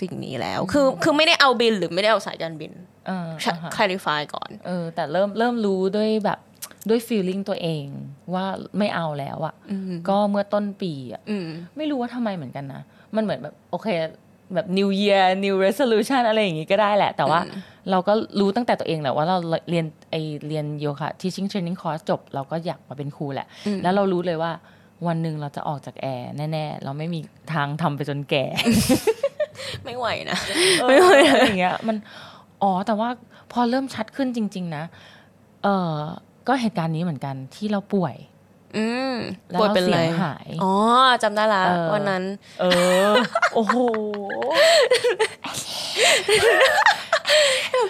[0.00, 2.72] สิ่งนี้แล้ว คือคือไม่ได้เอาบินหรือไม่ได้เอาสายการบิน
[3.08, 6.38] เอออ่าฮะ clarify ก่อนเออแต่เริ่มเริ่มรู้ด้วยแบบ
[6.88, 7.86] ด้วย feeling ตัวเอง
[8.34, 8.44] ว่า
[8.78, 11.46] ไม่เอาแล้วอะอืมก็เมื่อต้นปีอะอืม
[11.76, 12.82] ไม่รู้ว่าทำไมเหมือนกันนะ
[13.16, 13.88] มันเหมือนแบบโอเค
[14.54, 17.40] แบบ new year new resolution อะไรอย่างงี้ก็ได้แหละ แต่ว่า
[17.90, 19.38] เราก็รู้ตั้งแต่ตัวเองแหละว่าเรา
[19.70, 20.16] เรียนไอ
[20.48, 24.52] เรียนโยคะ teaching training course จบ เราก็อยากมาเป็นครูแหละอืมแล้วเรารู้เลยว่า
[25.06, 27.20] วันหนึ่งเราจะออกจากแอร์แน่ ๆ เราไม่มี
[27.52, 28.44] ทางทำไปจนแก่
[29.84, 30.38] ไม่ไหวนะ
[30.88, 31.96] ไม่ไหวอะไรอย่างเงี้ยมัน
[32.62, 33.08] อ๋อ แต่ว่า
[33.52, 34.84] พอเริ่มชัดขึ้นจริง ๆ นะ
[35.64, 35.94] เออ
[36.48, 38.14] ก็เหตุการณ์นี้เหมือนกันที่เราป่วย
[38.76, 39.14] อืม
[39.50, 40.74] แล้วปวดเป็นเสีไรยงหาย อ๋อ
[41.22, 42.24] จำได้ละเออวันนั้น
[42.60, 42.64] เอ
[43.08, 43.10] อ
[43.54, 43.76] โอ้โห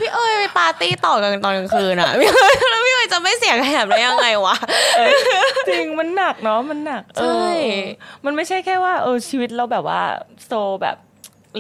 [0.00, 4.56] พี่เอ้ยไปปาร์ตี้ต่อกันตอนกลางคืนอะพี่เอ้ยแล้วพี่เอ้ยจะไม่เสียงแหบได้ยังไงวะ
[5.68, 7.24] จริงมันหนักเนาะมันหนักใช่เอ
[7.66, 7.80] อ
[8.24, 10.00] มันไม่ใช่แค่ว่า เออชีวิตเราแบบว่า
[10.46, 10.52] โซ
[10.82, 10.96] แบบ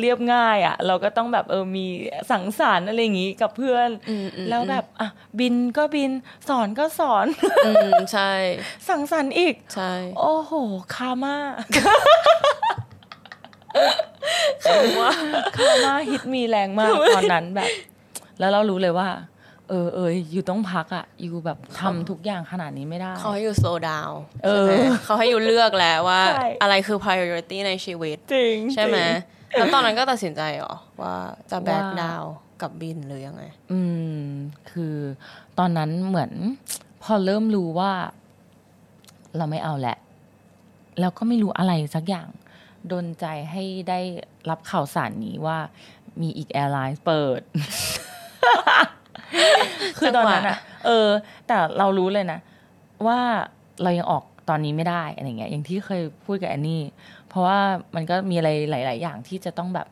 [0.00, 1.86] เรียบง่ายอะ่ะ เราก็ต้องแบบเออมี
[2.30, 5.08] สังสรรค์อะไรอย่างงี้กับเพื่อนอืมอืมแล้วแบบอะ
[5.38, 6.10] บินก็บิน
[6.48, 7.26] สอนก็สอน
[7.66, 8.32] อืมใช่
[8.88, 10.52] สังสรรค์อีกใช่โอ้โห
[10.94, 11.36] คามา
[15.00, 15.12] ว่า
[15.56, 17.70] คามาฮิตมีแรงมากตอนนั้นแบบ
[18.38, 19.08] แล้วเรารู้เลยว่า
[19.68, 24.14] เออเอออยู่ต้องพักอะ่ะ อยู่แบบทำทุกอย่างขนาดนี้ไม่ได้เขาให้อยู่ slow down
[24.44, 31.16] เอใช่อไหมเขาให้อยู่เลือกแล้วว่าใช่อะไรคือ priority ในชีวิตจริงใช่ไหมจริง แล้วตอนนั้นก็ตัดสินใจเหรอ ว่า
[31.50, 32.26] จะ back ว่า down
[32.62, 33.42] กับบินหรือยังไง
[33.72, 33.80] อื
[34.20, 34.26] ม
[34.70, 34.96] คือ
[35.58, 36.32] ตอนนั้นเหมือน
[37.02, 37.92] พอเริ่มรู้ว่า
[39.36, 39.96] เราไม่เอาแหละ
[41.00, 42.28] แล้วก็ไม่รู้อะไรสักอย่าง
[42.92, 44.00] ดนใจให้ได้
[44.50, 45.58] รับข่าวสารนี้ว่า
[46.20, 47.40] มีอีกแอร์ไลน์เปิด
[49.98, 51.08] คือตอนนั้นอะเออ
[51.46, 52.38] แต่เรารู้เลยนะ
[53.06, 53.20] ว่า
[53.82, 56.82] เรายังออกตอนนี้ไม่ได้อะไรเงี้ยอย่างที่เคยพูดกับแอนนี่
[57.28, 57.60] เพราะว่า
[57.94, 59.86] มันก็มีอะไรหลาย ๆ อย่างที่จะต้องแบบ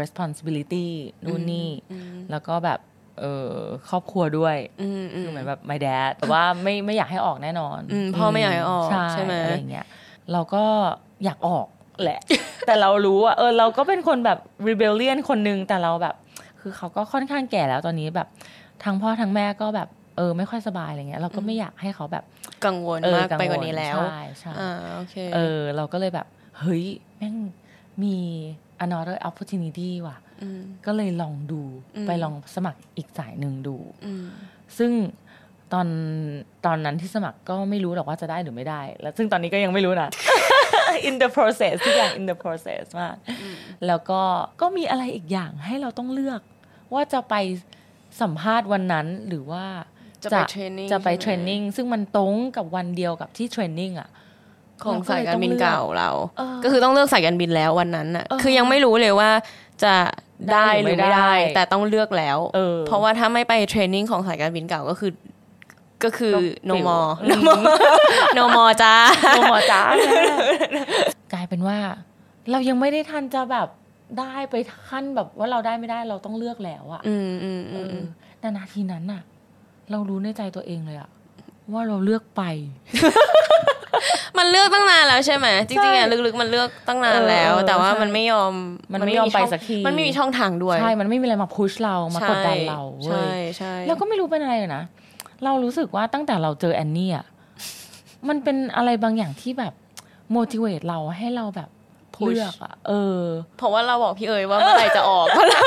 [0.00, 0.86] responsibility
[1.24, 1.68] นู่นนี่
[2.30, 2.80] แล้วก็แบบ
[3.20, 3.52] เออ
[3.88, 9.86] ครอบครัวด้วยอืมอืมคือเหมือนแบบ my dad แต่ว่าไม่ไม่อยากให้ออกแน่นอนอืมพ่อไม่อยากให้ออกใช่ไหมอะไรอย่างเงี้ย
[10.32, 10.64] เราก็
[11.24, 11.66] อยากออก
[12.02, 12.20] แหละ
[12.66, 14.38] แต่เรารู้ว่าเออเราก็เป็นคนแบบ
[14.68, 16.14] rebellion คนหนึงแต่เราแบบ
[16.60, 18.28] คือเขาก็ค่อนข้างแก่แล้วตอนนี้แบบ
[18.84, 22.24] ทั้งพ่อทั้งแม่ก็แบบเออไม่ค่อยสบายอะไรเงี้ยเราก็ไม่อยากให้เขาแบบ
[22.66, 26.26] กังวลเออมากงไปกว่านี้แล้วใช่ใช่อ่าโอเคเออเราก็เลยแบบ
[26.58, 26.84] เฮ้ย
[27.16, 27.36] แม่ง
[28.02, 28.16] มี
[28.84, 30.18] another opportunity ว่ะ
[30.60, 31.62] มก็เลยลองดู
[31.96, 34.26] อืมไปลองสมัครอีกสายหนึ่งดูอืม
[34.78, 34.92] ซึ่ง
[35.72, 35.88] ตอน
[36.66, 40.10] ตอนนั้นที่สมัครก็ไม่รู้หรอกว่าจะได้หรือไม่ได้ แล้วซึ่งตอนนี้ก็ยังไม่รู้นะ
[41.08, 43.16] in the process ทุกอย่าง in the process มาก
[43.86, 44.20] แล้วก็
[44.60, 46.40] ก็มีอะไรอีกอย่างให้เราต้องเลือก
[46.94, 47.34] ว่าจะไป
[48.22, 49.64] สัมภาษณ์วันนั้นหรือว่า
[50.24, 54.08] จะไป training จะไปใช่ไหมเทรนนิ่งซึ่งมันตรงกับวันเดียวกับที่เทรนนิ่งอะ
[54.84, 59.30] ของสายการบินเก่าเราเออก็คือต้องเลือกสายการบินแล้ววันนั้นน่ะเออคือยังไม่รู้เลยว่า
[59.84, 59.94] จะ
[60.52, 65.12] ได้ได้หหรืรืออไม่ไม่ได้ได้ แต่ต้องเลือกแล้วเออเพราะว่าถ้าไม่ไปเทรนนิ่งของสายการบินเก่าก็คือ
[66.04, 67.64] ก็คือก็ no ปิว more อืม no more
[68.38, 68.94] no more จ้า
[69.34, 69.80] โมหมอจ้า
[71.32, 71.78] กลายเป็นว่า
[72.50, 73.68] เรายังไม่ได้ทันจะแบบ
[74.18, 74.54] ได้ไป
[74.88, 77.94] ขั้นแบบว่าเราได้ไม่ได้เราต้องเลือกแล้วอะอืมอืมเออืมอ
[78.40, 79.22] แต่นาทีนั้นน่ะ
[79.90, 81.10] เรารู้ในใจตัวเองเลยอะ
[81.72, 82.42] ว่าเราเลือกไป
[84.38, 88.52] มันเลือกตั้งนานแล้วใช่ไหมจริงๆอะใช่ลึกๆมันเลือกตั้งนานแล้วเออแต่ว่าใช่มันไม่ยอม
[88.92, 94.82] มันไม่ยอมไปช่งสักทีมันไม่มีช่องทางด้วยใช่ มันไม่มีอะไรมาพุชเรามากดดันเราเว้ใช่ยใช่แล้วก็ไม่รู้เป็นอะไรเลยนะ
[95.44, 97.26] เรารู้สึกว่าตั้งแต่เราเจอแอนนี่อะ
[98.28, 99.72] มันเป็นอะไรบางอย่างที่แบบ
[100.36, 101.68] motivate เราให้เราแบบ
[102.28, 103.24] เลือกอะเออ
[103.58, 105.62] เพราะว่าเราบอกพี่เอ๋ยว่าเมื่อไหร่จะออกเพราะเรา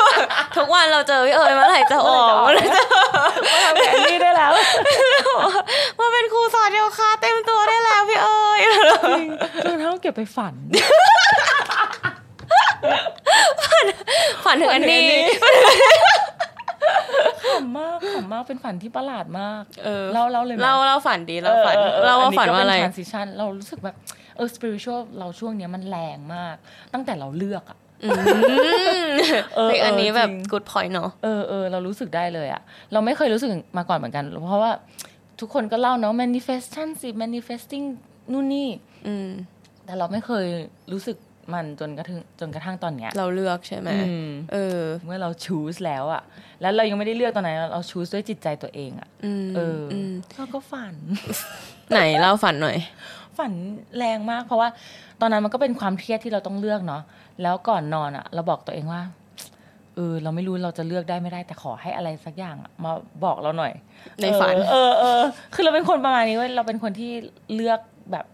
[0.57, 2.83] ทุกวันเราเจอพี่เอ๋ยเมื่อไหร่จะออกเมื่เมื่ออไหไหร่ร่จะ
[3.51, 4.51] จะทำแอนนี่ได้แล้ว
[5.99, 8.59] มาเป็นครูสอนโยคะเต็มตัวได้แล้วพี่เอ๋ย
[9.09, 9.29] จริง
[9.65, 10.53] จนกระทั่งเก็บไปฝัน
[14.45, 15.07] ฝันถึงอันนี้
[17.45, 23.95] ขำมากขำมากเป็นฝันที่ประหลาดมาก เออเล่าเล่าเลยไหมเราเราฝันดีเราฝันออออเราว่าฝันว่าอะไรนนี้ก็เป็น transition เรารู้สึกแบบ
[24.35, 26.55] เออ spiritual เราช่วงเนี้ยมันแรงมาก
[26.93, 28.15] ตั้งแต่เราเลือกอะอืม
[29.55, 32.61] เออเฮ้ยอันนี้แบบจริง good point เนาะเออเออเรารู้สึกได้เลยอะ
[32.93, 34.71] เราไม่เคยรู้สึกมาก่อนเหมือนกัน เพราะว่า
[35.39, 37.85] ทุกคนก็เล่าเนาะ manifestation สิ manifesting
[38.31, 38.69] นู่นนี่
[39.07, 39.29] อืม
[39.85, 40.45] แต่เราไม่เคย
[40.91, 41.17] รู้สึก
[41.53, 46.23] มันจนกระทั่งจนกระทั่งตอนเนี้ย เราเลือกใช่ไหมอืมเออ เมื่อเรา choose แล้วอะ
[46.61, 50.95] แล้วเรายังไม่ได้เลือกตอนไหนนเรา choose ด้วยจิตใจตัวเองอะอืมเอออมเราก็ฝัน
[51.91, 52.77] ไหนเล่าฝันหน่อย
[53.37, 53.53] ฝัน
[53.97, 54.69] แรงมาก เพราะว่า
[55.21, 57.01] ตอนนั้นมันก็เป็นความเครียดที่เราต้องเลือกเนาะ
[57.41, 59.01] แล้วก่อนนอนอะเราบอกตัวเองว่า
[59.95, 62.91] เออเราไม่รู้เราจะเลือกได้ไม่ได้แต่ขอให้อะไรสักอย่างอะมา
[63.25, 63.73] บอกเราหน่อย
[64.21, 65.21] ในฝันเออเออเออ
[65.53, 67.11] คือเราเป็นคนประมาณนี้เว้ยเราเป็นคนที่
[67.55, 67.79] เลือก
[68.11, 68.25] แบบ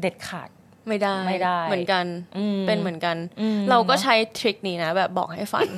[0.00, 0.48] เด็ดขาด
[0.88, 2.06] ไม่ได้ไม่ได้เหมือนกัน
[2.38, 5.68] อืมเป็นเหมือนกันอืมเราก็ใชtrick นี้นะ แบบบอกให้ฝัน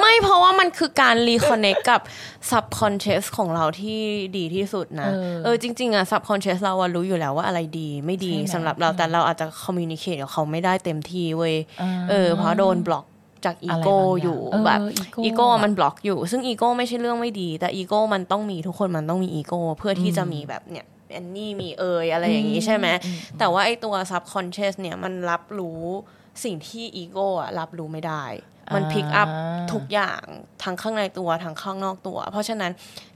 [0.00, 2.00] ไม่เพราะว่ามันคือการรีคอนเน c กับ
[2.50, 4.00] subconscious ของเราที่
[4.36, 13.04] ดีที่สุดนะเออเออจริง ๆอะ subconscious เราอะรู้อยู่แล้วว่าอะไรดีไม่ดีใช่ไหมสำหรับเราแต่เราอาจจะ communicate กับเขาไม่ได้เต็มที่เว้ยอ่าเออเพราะโดนบล็อก
[13.44, 25.82] จากอีอะไรบางอย่างอยู่เออแบบ ego อีโก้อะมันบล็อกอยู่ ซึ่งอีโก้ไม่ใช่เรื่องไม่ดี แต่อีโก้มันต้องมีทุกคนมันต้องมีอีโก้เพื่อที่จะมีแบบเนี่ย แอนนี่มีเอ๋ยอะไรอย่างนี้ใช่ไหมอืมแต่ว่าไอ้ตัว subconscious เนี่ยมันรับรู้
[26.44, 28.24] สิ่งที่อีโก้อะรับรู้ไม่ได้
[28.74, 29.28] มันอ่า pick up
[29.72, 30.22] ทุกอย่าง
[30.62, 32.72] ทั้งข้างในตัวทั้งข้างนอกตัว เพราะฉะนั้น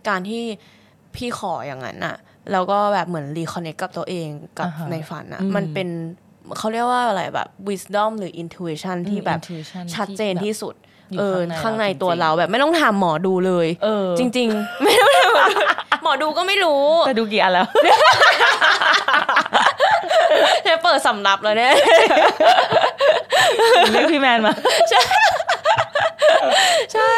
[0.08, 0.42] การที่
[1.16, 2.16] พี่ขออย่างนั้นอะ
[2.52, 4.28] แล้วก็แบบเหมือน reconnect กับตัวเอง
[4.58, 5.88] กับอ่าฮะในฝันอะอืมมันเป็น
[6.58, 10.87] เขาเรียกว่าอะไรแบบ wisdom หรือ intuition ที่แบบ intuition ชัดเจนที่สุดอยู่
[11.18, 15.58] เออข้างในข้างในเราตัวจริงๆเราแบบไม่ต้องถามหมอดูเลย เออ จริง ๆ ไม่ต้องถามหมอดู
[16.02, 17.66] หมอดูก็ไม่รู้แต่ดูกี่อันแล้ว
[20.64, 21.72] เนี่ยเปิดสำรับแล้วเนี่ย
[23.92, 24.52] เรียกพี่แมนมา
[26.92, 27.12] ใช่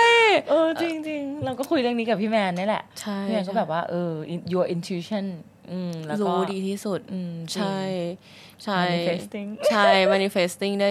[0.51, 4.13] เออจริงจริงๆเราก็คุยเรื่องนี้กับพี่แมนนี่แหละใช่พี่แมนก็แบบว่าเออ
[4.53, 5.50] your intuition อืมแล้วก็
[6.21, 7.79] รู้ดีที่สุดอืมใช่
[8.65, 10.91] ใช่ manifesting ใช่ manifesting ได้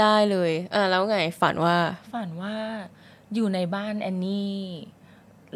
[0.00, 1.76] ได้เลยอ่าแล้วไงฝันว่า
[2.14, 2.56] ฝันว่า
[3.34, 4.58] อยู่ในบ้านแอนนี่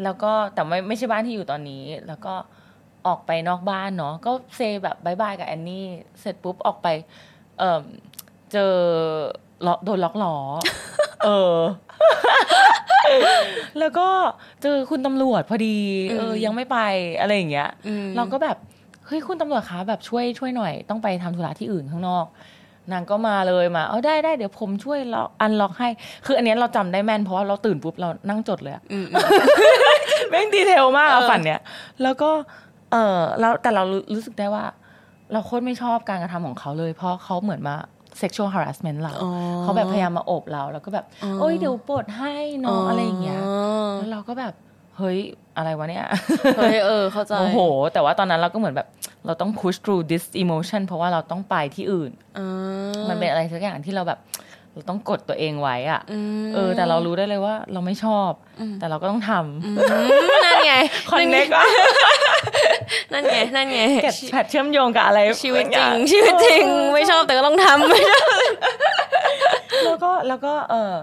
[0.03, 2.33] แล้วก็แต่ไม่ไม่ใช่บ้านที่อยู่ตอนนี้ แล้วก็
[3.07, 5.85] ออกไปนอกบ้านเนาะก็เซแบบบายบายกับแอนนี่
[6.21, 6.87] เสร็จปุ๊บออกไป
[7.59, 7.81] เออ
[8.51, 8.73] เจอ
[9.67, 10.35] ล็อกโดนล็อกล้อ
[11.25, 11.55] เออ
[13.79, 14.07] แล้วก็
[14.61, 15.77] เจอคุณตำรวจพอดี
[16.09, 16.77] เอออืมยังไม่ไป
[17.19, 18.57] อะไรอย่างเงี้ยอืมเราก็แบบ
[19.07, 22.25] เฮ้ยคุณตำรวจคะแบบช่วยช่วยหน่อย ต้องไปทำธุระที่อื่นข้างนอก
[22.91, 25.89] นางก็มาเลยมา เอาได้ได้เดี๋ยวผมช่วยล็อกอันล็อกให้
[26.25, 29.05] คืออันเนี้ยเราจำได้แม่นเพราะว่าเราตื่นปุ๊บเรานั่งจดเลยอะอืม
[30.29, 31.59] แม่งดีเทลมากอะเออฝันเนี้ย
[32.03, 32.29] แล้วก็
[32.91, 34.65] เออเราแต่เรารู้รู้สึกได้ว่า
[35.31, 37.75] เราโคตรไม่ชอบการกระทำของเขาเลย เพราะเขาเหมือนมา
[38.21, 42.33] sexual harassment เราอ๋อเขาแบบพยายามมาโอบเรา แล้วก็แบบอ๋อโอ้ยเดี๋ยวปลดให้
[42.65, 43.41] น้องอะไรอย่างเงี้ย
[43.97, 44.53] แล้วเราก็แบบ
[44.97, 45.19] เฮ้ย
[45.57, 46.05] อะไรวะเนี่ย
[46.57, 47.59] เฮ้ย เออ เข้าใจ โอ้โห
[47.93, 48.87] แต่ว่าตอนนั้นเราก็เหมือนแบบ
[49.25, 52.49] เราต้อง push through this emotion เพราะว่าเราต้องไปที่อื่นอ่า
[53.09, 54.19] มันเป็นอะไรสักอย่างที่เราแบบ
[54.75, 56.01] เราต้องกดตัวเองไว้อะ
[56.43, 59.31] มเออ แต่เรารู้ได้เลยว่าเราไม่ชอบอืมแต่เราก็ต้องท
[59.65, 59.75] อืม
[60.45, 61.65] นั่นไงำ connect อะ
[63.13, 66.63] นั่นไงนั่นไงเก็ตแพทเชื่อมโยงกับอะไรชีวิตจริงบาอย่าชีวิตจริง
[66.93, 67.77] ไม่ชอบแต่ก็ต้องทำ
[69.85, 70.93] แล้วก็แล้วก็เออ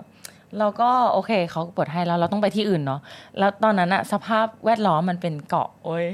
[0.59, 3.01] เราก็โอเคเขาเปิดให้แล้วเราต้องไปที่อื่นเนาะ
[3.39, 6.07] แล้วตอนนั้นอะสภาพแวดล้อมมันเป็นเกาะโอ้ย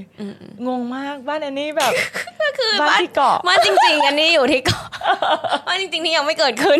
[0.66, 1.93] งงมากบ้านอันนี้แบบ
[2.59, 4.86] คือบ้านที่เกาะมาจริง ๆ อันนี้อยู่ที่เกาะ
[5.68, 6.78] มาจริงๆที่ยังไม่เกิดขึ้น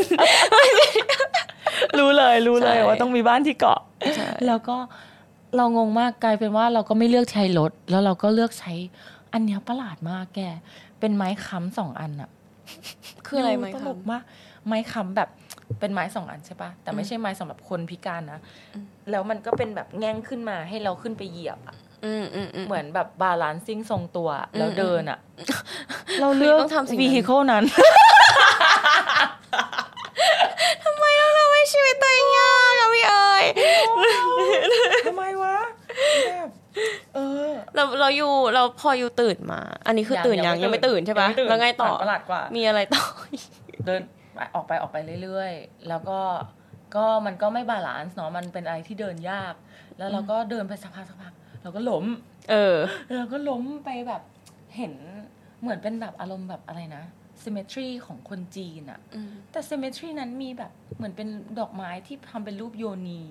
[1.99, 3.81] รู้เลยรู้เลยใช่ว่าต้องมีบ้านที่เกาะ
[4.17, 4.77] ใช่แล้วก็
[5.57, 8.73] เรางงมากกลายเป็นว่าเราก็ไม่เลือกใช้รถแล้วเราก็เลือกใช้
[9.33, 10.41] อันเนี้ยประหลาดมากแก
[11.01, 12.31] เป็นไม้ค้ำสองอันอะ
[13.27, 14.23] คืออะไรไหมตคะลกมาก
[14.67, 15.29] ไม้ค้ำแบบ
[15.81, 18.41] เป็นไม้สองอันใช่ปะแต่ไม่ใช่ไม้สำหรับคนพิการนะ
[19.11, 25.19] แล้วมันก็เป็นแบบแง่งขึ้นมาให้เราขึ้นไปเหยียบอะอืมอืมอืมเหมือนแบบบาลานซิ่งทรงตัว แล้วอืมเดินอะ
[26.21, 27.65] เราเลือกต้องทำสิ่งนั้น vehicle นั้น
[30.85, 33.45] ทำไมเราทำให้ชีวิตตัวเองยากอะพี่เอ๋ย
[35.07, 35.57] ทำไมวะ
[36.27, 36.49] แบบ
[37.15, 43.03] เออ เราเราอยู่เราพออยู่ตื่นมา อันนี้คือตื่นยังยังไม่ตื่นใช่ปะยังไม่ตื่นแล้วไงต่อประหลาดกว่า มีอะไรต่อ
[43.87, 44.03] เดิน
[44.55, 46.21] ออกไปออกไปเรื่อยๆ แล้วก็
[46.97, 49.55] ก็มันก็ไม่ balance เนาะมันเป็นอะไรที่เดินยาก
[49.99, 51.33] แล้วเราก็เดินไปสักพักสักพัก
[51.63, 52.05] เราก็ล้ม
[52.51, 52.77] เออ
[53.17, 54.23] เราก็ล้มไปแบบ
[54.77, 54.93] เห็น
[55.61, 57.05] เหมือนเป็นแบบอารมณ์แบบอะไรนะ
[57.45, 61.29] symmetry ของคนจีนอะอืมแต่ symmetry นั้นมีแบบเหมือนเป็น
[61.59, 63.23] ดอกไม้ที่ทำเป็นรูปโยนี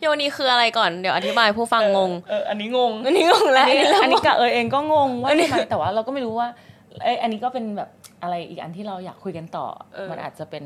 [0.00, 6.48] โยนีคืออะไรก่อนเดี๋ยวอธิบายผู้ฟังงงเอออันนี้งง อันนี้งงแล้วอันนี้เราอันนี้กะเออเองก็งงว่าอันนี้ทำไมแต่ว่าเราก็ไม่รู้ว่า
[7.04, 7.88] เอยอันนี้ก็เป็นแบบ
[8.24, 10.64] อะไรอีกอันที่เราอยากคุยกันต่อเออมันอาจจะเป็น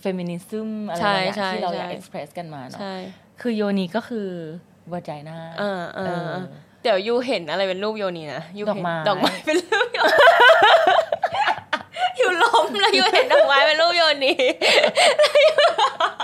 [0.00, 2.94] feminism อะไรใช่บางอย่างใช่ที่เราอยากใช่เอ็กซ์เพรสกันมาเนาะใช่
[3.40, 4.28] คือโยนีก็คือ
[4.92, 6.44] วาจายนาอ่าอ่าอ่า
[6.82, 10.12] เดี๋ยว you เห็นอะไรเป็นรูปโยนีนะ you เห็นดอกไม้ดอกไม้เป็นรูปโยนี
[12.20, 14.34] you ล้มแล้ว you เห็นดอกไม้เป็นรูปโยนี
[15.20, 16.15] โอเ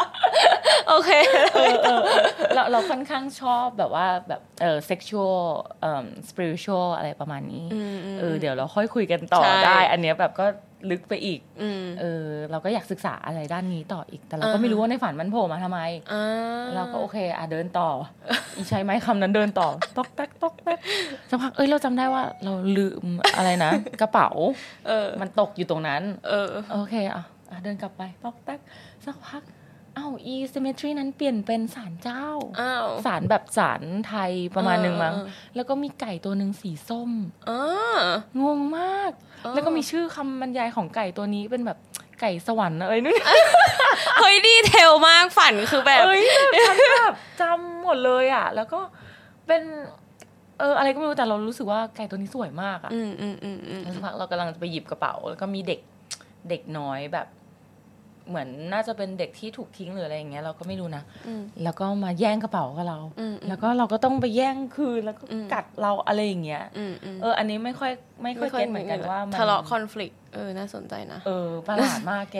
[1.08, 1.10] ค
[1.54, 2.20] เออเออเออ
[2.54, 5.36] เราเราค่อนข้างชอบแบบว่าแบบเออ sexual
[5.80, 10.46] เอ่อ spiritual อะไรประมาณนี้อืมอืมเออเดี๋ยวเราค่อยคุยกันต่อใช่ได้ อันเนี้ยแบบก็
[10.90, 15.80] ลึกไปอีกอืมเออเราก็อยากศึกษาอะไรด้านนี้ต่ออีก แต่เราก็อ่าไม่รู้ว่าในฝันมันโผล่มาทำไม
[16.12, 16.24] อ่า
[16.74, 17.88] เราก็โอเค อะเดินต่อ
[18.56, 20.78] อีใช้ไม้ค้ำนั้นเดินต่อตอกแป๊กตอกแป๊ก
[21.30, 23.04] สักพักเอ้ยเราจำได้ว่าเราลืม
[23.36, 23.70] อะไรนะ
[24.00, 24.28] กระเป๋า
[24.86, 28.60] เออมันตกอยู่ตรงนั้น เออโอเคอะอะเดินกลับไปตอกแป๊ก
[29.06, 29.42] สักพัก
[29.96, 32.26] อ้าวอี cemetery นั้นเปลี่ยนเป็นศาลเจ้า
[32.60, 37.10] อ้าวศาลแบบศาลไทยประมาณหนึ่งมั้งเออเออแล้วก็มีไก่ตัวหนึ่งสีส้ม
[37.48, 37.62] อ่า
[38.42, 39.12] งงมาก
[39.44, 41.78] อ๋อแล้วก็มีชื่อคำบรรยายของไก่ตัวนี้เป็นแบบ
[42.20, 43.16] ไก่สวรรค์อะไรนู่น
[44.18, 46.22] เฮ้ยดีเทลมากฝันคือแบบเอ้ย
[46.52, 48.80] แบบฉันแบบจำหมดเลยอะ แล้วก็
[49.46, 49.62] เป็น
[50.58, 55.80] เอออะไรก็ไม่รู้แต่เรารู้สึกว่าไก่ตัวนี้สวยมากอะอืมอืมอืมอืมแล้วสักพักเรากำลังจะไปหยิบกระเป๋า แล้วก็มีเด็ก
[56.48, 57.26] เด็กน้อยแบบ
[58.32, 72.38] เหมือนน่าจะเป็นเด็กที่ถูกทิ้งหรืออะไรอย่างเงี้ยเราก็ไม่รู้นะอืมแล้วก็มาแย่งกระเป๋ากับเราอืมแล้วก็เราก็ต้องไปแย่งคืนแล้วก็อืมกัดเราอะไรอย่างเงี้ยอืมอืมเออ อันนี้ไม่ค่อยไม่ค่อยเก็ตเหมือนกันว่ามันทะเลาะคอน FLICT เออน่าสนใจนะเออประหลาดมากแก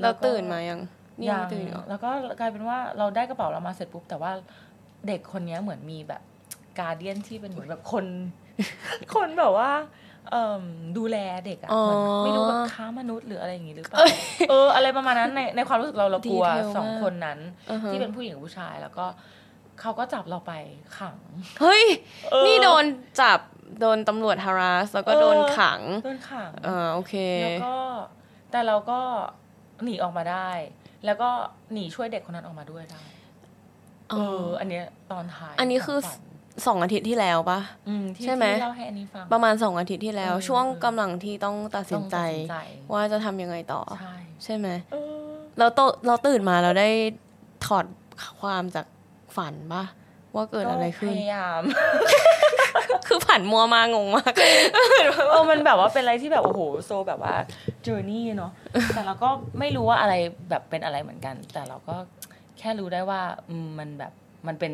[0.00, 0.80] เราก็ตื่นมายัง
[1.20, 2.10] นี่ยัยังงตื่นเหรอแล้วก็
[2.40, 4.32] กลายเป็นว่าเราได้กระเป๋าเรามาเสร็จปุ๊บแต่ว่า
[5.06, 6.22] เด็กคนเนี้ยเหมือนมีแบบ
[6.80, 8.04] การเดียนที่เป็นเหมือนแบบคน
[9.14, 10.01] คนแบบว่าเอ่ม
[10.98, 11.16] ดูแล
[11.46, 14.00] เด็กอะอ๋อเหมือนไม่รู้แบบค้ามนุษย์หรืออะไรอย่างงี้หรือเปล่า
[14.50, 17.38] เออ อะไรประมาณนั้นในในความรู้สึกเราเรากลัวดีเทลมากสองคนนั้น
[17.70, 19.06] อือฮะที่เป็นผู้หญิงกับผู้ชายแล้วก็
[19.80, 20.52] เขาก็จับเราไป
[20.98, 21.16] ขัง
[21.60, 21.84] เฮ้ย
[22.30, 22.84] เออนี่โดน
[23.20, 23.38] จับ
[23.80, 27.74] โดนตำรวจ harass แล้วก็เออโดนขังโดนขังเออโอเคแล้วก็
[28.50, 29.00] แต่เราก็
[29.84, 30.50] หนีออกมาได้
[31.04, 31.30] แล้วก็
[31.72, 33.02] หนีช่วยเด็กคนนั้นออกมาด้วยได้
[34.10, 34.14] เอ
[34.44, 36.20] อ อันเนี้ยตอนท้าย อันนี้คือขงฝัน
[36.66, 45.26] สองอาทิตย์ที่แล้วปะอืมที่ใช่ไหมที่เล่าให้อันนี้ฟังประมาณสองอาทิตย์ที่แล้วเออช่วงเออกำลังที่ต้องตัดสินใจต้องตัดสินใจว่าจะทำยังไงต่อ ใช่ใช่ไหมเออ
[45.58, 46.88] เราโตเราตื่นมาเราได้
[47.66, 47.84] ถอด
[48.40, 48.86] ความจาก
[49.36, 49.84] ฝันปะ
[50.34, 51.62] ว่าเกิดอะไรขึ้นพยายาม
[53.06, 54.32] คือผันมัวมางงมาก
[55.30, 57.34] เออมันแบบว่าเป็นอะไรที่แบบโอ้โหโซแบบว่า
[57.86, 58.52] journey เนาะ
[58.94, 59.28] แต่เราก็
[59.58, 60.14] ไม่รู้ว่าอะไร
[60.50, 61.96] แบบเป็นอะไรเหมือนกัน แต่เราก็
[62.58, 64.12] แค่รู้ได้ว่าอืมมันแบบ
[64.46, 64.72] มันเป็น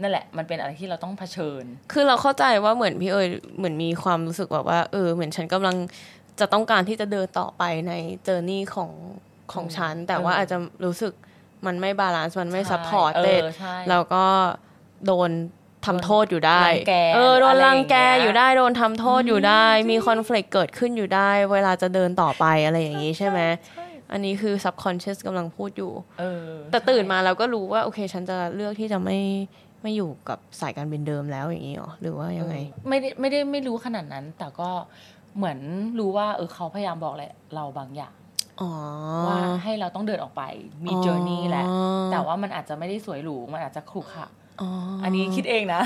[0.00, 3.28] นั่นแหละมันเป็นอะไรที่เราต้องเผชิญ คือเราเข้าใจว่าเหมือนพี่เอ๋ย
[3.58, 5.76] เหมือนมีความรู้สึกแบบว่า เออ เหมือนฉันกำลัง
[6.40, 7.92] จะต้องการที่จะเดินต่อไปใน
[8.24, 8.90] journey ของ
[9.52, 11.12] ของฉัน แต่ว่าเออออาจจะรู้สึก
[11.66, 14.24] มันไม่ balance มันไม่ใช่ support เออใช่แล้วก็
[15.06, 15.30] โดน
[15.86, 23.40] ทำโทษอยู่ได้รังแกเออ โดนรังแกอะไรอย่างเงี้ยอยู่ได้ โดนทำโทษอยู่ได้ มี conflict เกิดขึ้นอยู่ได้ เวลาจะเดินต่อไปอะไรอย่างนี้ใช่ไหม
[24.12, 29.18] อันนี้คือ subconscious กำลังพูดอยู่เออแต่ตื่นมาเราก็รู้ว่า โอเค ฉันจะเลือกที่จะไม่
[29.82, 34.70] ไม่อยู่กับสายการบินเดิมแล้วอย่างนี้หรอหรือว่ายังไงเออไม่ได้ไม่ได้ไม่รู้ขนาดนั้น แต่ก็
[35.36, 35.58] เหมือน
[35.98, 38.14] รู้ว่าเออเขาพยายามบอกแหละเราบางอย่าง
[38.60, 38.70] อ๋อ
[39.28, 40.42] ว่าให้เราต้องเดินออกไป
[40.84, 41.64] มีอ๋อเจอร์นี่แหละ
[42.12, 44.26] แต่ว่ามันอาจจะไม่ได้สวยหรู มันอาจจะขรุขระ
[44.60, 44.68] อ๋อ
[45.04, 45.82] อันนี้คิดเองนะ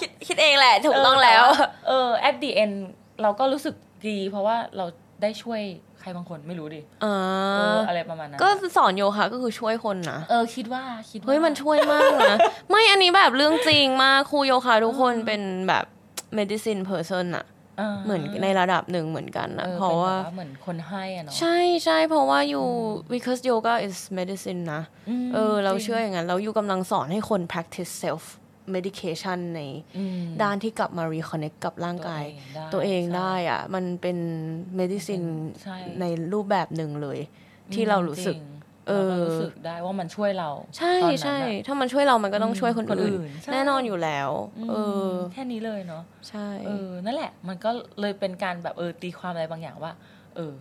[0.00, 1.44] คิดคิดเองแหละ ถูกต้องแล้ว
[1.88, 2.76] เออ at the end
[3.22, 3.74] เราก็รู้สึก
[4.08, 4.84] ดี เพราะว่าเรา
[5.22, 7.14] ได้ช่วยใค รบางคนไม่รู้ดิอ่า
[7.56, 12.36] เอออะไรประมาณนั้น ก็สอนโยคะก็คือช่วยคนนะ เออคิดว่าคิดว่าเฮ้ยมันช่วยมากนะ
[12.70, 15.84] ไม่อันนี้แบบเรื่องจริงมากครูโยคะทุกคนเป็นแบบ
[16.38, 17.46] medicine person อะ
[18.04, 22.66] เหมือนในระดับหนึ่งเหมือนกันนะออเพราะว่าป็นแบบเหมือนคนให้อะเนาะใช่ใช่เพราะว่าอยู่
[23.12, 24.82] because yoga is medicine นะ
[25.26, 28.24] มเออ เราจงเชื่ออย่างนั้น แล้วอยู่กำลังสอนให้คน practice self
[28.74, 29.60] medication ใน
[29.98, 32.24] อืมด้านที่กลับมา reconnect กับร่างกาย
[32.72, 34.18] ตัตัววเอเองงได้ได้อะมันเป็น
[34.78, 35.26] medicine
[35.62, 37.18] ใช่ในรูปแบบหนึ่งเลย
[37.74, 38.44] ที่เรารู้สึกจง
[38.88, 44.30] เออเราก็รู้สึกได้ว่ามันช่วยเรา ใช่ตอนนั้นใช่อะถ้ามันช่วยเรามันก็ต้องช่วยคนคนอื่อื่นนใช่แน่นอนอยู่แล้ว
[44.70, 44.74] เอ
[45.10, 49.92] อ แค่นี้เลยเนาะใช่เออนั่นแหละ มันก็เลยเป็นการแบบเออตีความอะไรบางอย่างว่า
[50.36, 50.52] เออ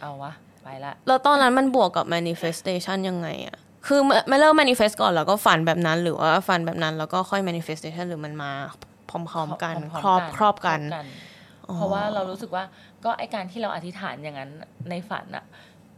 [0.00, 0.32] เอาวะ
[0.62, 8.50] ไปละ แล้วตอนนั้นมันบวกกับ manifestation ยังไงอะ คือไม่ไม่เริ่ม manifest ก่อนแล้วก็ฝันแบบนั้นหรือว่าฝันแบบนั้นแล้วก็ค่อย manifestation หรือมันมา
[9.08, 10.80] พร้อมๆกันพครอบครอบกัน
[11.74, 12.64] เพราะว่าเรารู้สึกว่า
[13.04, 14.50] ก็ไอการที่เราอธิษฐานอย่างนั้น
[14.90, 15.44] ในฝันอะ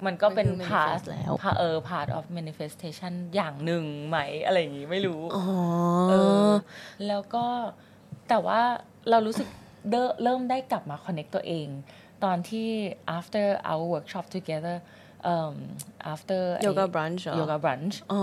[0.07, 5.45] มันก็เป็นมันคือ part manifest แล้ว part เออ part of manifestation อย่างหนึ่งไหมอะไรอย่างงี้ไม่รู้อ๋อ
[6.11, 6.15] เอ
[6.49, 6.51] อ
[7.09, 7.45] แล้วก็
[8.29, 8.61] แต่ว่า
[9.11, 9.49] เรารู้สึก
[9.91, 11.69] เดอเริ่มได้กลับมา connect ตัวเอง
[12.25, 12.69] ตอนที่
[13.19, 14.85] after our workshop together um
[16.13, 18.23] after ไอ้ yoga brunch เหรอ yoga brunch อ๋อ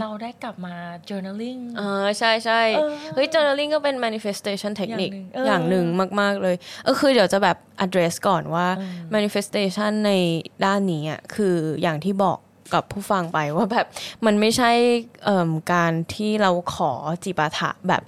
[0.00, 0.74] เราได้กลับมา
[1.08, 5.84] journaling อ่าใช่ใช่เออเฮ้ย journaling ก็เป็น manifestation technique อย่างหนึ่งเออออย่างหนึ่ง
[6.20, 8.66] มาก ๆ เลยเออคือเดี๋ยวจะแบบ address ก่อนว่า
[9.14, 10.12] manifestation ใน
[10.64, 12.38] ด้านนี้อะคืออย่างที่บอก
[12.74, 13.86] กับผู้ฟังไปว่าแบบ
[14.26, 14.70] มันไม่ใช่
[15.24, 16.92] เอิ่มการที่เราขอ
[17.24, 18.02] จิปาถะแบบ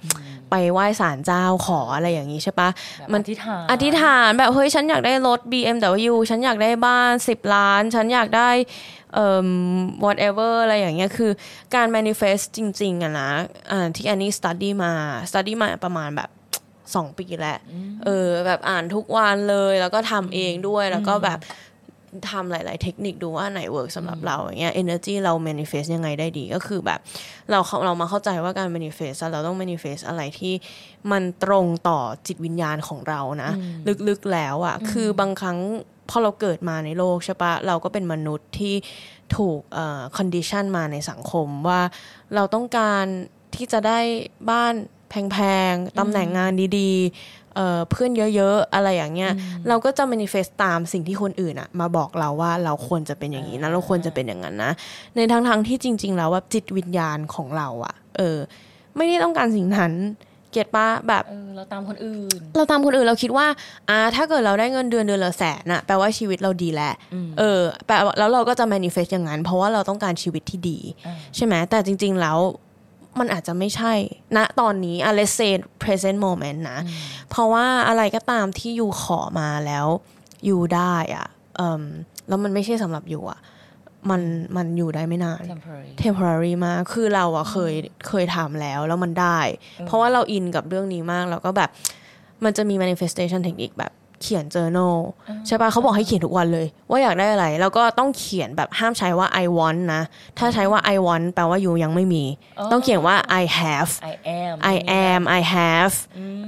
[0.49, 2.69] ไปไหว้ศาลเจ้าขออะไรอย่างนี้ใช่ปะ
[2.99, 8.49] แบบมันอธิษฐานอธิษฐานแบบเฮ้ยฉันอยากได้รถ BMW ฉันอยากได้บ้าน10ล้าน ฉันอยากได้
[9.13, 9.49] เอ่อ
[10.05, 11.31] whatever อะไรอย่างเงี้ยคือ
[11.75, 13.29] การ manifest จริงๆอะนะ
[13.71, 14.93] อ่าที่อันนี้ study มา
[15.29, 16.29] study มาประมาณแบบ
[16.95, 17.59] สองปีแล้ว
[18.05, 21.39] เออ แบบอ่านทุกวันเลยแล้วก็ทำเองด้วยแล้วก็แบบ
[22.29, 26.99] ทำหลาย ๆ เทคนิคดูว่าไหนเวิร์กสำหรับเราอย่างเงี้ย energy เรา manifest ยังไงได้ดีก็คือแบบ
[27.51, 30.53] เราเขาเรามาเข้าใจว่าการ manifest อะเราต้อง manifest อะไรที่
[31.11, 33.51] มันตรงต่อจิตวิญญาณของเรานะ
[34.07, 35.57] ลึก ๆ แล้วอะคือบางครั้ง
[36.09, 38.75] พอเราเกิดมาในโลกใช่ปะเราก็เป็นมนุษย์ที่
[39.37, 41.81] ถูกเอ่อ condition มาในสังคมว่า
[42.35, 43.05] เราต้องการ
[43.55, 43.99] ที่จะได้
[44.51, 44.73] บ้าน
[45.09, 45.37] แพ
[45.71, 46.91] ง ๆ ตำแหน่งงานดี
[47.21, 49.31] ๆ เอ่อเพื่อนเยอะๆ อะไรอย่างเงี้ย
[49.67, 54.71] เราก็จะ manifest ตามสิ่งที่คนอื่นอะมาบอกเราว่าเราควรจะเป็นอย่างนี้นะเราควรจะเป็นอย่างนั้นนะ
[55.15, 58.37] ในทางทางๆที่จริง ๆ แล้วว่าจิตวิญญาณของเราอะเออ
[58.95, 59.93] ไม่ได้ต้องการสิ่งนั้น
[60.53, 63.47] เก็ตปะแบบเออเราตามคนอื่น เราตามคนอื่นเราคิดว่า
[63.89, 66.93] อ่าถ้าเกิดเราได้เงินเดือนเดือนละแสนอะแปลว่าชีวิตเราดีแล้ว
[67.39, 72.37] เออแปลว่าแล้วเราก็จะ manifest อย่างนั้น เพราะว่าเราต้องการชีวิตที่ดีอ่าใช่ไหมแต่จริง ๆ แล้ว
[73.19, 73.93] มันอาจจะไม่ใช่
[74.37, 75.51] ณตอนนี้อะ let's say
[75.83, 76.79] present moment นะ
[77.29, 79.87] เพราะว่าอะไรก็ตามที่อยู่ขอมาแล้ว
[80.45, 81.83] อยู่ได้อะเอม
[82.27, 83.39] แล้วมันไม่ใช่สำหรับอยู่อะ
[84.09, 84.21] มัน
[84.57, 87.73] มันอยู่ได้ไม่นาน temporary temporary มากคือเราอะเคย
[88.07, 89.39] เคยทำแล้วแล้วมันได้
[89.85, 91.69] เพราะว่าเราอินกับเรื่องนี้มาก แล้วก็แบบ
[92.43, 93.91] มันจะมี manifestation technique แบบ
[94.21, 94.95] เขียน journal
[95.47, 100.01] ใช่ปะเขาบอกให้เขียนทุกวันเลย ว่าอยากได้อะไร แล้วก็ต้องเขียนแบบห้ามใช้ว่า I want นะ
[100.37, 102.23] ถ้าใช้ว่า I want แปลว่าอยู่ยังไม่มี
[102.71, 104.75] ต้องเขียนว่า I have I am I
[105.07, 105.95] am I have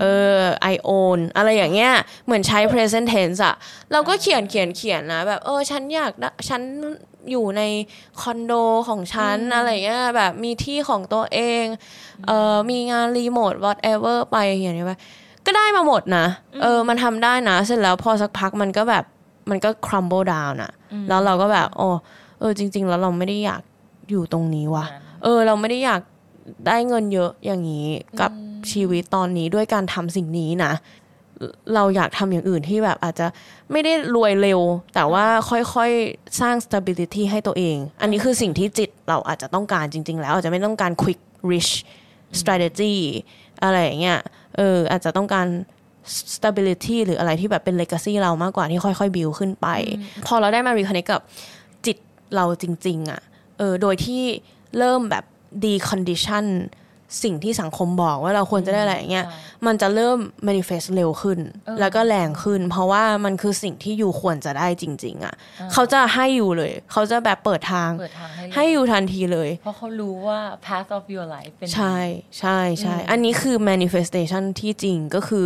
[0.01, 0.05] เอ
[0.36, 0.39] อ
[0.74, 1.93] I own อะไรอย่างเงี้ย
[2.26, 3.55] เหมือนใช้ present tense อะ
[3.91, 6.61] เราก็เขียนเขียนเขียนนะ แบบเออฉันอยากได้ฉัน
[7.32, 7.61] อยู่ใน
[8.22, 8.53] คอนโด
[8.89, 11.65] ของฉันอะไรเงี้ยแบบมีที่ของตัวเอง
[12.28, 14.93] เออมีงานรีโมท whatever ไปอย่างเงี้ยไป
[15.45, 16.25] ก็ได้มาหมดนะ
[16.61, 19.03] เออ มันทำได้นะ เสร็จแล้วพอสักพักมันก็แบบ
[19.49, 20.71] มันก็ crumble down อะ
[21.07, 21.87] แล้วเราก็แบบโอ้
[22.39, 23.61] เออจริง ๆ แล้วเราไม่ได้อยาก
[24.09, 24.85] อยู่ตรงนี้ว่ะ
[25.23, 26.01] เออ เราไม่ได้อยาก
[26.67, 27.87] ได้เงินเยอะอย่างนี้
[28.19, 28.31] กับ
[28.71, 30.73] ชีวิตตอนนี้ด้วยการทำสิ่งนี้นะ
[31.75, 33.27] เราอยากทำอย่างอื่นที่แบบอาจจะ
[33.71, 34.59] ไม่ได้รวยเร็ว
[34.93, 41.19] แต่ว่าค่อยๆ สร้าง stability ให้ตัวเอง อันนี้คือสิ่งที่จิตเราอาจจะต้องการจริง ๆ แล้วอาจจะไม่ต้องการ quick
[41.51, 41.71] rich
[42.39, 42.95] strategy
[43.64, 44.20] อะไรอย่างเงี้ย
[44.57, 45.47] เอออาจจะต้องการ
[46.34, 49.68] stability หรืออะไรที่แบบเป็น legacy เรามากกว่าที่ค่อยๆ build ขึ้นไป
[50.26, 51.22] พอเราได้มา reconnect กับ
[51.86, 51.97] จิต
[52.36, 53.22] เราจริง ๆอะ
[53.57, 54.24] เออโดยที่
[54.78, 55.24] เริ่มแบบ
[55.66, 56.45] decondition
[57.24, 65.36] สิ่งที่สังคมบอกว่าเราควรจะได้อะไรอย่างเงี้ยใช่มันจะเริ่ม manifest เร็วขึ้นเออแล้วก็แรงขึ้น เพราะว่ามันคือสิ่งที่อยู่ควรจะได้จริง ๆ อะ
[65.74, 71.97] เขาจะให้อยู่เลย เขาจะแบบเปิดทางเปิดทางให้เลยให้อยู่ทันทีเลย เพราะเขารู้ว่า path of your life เป็นใช่
[72.39, 75.45] ใช่ใช่อันนี้คือ manifestation ที่จริงก็คือ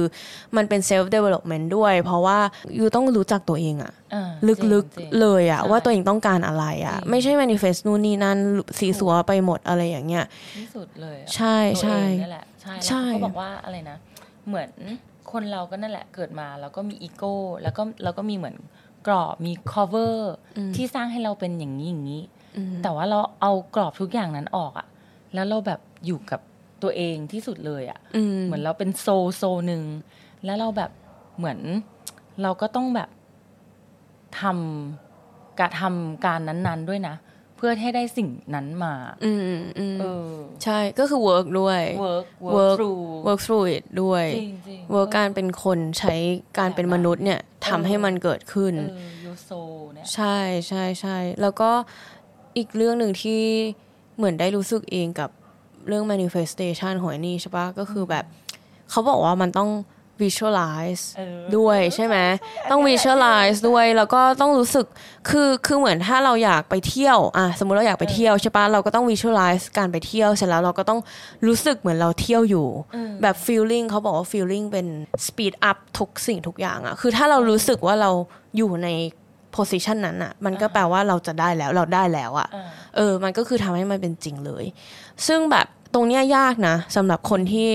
[0.56, 2.38] มันเป็น self development ด้วย เพราะว่า
[2.76, 4.03] อยู่ต้องรู้จักตัวเองอะอ่า
[4.48, 4.66] ลึกจ
[5.00, 8.38] ริงๆๆเลยอะใช่ว่าตัวเองต้องการอะไรอะจริงไม่ใช่ manifest นู่นนี่นั่น
[8.80, 10.26] สีสัวไปหมดอะไรอย่างเงี้ย
[10.58, 13.98] ที่สุดเลยอะใช่ตัวใช่เองนั่นแหละใช่ใช่แล้วเขาบอกว่าอะไรนะ
[14.48, 14.70] เหมือน
[15.32, 18.56] คนเราก็นั่นแหละเกิดมาแล้วก็มีอีโก้แล้วก็แล้วก็มีเหมือน
[19.08, 20.16] กรอบมี cover
[20.76, 22.22] ที่สร้างให้เราเป็นอย่างนี้อย่างนี้
[22.84, 24.88] แต่ว่าเราเอากรอบทุกอย่างนั้นออกอะ
[25.34, 26.40] แล้วเราแบบอยู่กับ
[26.84, 29.84] ตัวเองที่สุดเลยอะอืมเหมือนเราเป็นโซโซหนึ่ง
[30.46, 30.92] แล้วเราแบบ
[31.38, 31.60] เหมือน
[32.42, 33.10] เราก็ต้องแบบ
[34.42, 37.16] ทำการทำการนั้น ๆ ด้วยนะ
[37.58, 38.94] เพื่อให้ได้สิ่งนั้นมา
[39.26, 40.30] อืมอืมเออ
[40.64, 46.14] ใช่ก็คือ work ด้วย work work work through work through it ด้วยจริงจริง work การเป็นคนใช้
[46.60, 51.72] การเป็นมนุษย์เนี่ยทำให้มันเกิดขึ้นเออ your soul เนี่ยใช่ใช่ใช่แล้วก็
[52.58, 53.42] อีกเรื่องหนึ่งที่
[54.18, 55.30] เหมือนได้รู้สึกเองกับ
[55.88, 58.26] เรื่อง manifestation ของไอ้นี่ใช่ปะก็คือแบบ
[58.90, 59.70] เขาบอกว่ามันต้อง
[60.22, 62.18] visualize เออด้วยใช่ไหม
[62.72, 64.86] ต้อง visualize ด้วยแล้วก็ต้องรู้สึก
[65.30, 71.00] คือคือเหมือนถ้าเราอยากไปเที่ยวอะสมมุติเราอยากไปเที่ยวใช่ปะเราก็ต้อง visualize การไปเที่ยวเสร็จแล้วเราก็ต้อง
[71.48, 72.68] รู้สึกเหมือนเราเที่ยวอยู่
[73.22, 74.88] แบบ feeling เขาบอกว่า feeling เป็น
[75.26, 78.12] speed up ทุกสิ่งทุกอย่างอะคือถ้าเรารู้สึกว่าเรา
[78.58, 78.90] อยู่ใน
[79.56, 82.64] position นั้นอะมันก็แปลว่าเราจะได้แล้วเราได้แล้วอะอ่า
[82.96, 84.66] เออมันก็คือทำให้มันเป็นจริงเลย
[85.28, 87.70] ซึ่งแบบตรงเนี้ยยากนะสำหรับคนที่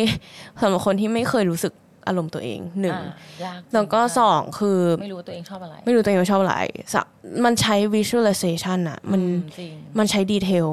[0.61, 1.73] สำหรับคนที่ไม่เคยรู้สึก
[2.09, 3.11] อารมณ์ตัวเองหนึ่งอ่า
[3.45, 6.57] ยากจริงแล้วก็สองคือ ไม่รู้ว่าตัวเองชอบอะไร ไม่รู้ตัวเองว่าชอบอะไร
[6.95, 7.03] สะ
[7.45, 10.69] มันใช้ visualization อะมันอืจริงมันใช้ดีเทล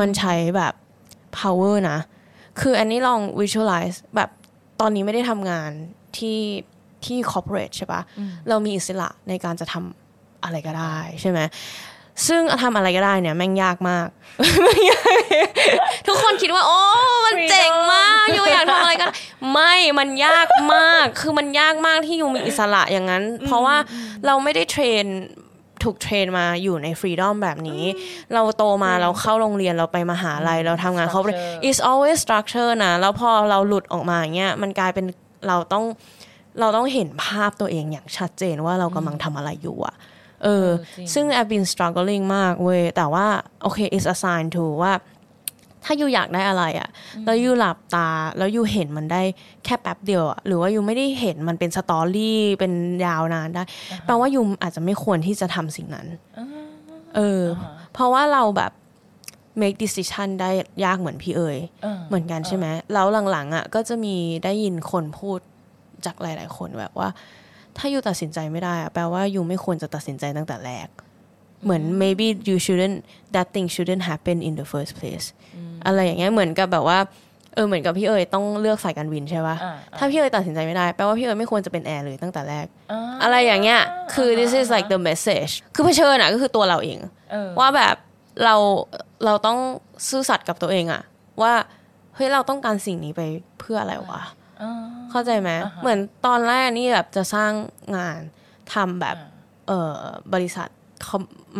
[0.00, 0.74] มันใช้แบบ
[1.38, 1.98] power นะ
[2.60, 4.30] คืออันนี้ลอง visualize แบบ
[4.80, 5.70] ตอนนี้ไม่ได้ทำงาน
[6.18, 6.40] ที่
[7.04, 8.00] ที่ corporate ใช่ปะ
[8.48, 11.40] เรามีอิสระในการจะทำอะไรก็ได้ใช่ไหม
[12.26, 14.08] ซึ่งทำอะไรก็ได้เนี่ยแม่งยากมาก
[16.06, 16.80] ทุกคนคิดว่า โอ้
[17.26, 19.14] มันเจ๋งมากอยู่อยากทำอะไรก็ได้
[19.52, 23.76] ไม่มันยากมากคือมันยากมากที่อยู่มีอิสระอย่างนั้น เพราะว่า
[24.26, 25.04] เราไม่ได้เทรน
[25.82, 27.82] ถูกเทรนมาอยู่ในฟรีดอมแบบนี้
[28.34, 35.06] เราโตมาเราเข้าโรงเรียนเราไปมหาลัยเราทำงานเขา Structure is always structure นะ แล้วพอเราหลุดออกมาอย่างเงี้ยมันกลายเป็น
[35.48, 35.84] เราต้อง
[36.60, 39.94] เราต้องเห็นภาพตัวเองอย่างชัดเจนว่าเรากำลังทำอะไรอยู่อะ
[40.44, 43.26] เออเออจริงซึ่ง I've been struggling มากเว้ย แต่ว่า
[43.62, 44.92] โอเค is a sign to ว่า
[45.84, 46.88] ถ้ายูอยากได้อะไรอะ
[47.24, 48.08] แล้วยูหลับตา
[48.38, 49.22] แล้วยูเห็นมันได้
[49.64, 52.72] แค่แป๊บเดียวอะหรือว่ายูไม่ได้เห็นมันเป็นสตอรี่เป็น
[53.06, 53.62] ยาวนานได้
[54.06, 56.06] แปลว่ายูอาจจะไม่ควรที่จะทำสิ่งนั้น
[57.16, 57.42] เออ
[57.92, 58.72] เพราะว่าเราแบบ
[59.60, 60.50] make decision ได้
[60.84, 65.38] ยากเหมือนพี่เอ๋ยเออเหมือนกันใช่ไหมแล้วหลังๆอะ ก็จะมีได้ยินคนพูด
[66.06, 67.08] จากหลาย ๆ คนแบบว่า
[67.78, 70.88] ถ้ายูตัดสินใจไม่ได้อะแปลว่ายูไม่ควรจะตัดสินใจตั้งแต่แรก
[71.64, 72.98] เหมือน maybe you shouldn't
[73.34, 75.26] that thing shouldn't happen in the first place
[75.86, 76.98] อะไรอย่างเงี้ยเหมือนกับแบบว่า
[77.54, 83.80] เออเหมือนกับพี่เอ๋ยต้องเลือกสายการบินใช่ปะอ่าถ้าพี่เอ๋ยตัดสินใจไม่ได้แปลว่าพี่เอ๋ยไม่ควรจะเป็นแอร์เลยตั้งแต่แรกอ่าอะไรอย่างเงี้ย
[84.14, 86.98] คือ this is like the message คือเผชิญอะก็คือตัวเราเอง
[87.30, 87.94] เออว่าแบบ
[88.44, 88.54] เรา
[89.24, 89.58] เราต้อง
[90.08, 91.02] ซื่อสัตย์กับตัวเองอะ
[91.42, 91.52] ว่า
[92.14, 93.22] เฮ้ยเราต้องการสิ่งนี้ไป
[93.58, 94.37] เพื่ออะไรวะอ่า
[95.10, 97.52] เข้าใจไหมอ่าฮะเหมือนตอนแรกนี่แบบจะสร้าง
[97.96, 98.20] งาน
[98.72, 99.28] ทำแบบอ่า
[99.66, 100.00] เอ่อ
[100.34, 100.68] บริษัท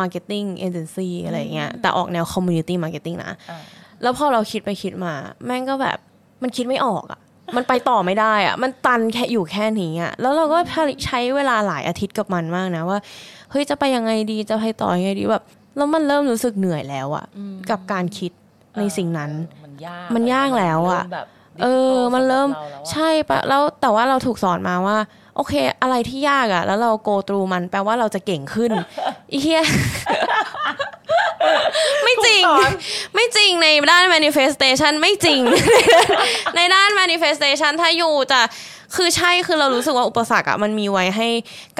[0.00, 3.60] marketing agency อะไรอย่างเงี้ย แต่ออกแนว community marketing นะอ่า
[4.02, 5.98] แล้วพอเราคิดไปคิดมา แม่งก็แบบ
[6.42, 7.20] มันคิดไม่ออกอะ
[7.56, 10.58] มันไปต่อไม่ได้อะมันตันแค่อยู่แค่นี้อะแล้วเราก็
[11.04, 12.98] ใช้เวลาหลายอาทิตย์กับมันมากนะว่า
[13.50, 15.44] เฮ้ย จะไปยังไงดีจะไปต่อยังไงดีแบบ
[15.76, 17.26] แล้วมันเริ่มรู้สึกเหนื่อยแล้วอะ
[17.70, 18.32] กับการคิด
[18.78, 21.26] ในสิ่งนั้นเออมันยากมันยากแล้วอะเริ่มแบบ
[21.62, 24.96] เออ difficult มันเริ่มสำหบาแล้วอะใช่ปะแล้วแต่ว่าเราถูกสอนมาว่า
[25.36, 28.70] โอเค อะไรที่ยากอะแล้วเราโกตรูมันแปลว่าเราจะเก่งขึ้น
[29.32, 29.62] อีเฮีย
[32.04, 32.42] ไม่จริง
[33.14, 35.40] ไม่จริงในด้าน manifestation ไม่จริง
[36.56, 38.40] ในด้าน manifestation ถ้าอยู่จะ
[38.96, 41.28] คือใช่คือเรารู้สึกว่าอุปสรรคอะมันมีไว้ให้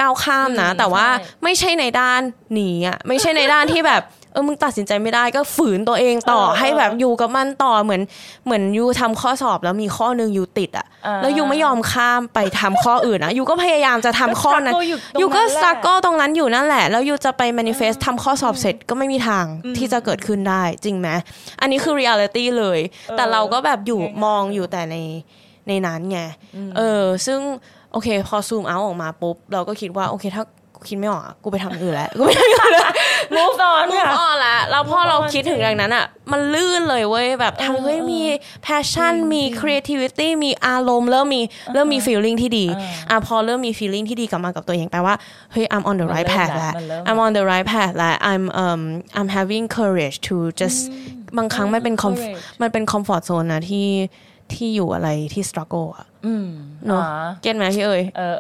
[0.01, 2.21] ก้าวข้ามนะอืมแต่ว่าใช่ไม่ใช่ในด้าน
[2.53, 8.03] หนีอะไม่ใช่ในด้านที่แบบเออมึงตัดสินใจไม่ได้ก็ฝืนตัวเองต่อเออให้แบบอยู่กับมันต่อเหมือน
[8.45, 19.45] เหมือนยูทำข้อสอบแล้วมีข้อหนึ่งยูติดอะอ่าแล้วยูไม่ยอมข้ามไปทำข้ออื่นอะยูก็พยายามจะทำข้อนั้นก็ struggle อยู่ตรงนั้นยูก็แหละส t ักก็ตรงนั้นอยู่นั่นแหละ แล้วยูจะไป manifest ทำข้อสอบเสร็จก็ไม่มีทาง
[19.77, 21.09] ที่จะเกิดขึ้นได้จริงไหม
[21.61, 22.79] อันนี้คือ reality เลย
[23.17, 24.97] แต่เราก็แบบอยู่มองอยู่แต่ใน
[25.69, 26.21] ในนั้นไง
[26.77, 27.41] เออ ซึ่ง
[27.93, 30.45] โอเค พอซูมเอาออกมาปุ๊บ เราก็คิดว่า โอเค ถ้า
[30.79, 32.93] กูคิดไม่ออกอะกูไปทำอื่นแล้วกูไปทำอื่นแล้ว
[33.37, 38.23] move on มูฟค่ะออนละแล้วพอ Move เรา on คิดถึงอย่างนั้นอะ มันลื่นเลยเว้ยแบบทำเฮ้ยมี
[38.67, 42.67] passion มี creativity มีอารมณ์ เริ่มมีเริ่มมี feeling ที่ดี
[43.11, 45.15] อะพอเริ่มมี feeling ที่ดีกลับมากับตัวเองแปลว่า
[45.53, 48.45] เฮ้ย I'm on the มัน right เริ่ม path ละแล้วมันเริ่ม I'm on the right path แล้ว I'm
[48.65, 48.81] um
[49.19, 50.79] I'm having courage to just
[51.37, 53.89] บางครั้งมันเป็น com- courage มันเป็น comfort zone นะที่
[54.55, 56.49] ที่อยู่อะไรที่ struggle อะอืม
[56.87, 58.37] เนอะอ๋อเก็ตไหมพี่เอ๋ยเออ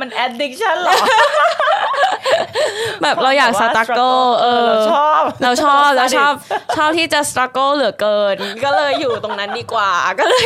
[0.00, 0.94] มัน addiction เหรอ
[3.02, 6.32] แบบเราอยากแบบว่า struggle เออเราชอบ เราชอบเราชอบ
[6.76, 10.44] ชอบที่จะ struggle เหลือเกิน ก็เลยอยู่ตรงนั้นดีกว่าก็เลย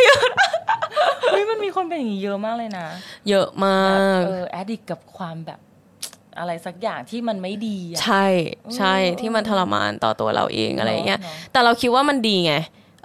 [1.30, 2.86] เฮ้ยมันมีคนเป็นอย่างนี้เยอะมากเลยนะ
[3.28, 5.61] เยอะมากเออ addict กับความแบบ
[6.38, 8.26] อะไรสักอย่างที่มันไม่ดีอะใช่
[8.76, 12.55] ใช่ที่มันทรมานต่อตัวเราเองอะไรอย่างเงี้ยเนอะแต่เราคิดว่ามันดีไง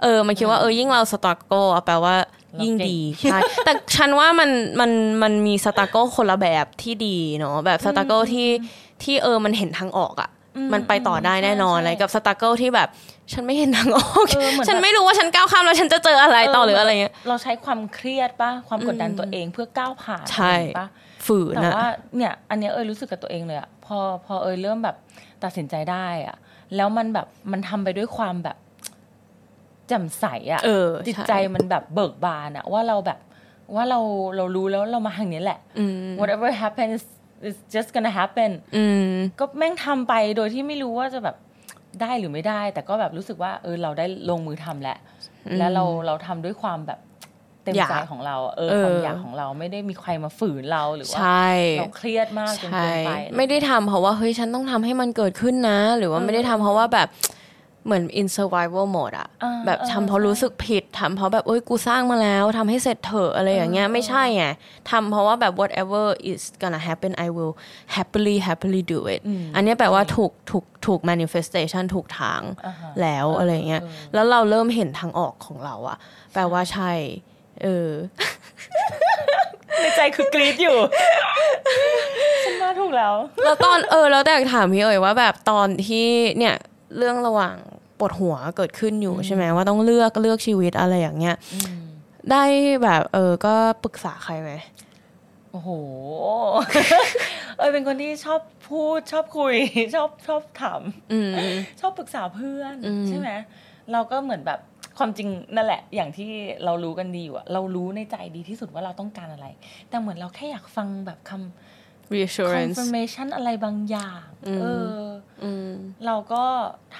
[0.02, 2.14] เออ มันคิดว่าเออยิ่งเรา struggle อะแปลว่า
[2.62, 2.98] ยิ่งดี
[3.30, 4.50] ใช่แต่ฉันว่ามัน
[4.80, 4.90] มัน
[5.22, 8.48] มันมี struggle คนละแบบที่ดีเนาะแบบ struggle ที่
[9.02, 10.30] ที่เออมันเห็นทางออกอะ
[10.72, 12.88] มันไปต่อได้แน่นอนใช่อะไรกับ struggle ที่แบบ
[13.32, 20.88] ฉันไม่เห็นทางออกเออเหมือนแบบฉันไม่รู้ว่าฉันก้าวข้ามแล้วฉันจะเจออะไรต่อหรืออะไรเงี้ยเราใช้ความเครียดปะความกดดันตัวเองเพื่อก้าวผ่านใช่ปะ
[21.26, 21.86] ฝืนแต่อะว่า
[22.16, 24.96] เนี่ยอันเนี้ยเอยรู้สึกกับตัวเองเลยอะพอพอเอยเริ่มแบบ
[25.44, 26.36] ตัดสินใจได้อะ
[26.76, 33.18] แล้วมันแบบมันทำไปด้วยความแบบแจ่มใสอะเออจิตช่ใจมันแบบเบิกบานอะว่าเราแบบ
[33.74, 34.00] ว่าเรา
[34.36, 37.00] เรารู้แล้วเรามาทางนี้แหละอืม whatever happens
[37.48, 41.36] is just gonna happen อืมก็แม่งทำไปโดยที่ไม่รู้ว่าจะแบบ
[42.00, 44.98] ได้หรือไม่ได้ แต่ก็แบบรู้สึกว่าเออเราได้ลงมือทำแล้ว
[45.58, 47.00] แล้วเราเราทำด้วยความแบบ
[47.64, 57.08] เต็มอยากใจของเราเออเออความอยากของเราไม่ได้มีใครมาฝืนเราหรือว่าใช่เราเครียดมากจนใช่เกินไป ไม่ได้ทำเพราะว่าเฮ้ยฉันต้องทำให้มันเกิดขึ้นนะ หรือว่าไม่ได้ทำเพราะว่าแบบ
[57.84, 64.44] เหมือน in survival mode อะอ่าแบบเออทำเพราะรู้สึกผิดทำเพราะแบบเอ้ยกูสร้างมาแล้วทำให้เสร็จเถอะอะไรอย่างเงี้ยไม่ใช่ไง
[64.90, 67.54] ทำเพราะว่าแบบ whatever is gonna happen I will
[67.96, 69.20] happily happily do it
[69.54, 75.98] อันเนี้ยแปลว่าถูกถูกถูก manifestation ถูกทางอ่าฮะแล้วอะไรเงี้ยเออแล้วเราเริ่มเห็นทางออกของเราอะ
[76.32, 76.92] แปลว่าใช่
[77.62, 77.88] เออ
[79.80, 80.78] ในใจคือกรี๊ดอยู่
[82.44, 83.14] ฉันมาถูกแล้ว
[83.44, 86.06] แล้วตอนเออ แล้วแต่อยากถามพี่เอ๋ยว่าแบบตอนที่
[86.38, 86.56] เนี่ย
[86.96, 87.56] เรื่องระหว่าง
[87.98, 91.36] ปวดหัวเกิดขึ้นอยู่ใช่ไหมว่าต้องเลือกเลือกชีวิตอะไรอย่างเงี้ย
[92.30, 92.44] ได้
[92.82, 94.52] แบบเออก็ปรึกษาใครไหม
[95.50, 95.70] โอ้โห
[97.58, 99.54] เอยเป็นคนที่ชอบพูดชอบคุย
[99.94, 100.82] ชอบชอบถาม
[101.12, 101.32] อืม
[101.80, 103.30] ชอบปรึกษาเพื่อนอืมใช่ไหม
[103.92, 104.60] เราก็เหมือนแบบ
[104.98, 106.30] ความจริงนั่นแหละ อย่างที่
[106.64, 109.46] เรารู้กันดีอยู่อะเรารู้ในใจดีที่สุดว่าเราต้องการอะไร
[109.88, 111.61] แต่เหมือนเราแค่อยากฟังแบบคำ
[112.14, 114.64] reassurance confirmation อะไรบางอย่างอืมเอ
[115.02, 115.04] อ
[115.42, 115.70] อืม
[116.06, 116.44] เราก็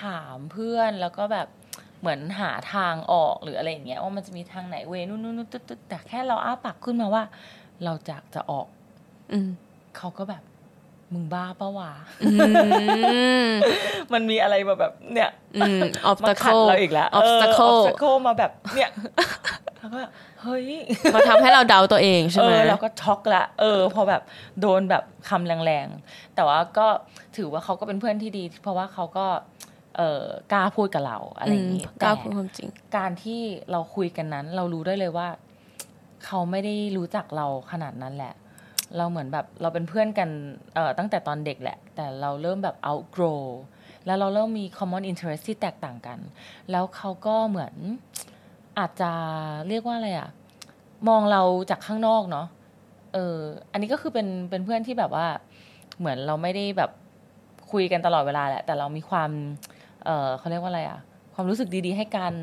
[0.03, 1.49] ถามเพื่อนแล้วก็แบบ
[2.01, 7.23] เหมือนหาทางออกหรืออะไรอย่างเงี้ยว่ามันจะมีทางไหนเวนู่นนู่นนู่นตึ๊ดตึ๊ดแต่แค่เราอ้าปากขึ้นมาว่า
[7.85, 8.67] เราจะจะออก
[9.33, 9.49] อืม
[9.97, 10.43] เขาก็แบบ
[11.15, 11.93] มึงบ้าปะวะ
[12.23, 12.31] อื
[13.47, 13.49] ม
[14.13, 15.81] มันมีอะไรมาแบบเนี่ยอืม
[16.25, 18.91] มาขัด obstacle เราอีกแล้ว obstacle เ obstacle มาแบบเนี่ย
[19.79, 20.01] แล้วก็
[20.43, 20.67] เฮ้ย
[21.15, 24.23] มาทำให้เราเดาตัวเองใช่เอไหมอเราก็ช็อกละเออ พอแบบ
[24.61, 26.87] โดนแบบคำแรงๆ แต่ว่าก็
[27.37, 29.27] ถือว่าเขาก็เป็นเพื่อนที่ดี เพราะว่าเขาก็
[29.97, 33.41] เออกล้าพูดกับเราอะไรอย่างนี้อืมกล้าแต่พูดความจริง การที่
[33.71, 35.29] เราคุยกันนั้น เรารู้ได้เลยว่า
[36.25, 38.35] เขาไม่ได้รู้จักเราขนาดนั้นแหละ
[38.97, 40.29] เราเหมือนแบบเราเป็นเพื่อนกัน
[40.75, 43.41] เอ่อตั้งแต่ตอนเด็กแหละ แต่เราเริ่มแบบ outgrow
[44.07, 46.19] แล้วเราเริ่มมี common interest ที่แตกต่างกัน
[46.71, 47.75] แล้วเขาก็เหมือน
[48.79, 49.11] อาจจะ
[49.69, 50.29] เรียกว่าอะไรอะ
[51.09, 52.47] มองเราจากข้างนอกเนาะ
[53.15, 53.39] เออ
[53.73, 55.27] อันนี้ก็คือเป็นเป็นเพื่อนที่แบบว่า
[55.99, 56.91] เหมือนเราไม่ได้แบบ
[57.73, 59.31] คุยกันตลอดเวลาแหละ แต่เรามีความ
[60.05, 60.99] เออเขาเรียกว่าอะไรอะ
[61.35, 62.35] ความรู้สึกดีๆให้กัน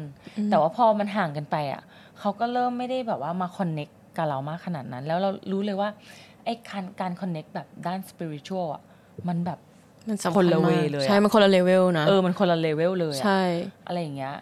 [0.49, 1.81] แต่ว่าพอมันห่างกันไปอะ
[2.19, 8.81] เขาก็เริ่มไม่ได้แบบว่ามาคอนเน็กกับเรามากขนาดนั้น แล้วเรารู้เลยว่าไอ้การการคอนเน็กแบบด้านสปิริต u a l อะ
[9.27, 9.59] มันแบบ
[10.07, 13.41] มันสำคัญมาก way เลยอะใช่ มันคนละเลเวลนะ เออ มันคนละเลเวลเลยอะใช่
[13.87, 14.35] อะไรอย่างเงี้ย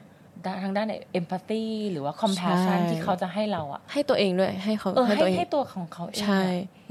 [0.45, 6.41] ด้านทางด้าน empathy หรือว่าคอมเพ s ชันใช่ที่เขาจะให้เราอะให้ตัวเองด้วยให้เขาเออให้ให้ตัวเองให้ตัวของเขาเองอะใช่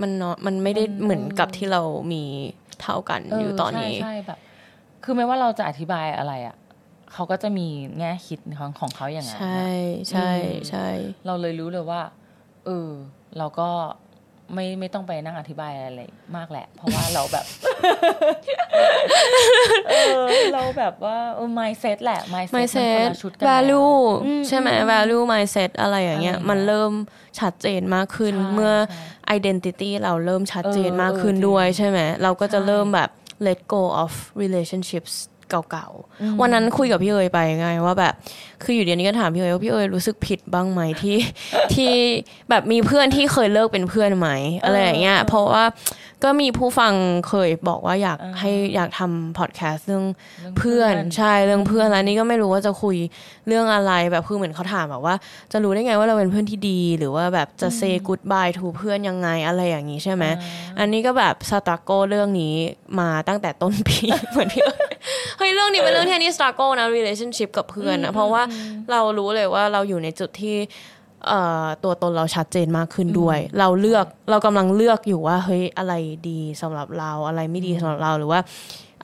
[0.00, 2.22] มันเนาะมันไม่ได้เหมือนกับที่เรามี
[2.80, 4.38] เท่ากันเอยู่ตอนนี้ใช่ใช่แบบ
[5.04, 6.56] คือไม่ว่าเราจะอธิบายอะไรอะ
[7.12, 9.68] เขาก็จะมีแง่คิดของของเขาอย่างนั้นใช่อะ
[10.10, 10.86] ใช่อืมใช่
[11.26, 12.00] เราเลยรู้เลยว่า
[12.66, 12.90] เออ
[13.38, 13.70] เราก็
[14.54, 16.00] ไม่ไม่ต้องไปนั่งอธิบายอะไร
[16.36, 17.46] มากแหละ เพราะว่าเราแบบ
[19.88, 20.24] เออ
[20.54, 26.92] เราแบบว่าเออ mindset แหละ mindset มันคน mindset ละชุดกัน value แล้วอืมใช่ไหม value mindset อะไรอย่างเงี้ยอะไรอย่างเงี้ย มันเริ่ม
[27.40, 33.10] ชัดเจนมากขึ้นใช่เมื่อใช่ identity เราเริ่มชัดเจนเออมากขึ้นเออจริงด้วยใช่ไหม เราก็จะใช่ เริ่มแบบ
[33.46, 35.14] let go of relationships
[35.50, 38.14] เก่าๆ วันนั้นคุยกับพี่เอ๋ยไปไงว่าแบบ
[38.62, 41.16] คืออยู่เดี๋ยวนี้ก็ถามพี่เอ๋ยว่าพี่เอ๋ยรู้สึกผิดบ้างไหมที่
[41.74, 41.92] ที่
[42.50, 44.28] แบบมีเพื่อนที่เคยเลิกเป็นเพื่อนไหม
[44.64, 45.64] อะไรอย่างเงี้ยเพราะว่า
[46.24, 46.92] ก็มีผู้ฟัง
[47.28, 50.04] เคยบอกว่าอยากให้อยากทำพอดแคสต์เรื่อง
[50.58, 52.96] เพื่อนใช่เรื่องเพื่อนแล้วนี่ก็ไม่รู้ว่าจะคุย
[53.48, 55.14] เรื่องอะไรแบบคือเหมือนเขาถามแบบว่า
[55.52, 60.24] จะรู้ได้ไงว่าเราเป็นเพื่อนที่ดี หรือว่าแบบจะ say goodbye to เพื่อนยังไงอะไรอย่างนี้ใช่ไหม
[60.78, 62.54] อันนี้ก็แบบสตรั g โกเรื่องนี้
[63.00, 63.96] มาตั้งแต่ต้นปี
[64.32, 64.88] เหมือนพี่เอ๋ย
[65.38, 68.42] เฮ้ยเรื่องนี้เป็นเรื่องที่อันนี่สตรั g โกนะ relationship กับเพื่อนนะเพราะว่า
[68.90, 70.95] เรารู้เลยว่าเราอยู่ในจุดที่เอ่อ
[71.84, 75.94] ตัวตนเราชัดเจนมากขึ้นด้วย เราเลือกเรากำลังเลือกอยู่ว่าเฮ้ยอะไร
[76.30, 78.40] ดีสำหรับเราอะไรไม่ดีสำหรับเราหรือว่า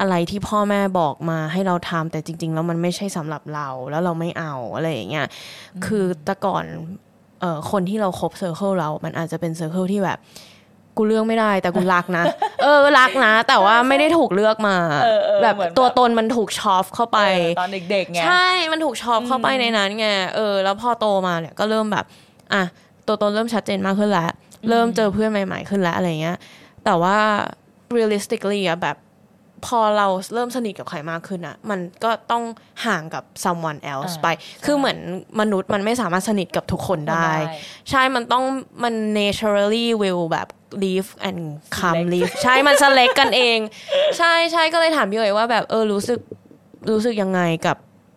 [0.00, 5.26] อะไรที่พ่อแม่บอกมาให้เราทำแต่จริง ๆ แล้วมันไม่ใช่สำหรับเราแล้วเราไม่เอาอะไรอย่างเงี้ย
[5.86, 6.64] คือแต่ก่อน
[7.40, 10.18] เอ่อคนที่เราคบ circle เรา มันอาจจะเป็น circle ที่แบบ
[10.96, 12.24] กูเลือกไม่ได้แต่กูรักนะ
[12.62, 22.04] เออรักนะ แต่ว่าไม่ได้ถูกเลือกมาเออเออแบบเหมือนแบบตัวตนมันถูกชอฟเข้าไปเออตอนเด็กๆไงใช่มันถูกชอบเข้าไปในนั้นไงเออ แล้วพอโตมาเนี่ยก็เริ่มแบบ
[22.54, 22.62] อะ
[23.06, 24.30] ตัวตนเริ่มชัดเจนมากขึ้นแล้ว
[24.68, 26.36] เริ่มเจอเพื่อนใหม่ ๆ ขึ้นแล้วอะไรเงี้ย
[26.84, 27.16] แต่ว่า
[27.96, 28.96] realistically อะแบบ
[29.66, 32.42] พอเราเริ่มสนิทกับใครมากขึ้นอะมันก็ต้อง
[32.86, 34.98] ห่างกับ someone else อ่าไปใช่คือเหมือน
[35.40, 37.28] มนุษย์มันไม่สามารถสนิทกับทุกคนได้
[37.90, 38.44] ใช่ มันต้อง
[38.82, 40.48] มัน naturally will แบบ
[40.82, 41.40] leave and
[41.78, 43.58] come Select leave ใช่มัน select กันเอง
[44.18, 46.20] ใช่ใช่ก็เลยถามพี่เอ๋ยว่าแบบเออรู้สึก
[46.90, 47.76] รู้สึกยังไงกับ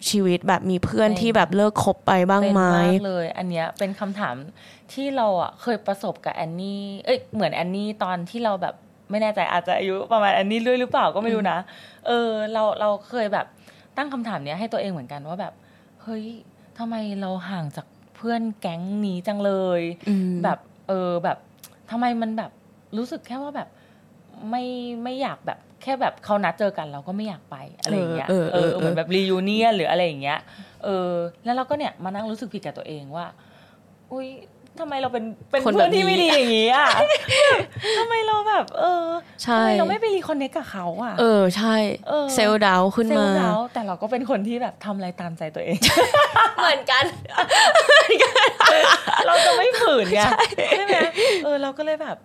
[0.09, 4.35] ชีวิตแบบมีเพื่อนเป็นที่แบบเลิกคบไปบ้างเป็นไหมมากเลย อันเนี้ยเป็นคำถาม
[4.93, 8.75] ที่เราอะเคยประสบกับแอนนี่เอ้ยเหมือนแอนนี่ตอนที่เราแบบ
[9.11, 11.57] ไม่แน่ใจอาจจะอายุประมาณแอนนี่ด้วยหรือเปล่าก็ไม่รู้นะ
[12.07, 13.45] เออ เราเราเคยแบบ
[13.97, 15.53] ตั้งคำถามเนี้ยให้ตัวเองเหมือนกันว่าแบบ
[16.03, 16.25] เฮ้ย
[16.77, 21.37] ทำไมเราห่างจากเพื่อนแก๊งนี้จังเลยอืมแบบ เออแบบ
[21.91, 22.51] ทำไมมันแบบ
[22.97, 23.69] รู้สึกแค่ว่าแบบ
[24.49, 24.63] ไม่
[25.03, 30.39] ไม่อยากแบบแค่แบบเขานัดเจอกันเราก็ไม่อยากไปอะไรอย่างเงี้ยเออเออเออเหมือนแบบ reunion หรืออะไรอย่างเงี้ย
[30.83, 31.11] เออ
[31.45, 33.25] แล้วเราก็เนี่ยมานั่งรู้สึกผิดกับตัวเองว่า
[34.11, 34.27] อุ้ย
[34.79, 36.87] ทำไมเราเป็นเป็นคนเพื่อนแบบนี้ที่ไม่ดีอย่างงี้อะ
[37.99, 39.05] ทำไมเราแบบ เออ
[39.43, 41.75] ใช่ทำไมเราไม่ไป reconnect กับเขาอะ เออใช่
[42.09, 45.79] เออ self doubt ขึ้น self มาแล้วแต่เราก็เป็นคนที่แบบทำอะไรตามใจตัวเอง
[46.57, 47.03] เหมือนกัน
[49.27, 50.21] เราจะไม่ฝืนไง
[50.71, 50.97] ใช่ไหม
[51.43, 52.17] เออเราก็เลยแบบ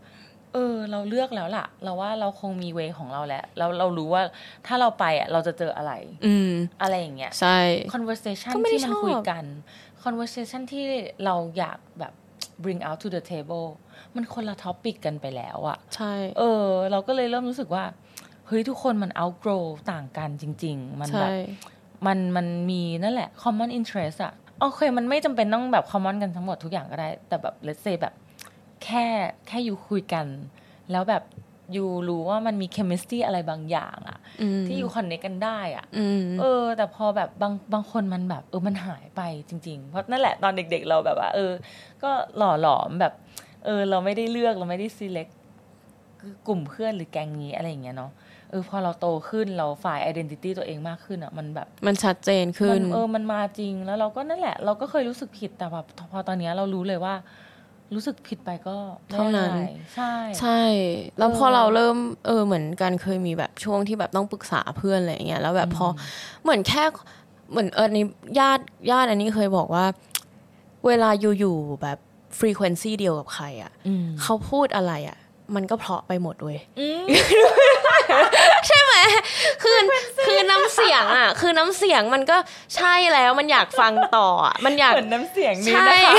[0.54, 4.22] เออเราเลือกแล้วล่ะ เราว่าเราคงมีเวของเราแล้วแล้วเรารู้ว่า
[4.66, 5.92] ถ้าเราไปอะเราจะเจออะไร
[6.26, 6.50] อืม
[6.82, 7.58] อะไรอย่างเงี้ยใช่
[7.94, 9.44] conversation ก็ไม่ได้ที่มันชอบคุยกัน
[10.04, 10.84] conversation ที่
[11.24, 12.12] เราอยากแบบ
[12.64, 13.66] bring out to the table
[14.14, 17.84] มันคนละท็อปิกกันไปแล้วอะใช่ เออ เราก็เลยเริ่มรู้สึกว่า
[18.46, 21.32] เฮ้ย ทุกคนมัน outgrow ต่างกันจริง ๆ มันแบใช่บ
[22.06, 28.14] มันมันมีนั่นแหละ common interest อะโอเค มันไม่จำเป็นต้องแบบ common กันทั้งหมดทุกอย่างก็ได้ แต่แบบ let's say แบบ
[28.84, 29.04] แค่
[29.46, 30.26] แค่อยู่คุยกัน
[30.90, 31.22] แล้วแบบ
[31.76, 41.52] ยูรู้ว่ามันมี chemistry อะไรบางอย่างอะอืมที่อยู่ connect กันได้อะอืมเออ แต่พอแบบบางบางคนมันแบบ เออมันหายไปจริง ๆ เพราะนั่นแหละตอนเด็ก ๆ เราแบบว่า เออ
[42.02, 43.12] ก็หล่อหลอมแบบ
[43.64, 45.32] เออ เราไม่ได้เลือกเราไม่ได้ select
[46.46, 48.12] กลุ่มเพื่อนหรือแก๊งนี้อะไรอย่างเงี้ยเนาะ
[48.50, 57.14] เออพอเราโตขึ้นเราฝ่าย identity ตัวเองมากขึ้นอะมันแบบมันชัดเจนขึ้มันนเออมันมาจริงแล้วเราก็นั่นแหละ เราก็เคยรู้สึกผิดแต่แบบพอตอนเนี้ยเรารู้เลยว่า
[57.94, 58.76] รู้สึกผิดไปก็
[59.06, 59.62] ไม่เท่านั้นอะไร
[59.94, 60.60] ใช่ใช่
[61.18, 65.86] แล้วเออพอเราเริ่มเออเหมือนกันเคยมีแบบช่วงที่แบบต้องปรึกษาเพื่อนอะไรอย่างเงี้ยแล้วแบบพอ
[66.42, 66.84] เหมือนแค่
[67.50, 67.98] เหมือนเออใน
[68.38, 69.84] ญาติญาติอันนี้เคยบอกว่า
[70.86, 71.98] เวลาอยู่อยู่แบบ
[72.38, 75.18] frequency เดียวกับใครอะอืมเขาพูดอะไรอะ
[75.56, 77.04] มันก็เพราะไปหมดเว้ยอืม
[78.66, 78.94] ใช่ไหม
[79.62, 79.76] คือ
[80.26, 82.36] คือน้ำเสียงอะ คือน้ำเสียงมันก็
[82.76, 86.14] ใช่แล้วมันอยากฟังต่ออะมันอยากเหมือนน้ำเสียงนี้ใช่นะคะ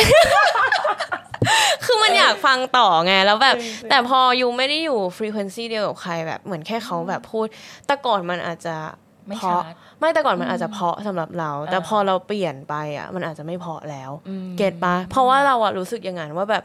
[1.86, 7.46] คือมันอยากฟังต่อไงแล้วแบบจริงๆแต่พอ you ไม่ได้อยู่ frequency เดียวกับใครแบบเหมือนแค่เขาแบบพูด
[7.88, 8.76] แต่ก่อนมันอาจจะ
[9.28, 16.64] ไม่เพราะชัดไม่แต่ก่อนมันอาจจะเพราะสำหรับเรา แต่อ่าพอเราเปลี่ยนไปอะ มันอาจจะไม่เพราะแล้วอืม get ปะเพราะว่าเราอะรู้สึกอย่างนั้นว่าแบบ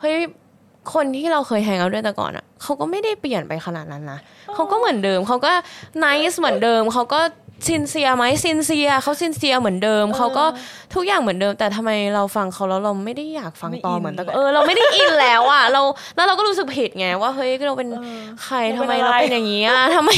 [0.00, 0.14] เฮ้ย
[0.94, 4.18] คนที่เราเคย hang out ด้วยแต่ก่อนอะเขาก็ไม่ได้เปลี่ยนไปขนาดนั้นนะ
[4.54, 5.52] เขาก็เหมือนเดิมเขาก็
[6.04, 7.20] น c e เหมือนเดิมเขาก็
[7.66, 10.44] sincere ไหม sincere เขา sincere เหมือนเดิมเขาก็
[10.94, 15.82] ทุกอย่างเหมือนเดิม แต่ทำไมเราฟังเขาแล้วเราไม่ได้อยากฟังต่อไม่อินเหมือนแต่ก่อนเออเราไม่ได้อินแล้วอะเรา
[16.16, 20.10] แล้วเราก็รู้สึกผิดไงว่าเฮ้ยเราเป็นใครเออเราเป็นอะไรทำไมเราเป็นอย่างนี้อะทำไม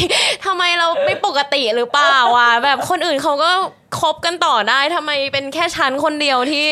[0.46, 3.50] ทำไมเราไม่ปกติหรือเปล่าวะแบบคนอื่นเขาก็
[4.00, 6.64] คบกันต่อได้ทำไมเป็นแค่ฉันคนเดียวที่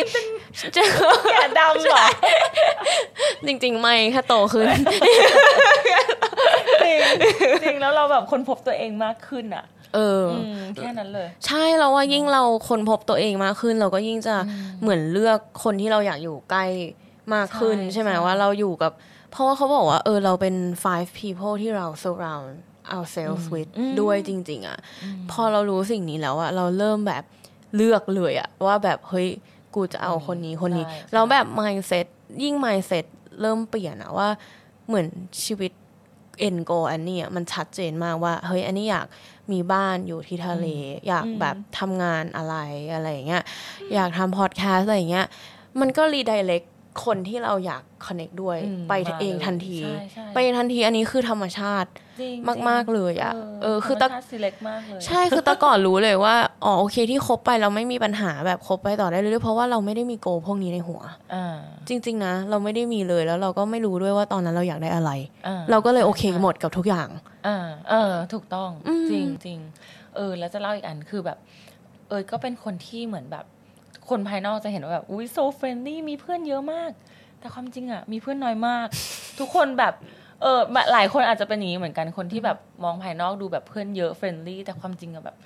[0.77, 0.83] จะ
[1.31, 2.07] แก่ดำเหรอ
[3.47, 4.67] จริง ๆ ไม่แค่โตขึ้น
[6.85, 6.99] จริง
[7.65, 9.65] จริงแล้วเราแบบคนพบตัวเองมากขึ้นอะ
[9.97, 14.35] เออออืมแค่นั้นเลย ใช่เราว่ายิ่งเราคนพบตัวเองมากขึ้น เราก็ยิ่งจะ
[14.81, 16.65] เหมือนเลือกคนที่เราอยากอยู่ใกล้
[17.35, 18.93] มากขึ้นใช่ใช่ไหมใช่ว่าเราอยู่กับ
[19.31, 20.55] เพราะว่าเขาบอกว่าเออเราเป็น
[20.85, 22.51] five people ที่เรา surround
[22.97, 24.79] ourselves with อืมด้วยจริง ๆ อะ
[25.31, 27.25] พอเรารู้สิ่งนี้แล้วอะเราเริ่มแบบ
[27.77, 29.29] เลือกเลยอะ ว่าแบบเฮ้ย
[29.75, 32.07] กูจะเอาคนนี้คนนี้ใช่แล้วแบบ mindset
[32.43, 33.05] ยิ่ง mindset
[33.41, 34.29] เริ่มเปลี่ยนอะว่า
[34.87, 35.07] เหมือน
[35.45, 35.73] ชีวิต
[36.47, 39.07] end goal อันนี้อะมันชัดเจนมากว่า เฮ้ยอันนี้อยาก
[39.53, 40.67] มีบ้านอยู่ที่ทะเล
[41.09, 42.57] อยากแบบทำงานอะไร
[42.95, 43.43] อะไรอย่างเงี้ย
[43.95, 45.27] อยากทำพอดแคสต์อะไรอย่างเงี้ย
[45.81, 46.65] มันก็รีไดเ c t
[47.05, 51.91] คนที่เราอยาก connect ด้วยอืมไปมาเองเลยทันทีใช่ใช่ไปเองทันทีอันนี้คือธรรมชาติ
[52.21, 52.37] จริง
[52.69, 53.33] มาก ๆ เลยอะ
[53.63, 61.01] เออคือตตะะ select มากเลยใช่คือแต่ก่อนรู้เลยว่าอ๋อโอเคที่คบไปเราไม่มีปัญหาแบบคบไปต่อได้เรื่อยๆเพราะว่าเราไม่ได้มี goal พวกนี้ในหัว
[61.35, 61.57] อ่า
[61.89, 65.11] จริง ๆ นะ เราไม่ได้มีเลยแล้วเราก็ไม่รู้ด้วยว่าตอนนั้นเราอยากได้อะไร
[65.47, 67.09] อ่เราก็เลยโอเคหมดกับทุกอย่าง
[67.47, 67.59] อ่า
[67.91, 69.59] เออถูกต้องอืมจริงจริง
[70.17, 71.39] เออ แล้วจะเล่าอีกอันคือแบบ
[72.09, 73.45] เออก็เป็นคนที่เหมือนแบบ
[74.11, 76.91] คนภายนอกจะเห็นว่าแบบอุ้ย so friendly มีเพื่อนเยอะมาก
[77.41, 78.87] แต่ความจริงอะมีเพื่อนน้อยมาก
[79.39, 79.95] ทุกคนแบบ
[80.43, 80.61] เออ
[80.93, 85.37] หลายคนอาจจะเป็นอย่างนี้เหมือนกันคนที่แบบมองภายนอกดูแบบเพื่อนเยอะ friendly แต่ความจริงอะแบบ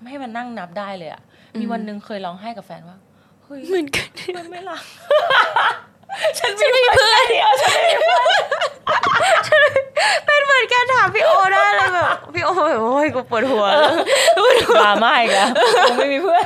[0.00, 1.22] ไม่ให้มันนั่งนับได้เลยอะ
[1.60, 2.98] มีวันหนึงเคยร้องไห้กับแฟนว่า
[3.44, 4.82] เฮ้ยเหมือนกันเพื่อนไม่รัก
[6.38, 8.40] ฉันมีเพื่อนเดียวฉันไม่มีเพื่อน
[10.26, 13.66] เป็นเหมือนกันถามพี่โอได้เลยแบบพี่โอแบบโอ้ยกูปวดหัว
[14.82, 15.48] ดราม่าอีกแล้ว
[15.88, 16.44] กูไม่มีเพื่อน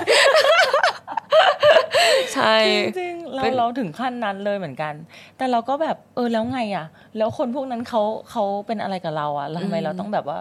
[2.35, 2.57] ใช่
[2.97, 4.95] จริงๆเราเป็นเราถึงขั้นนั้นเลยเหมือนกัน
[5.37, 6.87] แต่เราก็แบบเออแล้วไงอะ
[7.17, 10.39] แล้วคนพวกนั้นเขาเขาเป็นอะไรกับเราอะแล้วทำไมเราต้องแบบว่า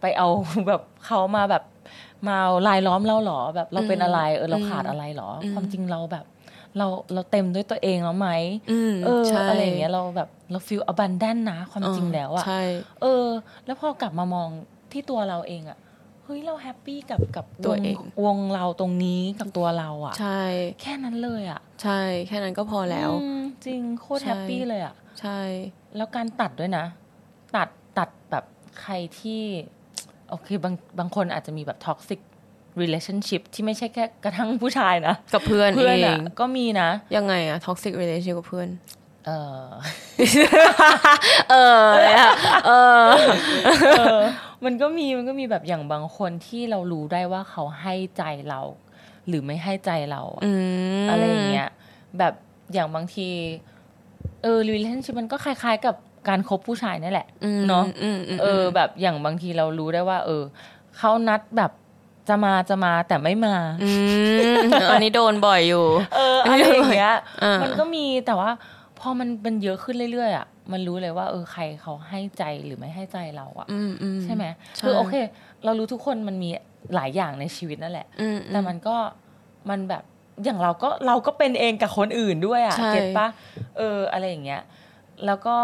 [0.00, 0.28] ไปเอา
[0.68, 1.62] แบบเขามาแบบ
[2.28, 2.36] มา
[2.68, 6.24] ลายล้อมเราเหรอแบบเราเป็นอะไรเออเราขาดอะไรเหรอ ความจริงเราแบบ
[6.78, 8.28] เราเราเต็มด้วยตัวเองแล้วไหม
[8.70, 12.62] อืมเออใช่อะไรอย่างเงี้ยเราแบบเราฟีลอบันแดนนะความจริงแล้วอะใช่
[13.02, 13.26] เออ
[13.66, 14.48] แล้วพอกลับมามอง
[14.92, 15.78] ที่ตัวเราเองอะ
[16.28, 20.42] เฮ้ยเราแฮปปี้กับกับตัวงเองวงเราตรงนี้กับตัวเราอะใช่
[20.82, 25.40] แค่นั้นเลยอะใช่ แค่นั้นก็พอแล้วอืมจริงโคตรใช่ happy เลยอะใช่
[25.96, 26.84] แล้วการตัดด้วยนะ
[27.56, 28.44] ตัดตัดแบบ
[28.80, 29.42] ใครที่
[30.30, 32.20] โอเคบางบางคนอาจจะมีแบบท็อกซิก
[32.82, 38.68] relationship ที่ไม่ใช่แค่กระทั่งผู้ชายนะ กับเพื่อนเพื่อนเออะงก็มีนะ ยังไงอะ toxic relationship กับเพื่อน
[39.26, 39.62] เออ
[41.50, 42.30] เออเนี่ย
[42.66, 42.70] เอ
[43.00, 43.04] อ
[43.98, 44.18] เออ
[44.64, 48.60] มันก็มีมันก็มีแบบอย่างบางคนที่เรารู้ได้ว่าเขาให้ใจเรา
[49.28, 50.52] หรือไม่ให้ใจเราอะอื
[51.04, 51.68] มอะไรอย่างเงี้ย
[52.18, 52.34] แบบ
[52.72, 53.28] อย่างบางที
[54.42, 55.94] เออ relationship มันก็คล้าย ๆ กับ
[56.28, 60.42] การคบผู้ชายนี่แหละอืมเนาะอืมอืมเออ แบบอย่างบางทีเรารู้ได้ว่า เออ
[60.98, 61.72] เขานัดแบบ
[62.28, 63.90] จะมาจะมาแต่ไม่มาอื
[64.54, 64.56] ม
[64.90, 65.86] อันนี้โดนบ่อยอยู่
[66.16, 68.75] เอออะไรอย่างเงี้ยอ่ามัมันก็มีแต่ว่าพ
[69.06, 74.44] อมันเป็นเยอะขึ้นเรื่อยๆอะมันรู้เลยว่า เออใครเขาให้ใจหรือไม่ให้ใจเราอะอืมอืมใช่ไหม
[74.76, 75.14] ใช่คือโอเค
[75.64, 76.50] เรารู้ทุกคนมันมี
[76.94, 78.96] หลายอย่างในชีวิตนั่นแหละอืมแต่มันก็
[79.70, 80.02] มันแบบ
[80.44, 83.28] อย่างเราก็เราก็เป็นเองกับคนอื่นด้วยอะใช่เก็ตปะ
[83.76, 84.62] เออ อะไรอย่างเงี้ย
[85.26, 85.56] แล้วก็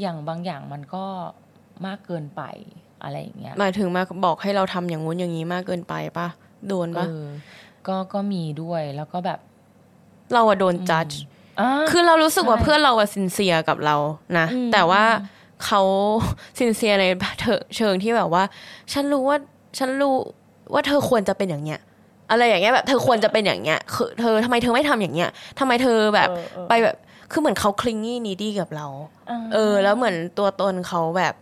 [0.00, 1.04] อย่างบางอย่างมันก็
[1.86, 2.42] มากเกินไป
[3.02, 6.28] อะไรอย่างเงี้ยหมายถึงมาบอกให้เราทำอย่างงู้นอย่างนี้มากเกินไปปะ
[6.68, 7.22] โดนเอปะอ
[7.86, 9.40] ก็ก็มีด้วยแล้วก็แบบ
[10.32, 11.31] เราอะโดนจัดอ่า
[11.90, 13.96] คือเรารู้สึกว่าใช่เพื่อนเราอะ sincere กับเรา
[14.38, 15.02] นะอืมแต่ว่า
[15.64, 15.80] เขา
[16.58, 17.44] sincere ใน
[17.76, 18.42] เชิงที่แบบว่า
[18.92, 19.36] ฉันรู้ว่า
[19.78, 20.14] ฉันรู้
[20.72, 21.80] ว่าเธอควรจะเป็นอย่างเงี้ย
[22.30, 26.96] อะไรอย่างเงี้ยแบบเธอควรจะเป็นอย่างเงี้ยคือเธอทำไมเธอไม่ทำอย่างเงี้ยทำไมเธอแบบเออเออไปแบบ
[27.30, 31.34] คือเหมือนเขา clingy needy กับเราาเออ แล้วเหมือนตัวตนเขาแบบ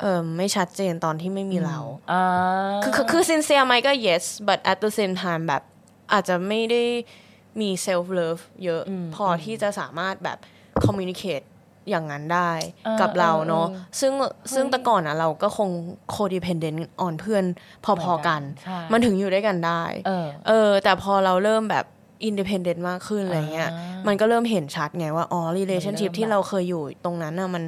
[0.00, 1.78] เออไม่ชัดเจนตอนที่ไม่มีเรา
[2.12, 2.22] อ่า
[2.82, 5.62] คือคือคือซินเซียไหมก็ yes but at the same time แบบ
[6.12, 6.82] อาจจะไม่ได้
[7.60, 8.82] มี self love เยอะ
[9.14, 10.38] พอที่จะสามารถแบบ
[10.84, 11.46] communicate
[11.90, 12.52] อย่างนั้นได้
[12.86, 14.12] อ่ากับเราเนาะเออเออซึ่ง
[14.54, 15.70] ซึ่งแต่ก่อนอะเราก็คง
[16.16, 17.44] codependent on เพื่อน
[17.84, 21.84] พอๆกันใช่มันถึงอยู่ด้วยกันได้ เออเออแต่พอเราเริ่มแบบ
[22.28, 27.64] independent มากขึ้นอะไรเงี้ยอ่ามัมันก็เริ่มเห็นชัดไงว่า อ๋อ relationship มันเริ่มที่เราเคยอยู่ตรงนั้นน่ะมัน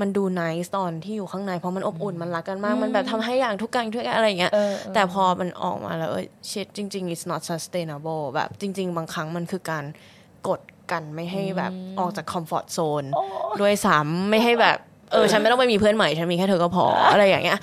[0.00, 9.84] มันดู nice ตอนที่อยู่ข้างในเพราะมันอบอุ่นมันรักกันมาก มันแบบทำให้อย่างทุกการทุกอย่างอะไรเงี้ยเออเออแต่พอมันออกมาแล้วเออ shit จริง ๆ it's not sustainable แบบจริง ๆ บางครั้งมันคือการ
[10.48, 10.60] กด
[10.90, 13.06] กันไม่ให้แบบออกจาก comfort zone
[13.60, 14.78] ด้วยซ้ำไม่ให้แบบ
[15.12, 17.58] เออ ฉันไม่ต้องไปมีเพื่อนใหม่ ฉันมีแค่เธอก็พออะไรอย่างเงี้ย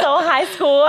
[0.00, 0.82] โซไฮสคูล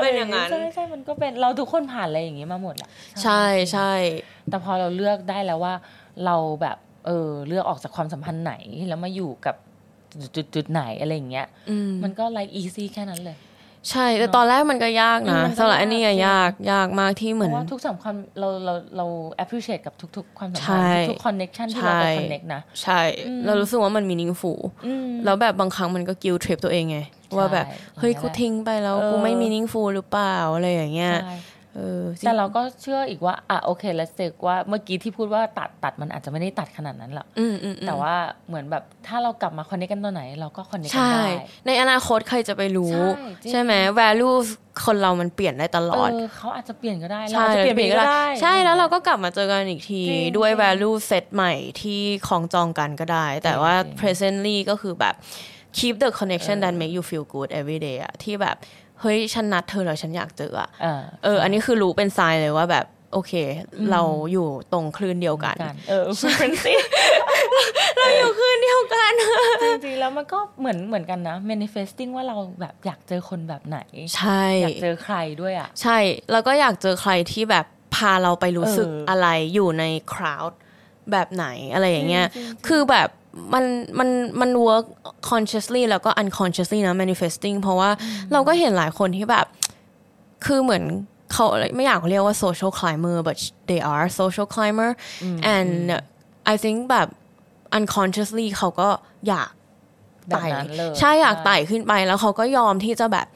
[0.00, 2.88] เป็นอย่างนั้น ใช่ใช่มันก็เป็นเราทุกคนผ่านอะไรอย่างงี้มาหมดแหละ
[3.22, 3.42] ใช่
[3.72, 3.92] ใช่
[4.48, 5.74] แต่พอเราเลือกได้แล้วว่า
[6.24, 8.54] เราแบบเออเลือกออกจากความสัมพันธ์ไหน
[8.88, 9.56] แล้วมาอยู่กับ
[10.36, 13.36] จุดจุดๆไหนอะไรอย่างเงี้ยอืมมันก็ไลค์อีซี่แค่นั้นเลย
[13.90, 19.06] ใช่ แต่ตอนแรกมันก็ยากอืนะมมันก็สำหรับอันนี้อะยากยากยากมากที่เหเพมือนราะว่าทุกสำคัญเราเราเรา
[19.42, 23.00] appreciate กับทุก ๆ ความสัมใช่พันธ์ทุกๆ connection ที่เราไปใช่ connect นะ ใช่
[23.46, 26.98] เรารู้สึกว่ามัน meaningful อืมแล้วแบบบางครั้งมันก็ guilt trip ตัวเองไง
[27.36, 27.66] ว่าแบบ
[27.98, 31.57] เฮ้ยอย่างกูนั้นแหละทิ้งไปแล้วเออกูไม่ meaningful หรือเปล่าอะไรอย่างเงี้ยใช่เอเออ
[32.24, 38.14] แต่เราก็เชื่ออีกว่า อะโอเคแล้วเซกว่าเมื่อกี้ที่พูดว่าตัดตัดมันอาจจะไม่ได้ตัดขนาดนั้นหรอกอืมอืมอืมแต่ว่า
[38.48, 41.26] เหมือนแบบถ้าเรากลับมาคอนเนคกันตอนไหน เราก็คอนเนคกันใช่ได้
[41.66, 43.08] ในอนาคตใครจะไปรู้ใช่
[43.42, 44.36] จริงใช่ไหม value
[44.84, 55.14] คนเรามันเปลี่ยนได้ตลเออดอเขาอาจจะเปลี่ยนก็ได้เราใช่อาจจะเปลี่ยนไปก็ได้ ใช่แล้วเราก็กลับมาเจอกันอีกทีจริงด้วยจริง value set ใหม่ที่ของจองกันก็ได้ แต่ว่าจริง presently ก็คือแบบ
[55.78, 58.56] keep the connection that make you feel good every day อะที่แบบ
[59.00, 63.32] เฮ้ย ฉันนัดเธอแล้วฉันอยากเจออะเออเอออันนี้คือรู้เป็นไซน์เลยว่าแบบ โอเค
[63.90, 66.74] เราอยู่ตรงคลื่นเดียวกันกัน เออ frequency
[67.98, 69.12] เราอยู่คลื่นเดียวกัน
[69.62, 73.78] จริงๆ แล้วมันก็เหมือนเหมือนกันนะ manifesting ว่าเราแบบอยากเจอคนแบบไหน
[74.16, 75.98] ใช่ อยากเจอใครด้วยอะใช่
[76.32, 80.52] แล้วก็อยากเจอใครที่แบบพาเราไปรู้สึกเออออะไรอยู่ใน crowd
[81.12, 83.08] แบบไหนอะไรอย่างเงี้ยจริงๆคือแบบ
[83.54, 83.64] มัน
[83.98, 84.08] มัน
[84.40, 84.86] มัน work
[85.30, 87.90] consciously แล้วก็ unconsciously นะ manifesting เพราะว่า
[88.32, 89.46] เราก็เห็นหลายคนที่แบบ
[90.44, 90.84] คือเหมือน
[91.32, 91.46] เขา
[91.76, 93.36] ไม่อยากเรียกว่า social climber but
[93.68, 94.90] they are social climber
[95.54, 95.72] and
[96.52, 97.08] I think แบบ
[97.78, 98.88] unconsciously เขาก็
[99.28, 99.50] อยาก
[100.28, 103.26] แบบไต่นั้นเลยใช่อยากไต่ขึ้นไปแล้วเขาก็ยอมที่จะแบบ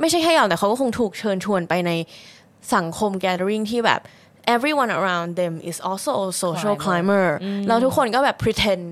[0.00, 1.90] ไม่ใช่แค่ยอมแต่เขาก็คงถูกเชิญชวนไปใน
[2.74, 4.00] สังคม gathering ที่แบบ
[4.54, 7.26] everyone around them is also a social climber
[7.68, 8.84] แล้วทุกคนก็แบบ pretend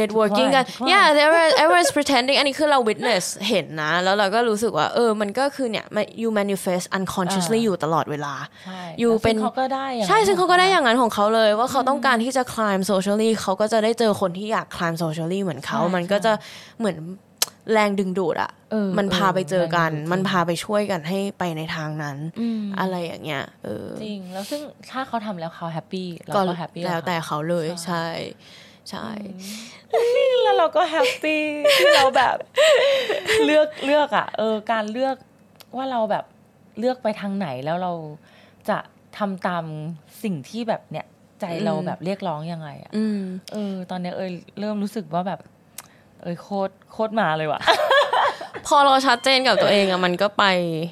[0.00, 7.60] networking กันทุกคน yeah everyone everyone's pretending อันนี้คือเรา witness เห็นนะ แล้วเราก็รู้สึกว่า เออ มันก็คือเนี่ยมัน you manifest unconsciously
[7.60, 8.34] อ่าอยู่ตลอดเวลา
[8.64, 16.32] ใช่อยู่แล้วซึ่งเป็นเขาก็ได้อย่างใช่นั้นซึ่งเขาก็ได้อย่างนั้นของเขาเลย ว่าเขาต้องการที่จะ climb socially เขาก็จะได้เจอคนที่อยาก climb socially เหมือนเขาใช่มันก็จะ
[16.80, 16.96] เหมือน
[17.72, 22.16] แรงดึงดูดอะเออมันพาไปเจอกันแรงดึงดูดมันพาไปช่วยกันให้ไปในทางนั้น
[22.80, 24.60] อะไรอย่างเงี้ยเออจริง แล้วซึ่ง
[24.90, 28.06] ถ้าเขาทำแล้วเขา happy เราก็ก็ happy แล้วแต่เขาเลยใช่ใช่
[30.42, 31.42] แล้วเราก็ happy
[31.78, 32.36] ที่เราแบบ
[33.44, 35.16] เลือกเลือกอะ เออ การเลือก
[35.76, 36.24] ว่าเราแบบ
[36.78, 37.92] เลือกไปทางไหนแล้วเรา
[38.68, 38.78] จะ
[39.18, 39.64] ทำตาม
[40.22, 41.06] สิ่งที่แบบเนี่ย
[41.40, 43.20] ใจเราแบบเรียกร้องยังไงอะอืม
[43.52, 45.40] เออ ตอนเนี้ยเอยเริ่มรู้สึกว่าแบบ
[46.22, 47.60] เอยโคตรโคตรมาเลยว่ะ
[48.66, 50.44] พอเราชัดเจนกับตัวเองอะมันก็ไป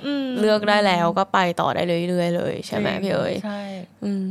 [0.07, 3.61] อืมเลือกได้แล้วก็ไปต่อได้เรื่อยๆเลย ใช่ไหมพี่เอ๋ยใช่
[4.05, 4.31] อืม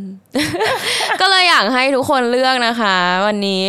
[1.22, 3.64] ก็เลยอยากให้ทุกคนเลือกนะคะ วันนี้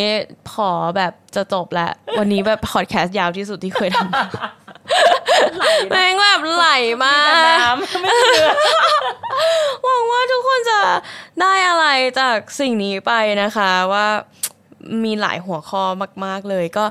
[0.51, 4.24] พอแบบจะจบแล้ววันนี้แบบพอดแคสต์ยาวที่สุดที่เคยทำมา
[5.90, 6.66] แม่งแบบไหล
[7.05, 8.51] มาแต่กน้ำไม่เหลือ
[9.85, 10.81] หวังว่าทุกคนจะ
[11.40, 11.86] ได้อะไร
[12.20, 13.12] จากสิ่งนี้ไป
[13.43, 14.06] นะคะว่า
[15.04, 15.84] มีหลายหัวข้อ
[16.24, 16.84] มาก ๆ เลย ก็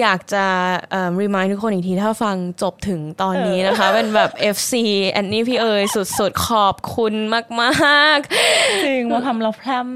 [0.00, 0.44] อยากจะ
[0.90, 4.72] เอ่อ remind ทุกคนอีกทีถ้าฟังจบถึงตอนนี้นะคะ เป็นแบบ FC
[5.16, 5.82] อันนี้พี่เอ๋ย
[6.18, 7.14] สุด ๆ ขอบคุณ
[7.62, 8.18] มาก
[8.50, 9.88] ๆ จริงมาทำเราแพร่ม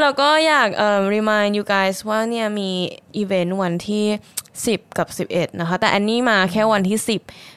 [0.00, 2.70] แล้วก็อยากเอ่อ remind you guys ว่าเนี่ยมี
[3.16, 4.06] อีเวนต์วันที่
[4.50, 7.49] 10 กับ 11 นะคะ แต่อันนี้มาแค่วันที่ 10เอ่อ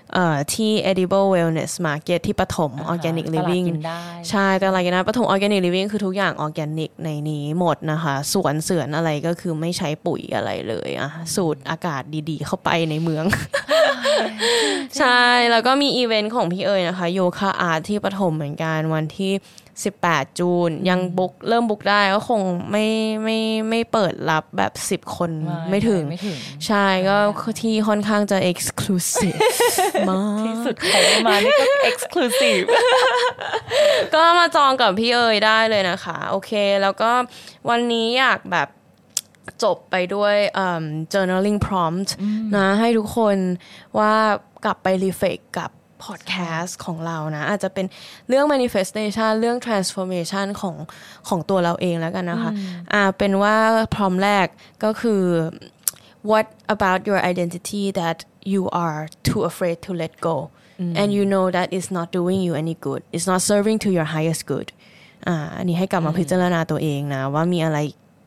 [0.53, 13.25] ที่ edible wellness market ที่ปฐม organic ตลาด living กินได้ใช่แต่อะไรกันนะปฐม organic living คือทุกอย่าง organic ในนี้หมดนะคะสวนเสือนอะไรก็คือไม่ใช้ปุ๋ยอะไรเลยอะสูตรอากาศดีๆ เข้าไปในเมือง
[14.97, 19.31] ใช่ แล้วก็มีอีเวนต์ของพี่เอ๋ยนะคะโยคะอาร์ตที่ปฐมเหมือนกันวันที่
[19.81, 22.41] 18 จูน ยังบุ๊กเริ่มบุ๊กได้ก็คง
[22.71, 22.85] ไม่
[23.23, 23.37] ไม่
[23.69, 25.31] ไม่เปิดรับแบบ 10 คน
[25.69, 26.37] ไม่ถึงไม่ถึง
[26.67, 27.17] ใช่ก็
[27.61, 29.39] ที่ค่อนข้างจะ exclusive
[30.09, 32.65] มากที่สุดใครได้มานี่ก็ exclusive
[34.13, 36.51] ก็มาจองกับพี่เอ๋ยได้เลยนะคะ โอเค
[36.81, 37.11] แล้วก็
[37.69, 38.69] วันนี้อยากแบบ
[39.63, 40.83] จบไปด้วยเอิ่ม
[41.13, 42.09] journaling prompt
[42.55, 43.37] นะ ให้ทุกคน
[43.99, 44.13] ว่า
[44.65, 45.69] กลับไป reflect กับ
[46.03, 47.85] podcast ของเรานะ อาจจะเป็น
[48.29, 50.75] เรื่อง manifestation เรื่อง transformation ของ
[51.27, 52.51] ของตัวเราเองแล้วกันนะคะ
[52.93, 53.55] อ่าเป็นว่า
[53.95, 54.47] พร้อมแรก
[54.83, 55.21] ก็คือ
[56.29, 58.17] what about your identity that
[58.53, 60.35] you are too afraid to let go
[60.99, 64.07] and you know that it's not doing you any good it's not serving to your
[64.15, 64.67] highest good
[65.27, 67.77] อ่าอันนี้ให้กลับมาพิจารณาตัวเองนะ ว่ามีอะไร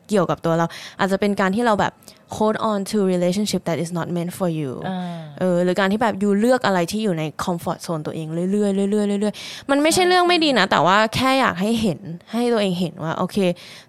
[0.09, 0.65] เกี่ยวกับตัวเรา
[0.99, 1.93] อาจจะเป็นการที่เราแบบ
[2.37, 4.99] hold on to relationship that is not meant for you อ่า
[5.39, 11.99] เออหรือการที่แบบยูเลือกอะไรที่อยู่ในคอมฟอร์ z โซนตัวเองเรื่อยๆเรื่อยๆเรื่อยๆมันไม่ใช่เรื่องไม่ดีนะ แต่ว่าแค่อยากให้เห็น
[12.31, 13.37] ให้ตัวเองเห็นว่า โอเค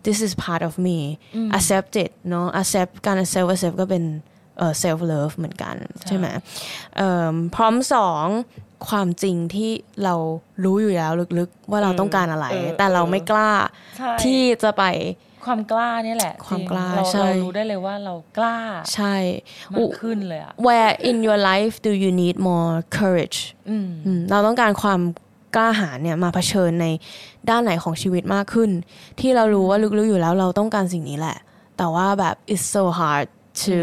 [0.07, 0.99] this is part of me
[1.57, 4.05] accept it เนาะ accept การ accept accept ก็เป็น
[4.59, 5.77] เอ่อ self love เหมือนกัน
[6.07, 6.27] ใช่ไหม
[6.97, 8.27] เอ่อพร้อมสอง
[8.89, 9.70] ความจริงที่
[10.05, 10.15] เรา
[10.65, 13.51] รู้อยู่แล้วลึกๆ ว่าเราต้องการอะไรเออแต่เราไม่กล้า
[13.97, 14.85] ใช่ที่จะไป
[15.49, 18.59] ความกล้าเนี่ยแหละ ความกล้าจริงเราใช่เรารู้ได้เลยว่าเรากล้า
[18.95, 19.16] ใช่
[19.75, 23.39] มากขึ้นเลยอะ where in your life do you need more courage
[23.70, 25.01] อืมอืมเราต้องการความ
[25.57, 26.87] กล้าหาญเนี่ยมาเผชิญใน
[27.51, 28.70] ด้านไหนของชีวิตมากขึ้น
[29.20, 31.39] ที่เรารู้ว่าลึกๆอยู่แล้วเราต้องการสิ่งนี้แหละ
[31.77, 33.27] แต่ว่าแบบ it's so hard
[33.65, 33.77] to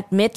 [0.00, 0.36] admit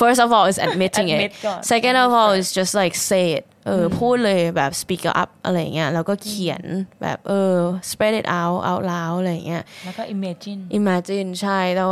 [0.00, 3.24] first of all is admitting Admit it ก่อน second of all is just like say
[3.38, 6.62] it เอออพูดเลยแบบ speak up อะไรเงี้ยแล้วก็เขียน
[7.02, 7.54] แบบเออ
[7.90, 11.90] spread it out out loud อะไรเงี้ยแล้วก็ imagine imagine ใช่แล้ว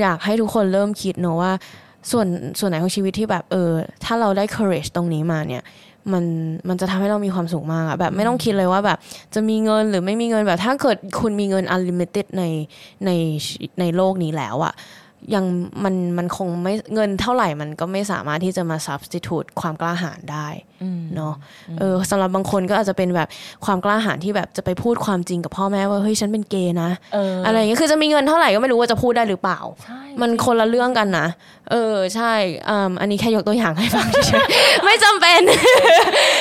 [0.00, 1.52] อยากให้ทุกคนเริ่มคิดเนอะว่า
[2.10, 2.26] ส่วน
[2.58, 3.72] ส่วนไหนของชีวิตที่แบบเออ
[4.04, 5.62] ถ้าเราได้ courage ตรงนี้มาเนี่ย
[6.12, 6.24] มัน
[6.68, 8.98] มันจะทำให้เรามีความสุขมากอะแบบไม่ต้องคิดเลยว่าแบบ
[9.34, 12.44] จะมีเงินหรือไม่มีเงินแบบ ถ้าเกิดคุณมีเงิน unlimited ใน
[13.04, 13.10] ใน
[13.80, 14.74] ในโลกนี้แล้วอะ
[15.34, 15.44] ยัง
[15.84, 20.48] มันมันคงไม่เงินเท่าไหร่มันก็ไม่สามารถที่จะมา substitute ความกล้าหาญได้
[21.16, 21.34] เนาะ
[21.78, 23.28] เออสำหรับบางคนก็อาจจะเป็นแบบ
[23.64, 31.26] ความกล้าหาญที่แบบจะไปพูดความจริงกับพ่อแม่ว่าเฮ้ยฉันเป็นเกย์นะเออออะไรอย่างเงี้ยคือจะมีเงินเท่าไหร่ก็ไม่รู้ว่าจะพูดได้หรือเปล่าใช่มันคนละเรื่องกันนะ
[31.70, 32.34] เออใช่
[32.68, 35.40] อืมอันนี้แค่ยกตัวอย่างให้ฟังเฉยๆไม่จำเป็น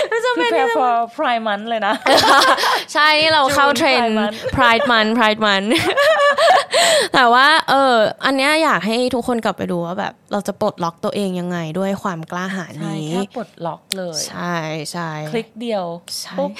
[0.09, 1.93] ไม่จำเป็น prepare for prime month เลยนะ
[2.93, 5.67] ใช่นี่เราเข้าเทรน Pride Month Pride Month Pride Month
[7.13, 7.93] แต่ว่าเออ
[8.25, 14.57] อันเนี้ยอยากให้ทุกคนกลับไปดูว่าแบบ เราจะปลดล็อกตัวเองยังไงด้วยความกล้าหาญใช่นี้แค่ปลดล็อกเลยใช่
[14.91, 15.85] ใช่คลิกเดียว
[16.21, 16.51] ใช่ปุ๊บ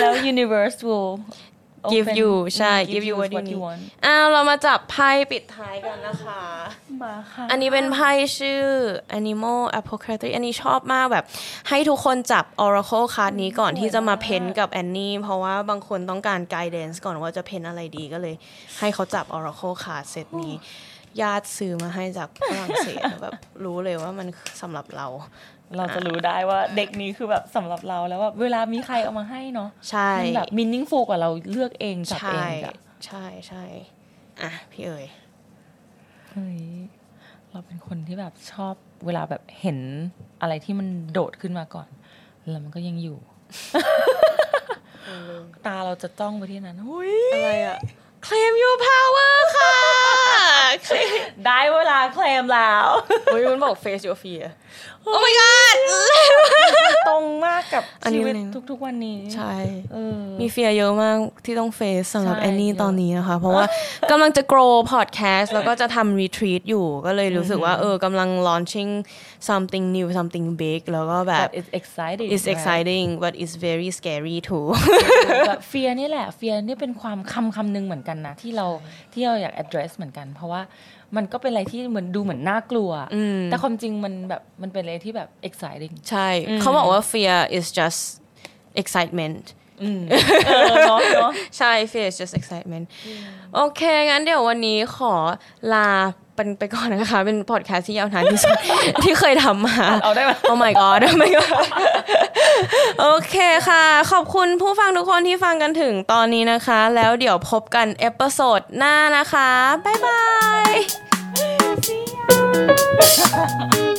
[0.00, 1.12] แล้ว universe will
[1.94, 6.40] give open- you ใช่ give give you you what you what you need want อ้าวเรามาจับไพ่ปิดท้ายกันนะคะ
[7.02, 8.62] มาค่ะ อันนี้เป็นไพ่ชื่อ
[9.18, 11.24] Animal Apocalypse อันนี้ชอบมากแบบ
[11.68, 18.34] ให้ทุกคนจับ Oracle card นี้ก่อนที่จะมาเพ้นกับแอนนี่ เพราะว่าบางคนต้องการ guidance ก่อนว่าจะเพ้นอะไรดีก็เลย
[18.78, 20.54] ให้เขาจับ Oracle card เซตนี้
[21.20, 23.32] ญาติซื้อมาให้จากฝรั่งเศสแบบ
[23.64, 24.28] รู้เลยว่ามัน
[24.60, 25.06] สำหรับเรา
[25.76, 32.74] เราจะรู้ได้ว่าเด็กนี้คือแบบสำหรับเราแล้วว่าเวลามีใครเอามาให้เนาะใช่มันแบบ meaningful กว่าเราเลือกเองจับใช่เองอะ
[33.06, 33.64] ใช่ใช่
[34.42, 35.06] อะพี่เอ๋ย
[36.30, 36.60] เฮ้ย
[37.50, 38.74] เราเป็นคนที่แบบชอบ
[39.06, 39.78] เวลาแบบเห็น
[40.40, 41.88] อะไรที่มันโดดขึ้นมาก่อน
[42.50, 43.18] แล้วมันก็ยังอยู่
[45.66, 47.78] ตาเราจะจ้องไปที่นั้นหุยอะไรอะ
[48.26, 49.74] claim your power ค่ะ
[51.46, 52.86] ได้เวลาเคลมแล้ว
[53.32, 54.46] อุ้ยมันบอก face your fear
[55.08, 55.76] oh my god
[57.08, 59.54] ตรงมากกับอันนี้ชีวิตมันทุกๆวันนี้ใช่
[59.92, 63.64] เออมีเฟียเยอะมากที่ต้องเฟซสำหรับใช่แอนนี่เยอะตอนนี้นะคะ เพราะว่า
[64.10, 68.90] กำลังจะ grow podcast แล้วก็จะทำ retreat อยู่ก็เลยรู้สึกว่าเออกำลัง launching
[69.48, 72.54] something new something big แล้วก็แบบ but it's exciting it's right?
[72.54, 74.66] exciting but it's very scary too
[75.48, 78.66] แบบเฟียนี่แหละเฟียนี่เป็นความคำคำหนึ่งเหมือนกันนะ ที่เรา
[79.12, 80.62] ที่เราอยาก address เหมือนกัน เพราะว่า
[81.16, 82.90] มันก็เป็นอะไรที่เหมือนดูเหมือนน่ากลัว
[83.46, 86.28] แต่ความจริงมันแบบมันเป็นอะไรที่แบบ exciting ใช่
[86.60, 88.00] เขาบอกว่า fear is just
[88.82, 89.44] excitement
[89.80, 90.14] เอ
[90.72, 92.86] อเนาะเนาะใช่ fear is just excitement
[93.54, 95.14] โอเค งั้นเดี๋ยววันนี้ขอ
[95.72, 95.88] ลา
[96.36, 98.56] เป็นไปก่อนนะคะ เป็นพอดแคสต์ที่ยาวนานที่สุด
[99.04, 101.64] ที่เคยทำมาเอาได้ไหม Oh my god Oh my god
[103.00, 103.36] โอเค
[103.68, 109.48] ค่ะ ขอบคุณผู้ฟังทุกคนที่ฟังกันถึงตอนนี้นะคะ แล้วเดี๋ยวพบกัน episode หน้านะคะ
[109.84, 110.20] บ๊ายบา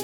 [0.00, 0.03] ย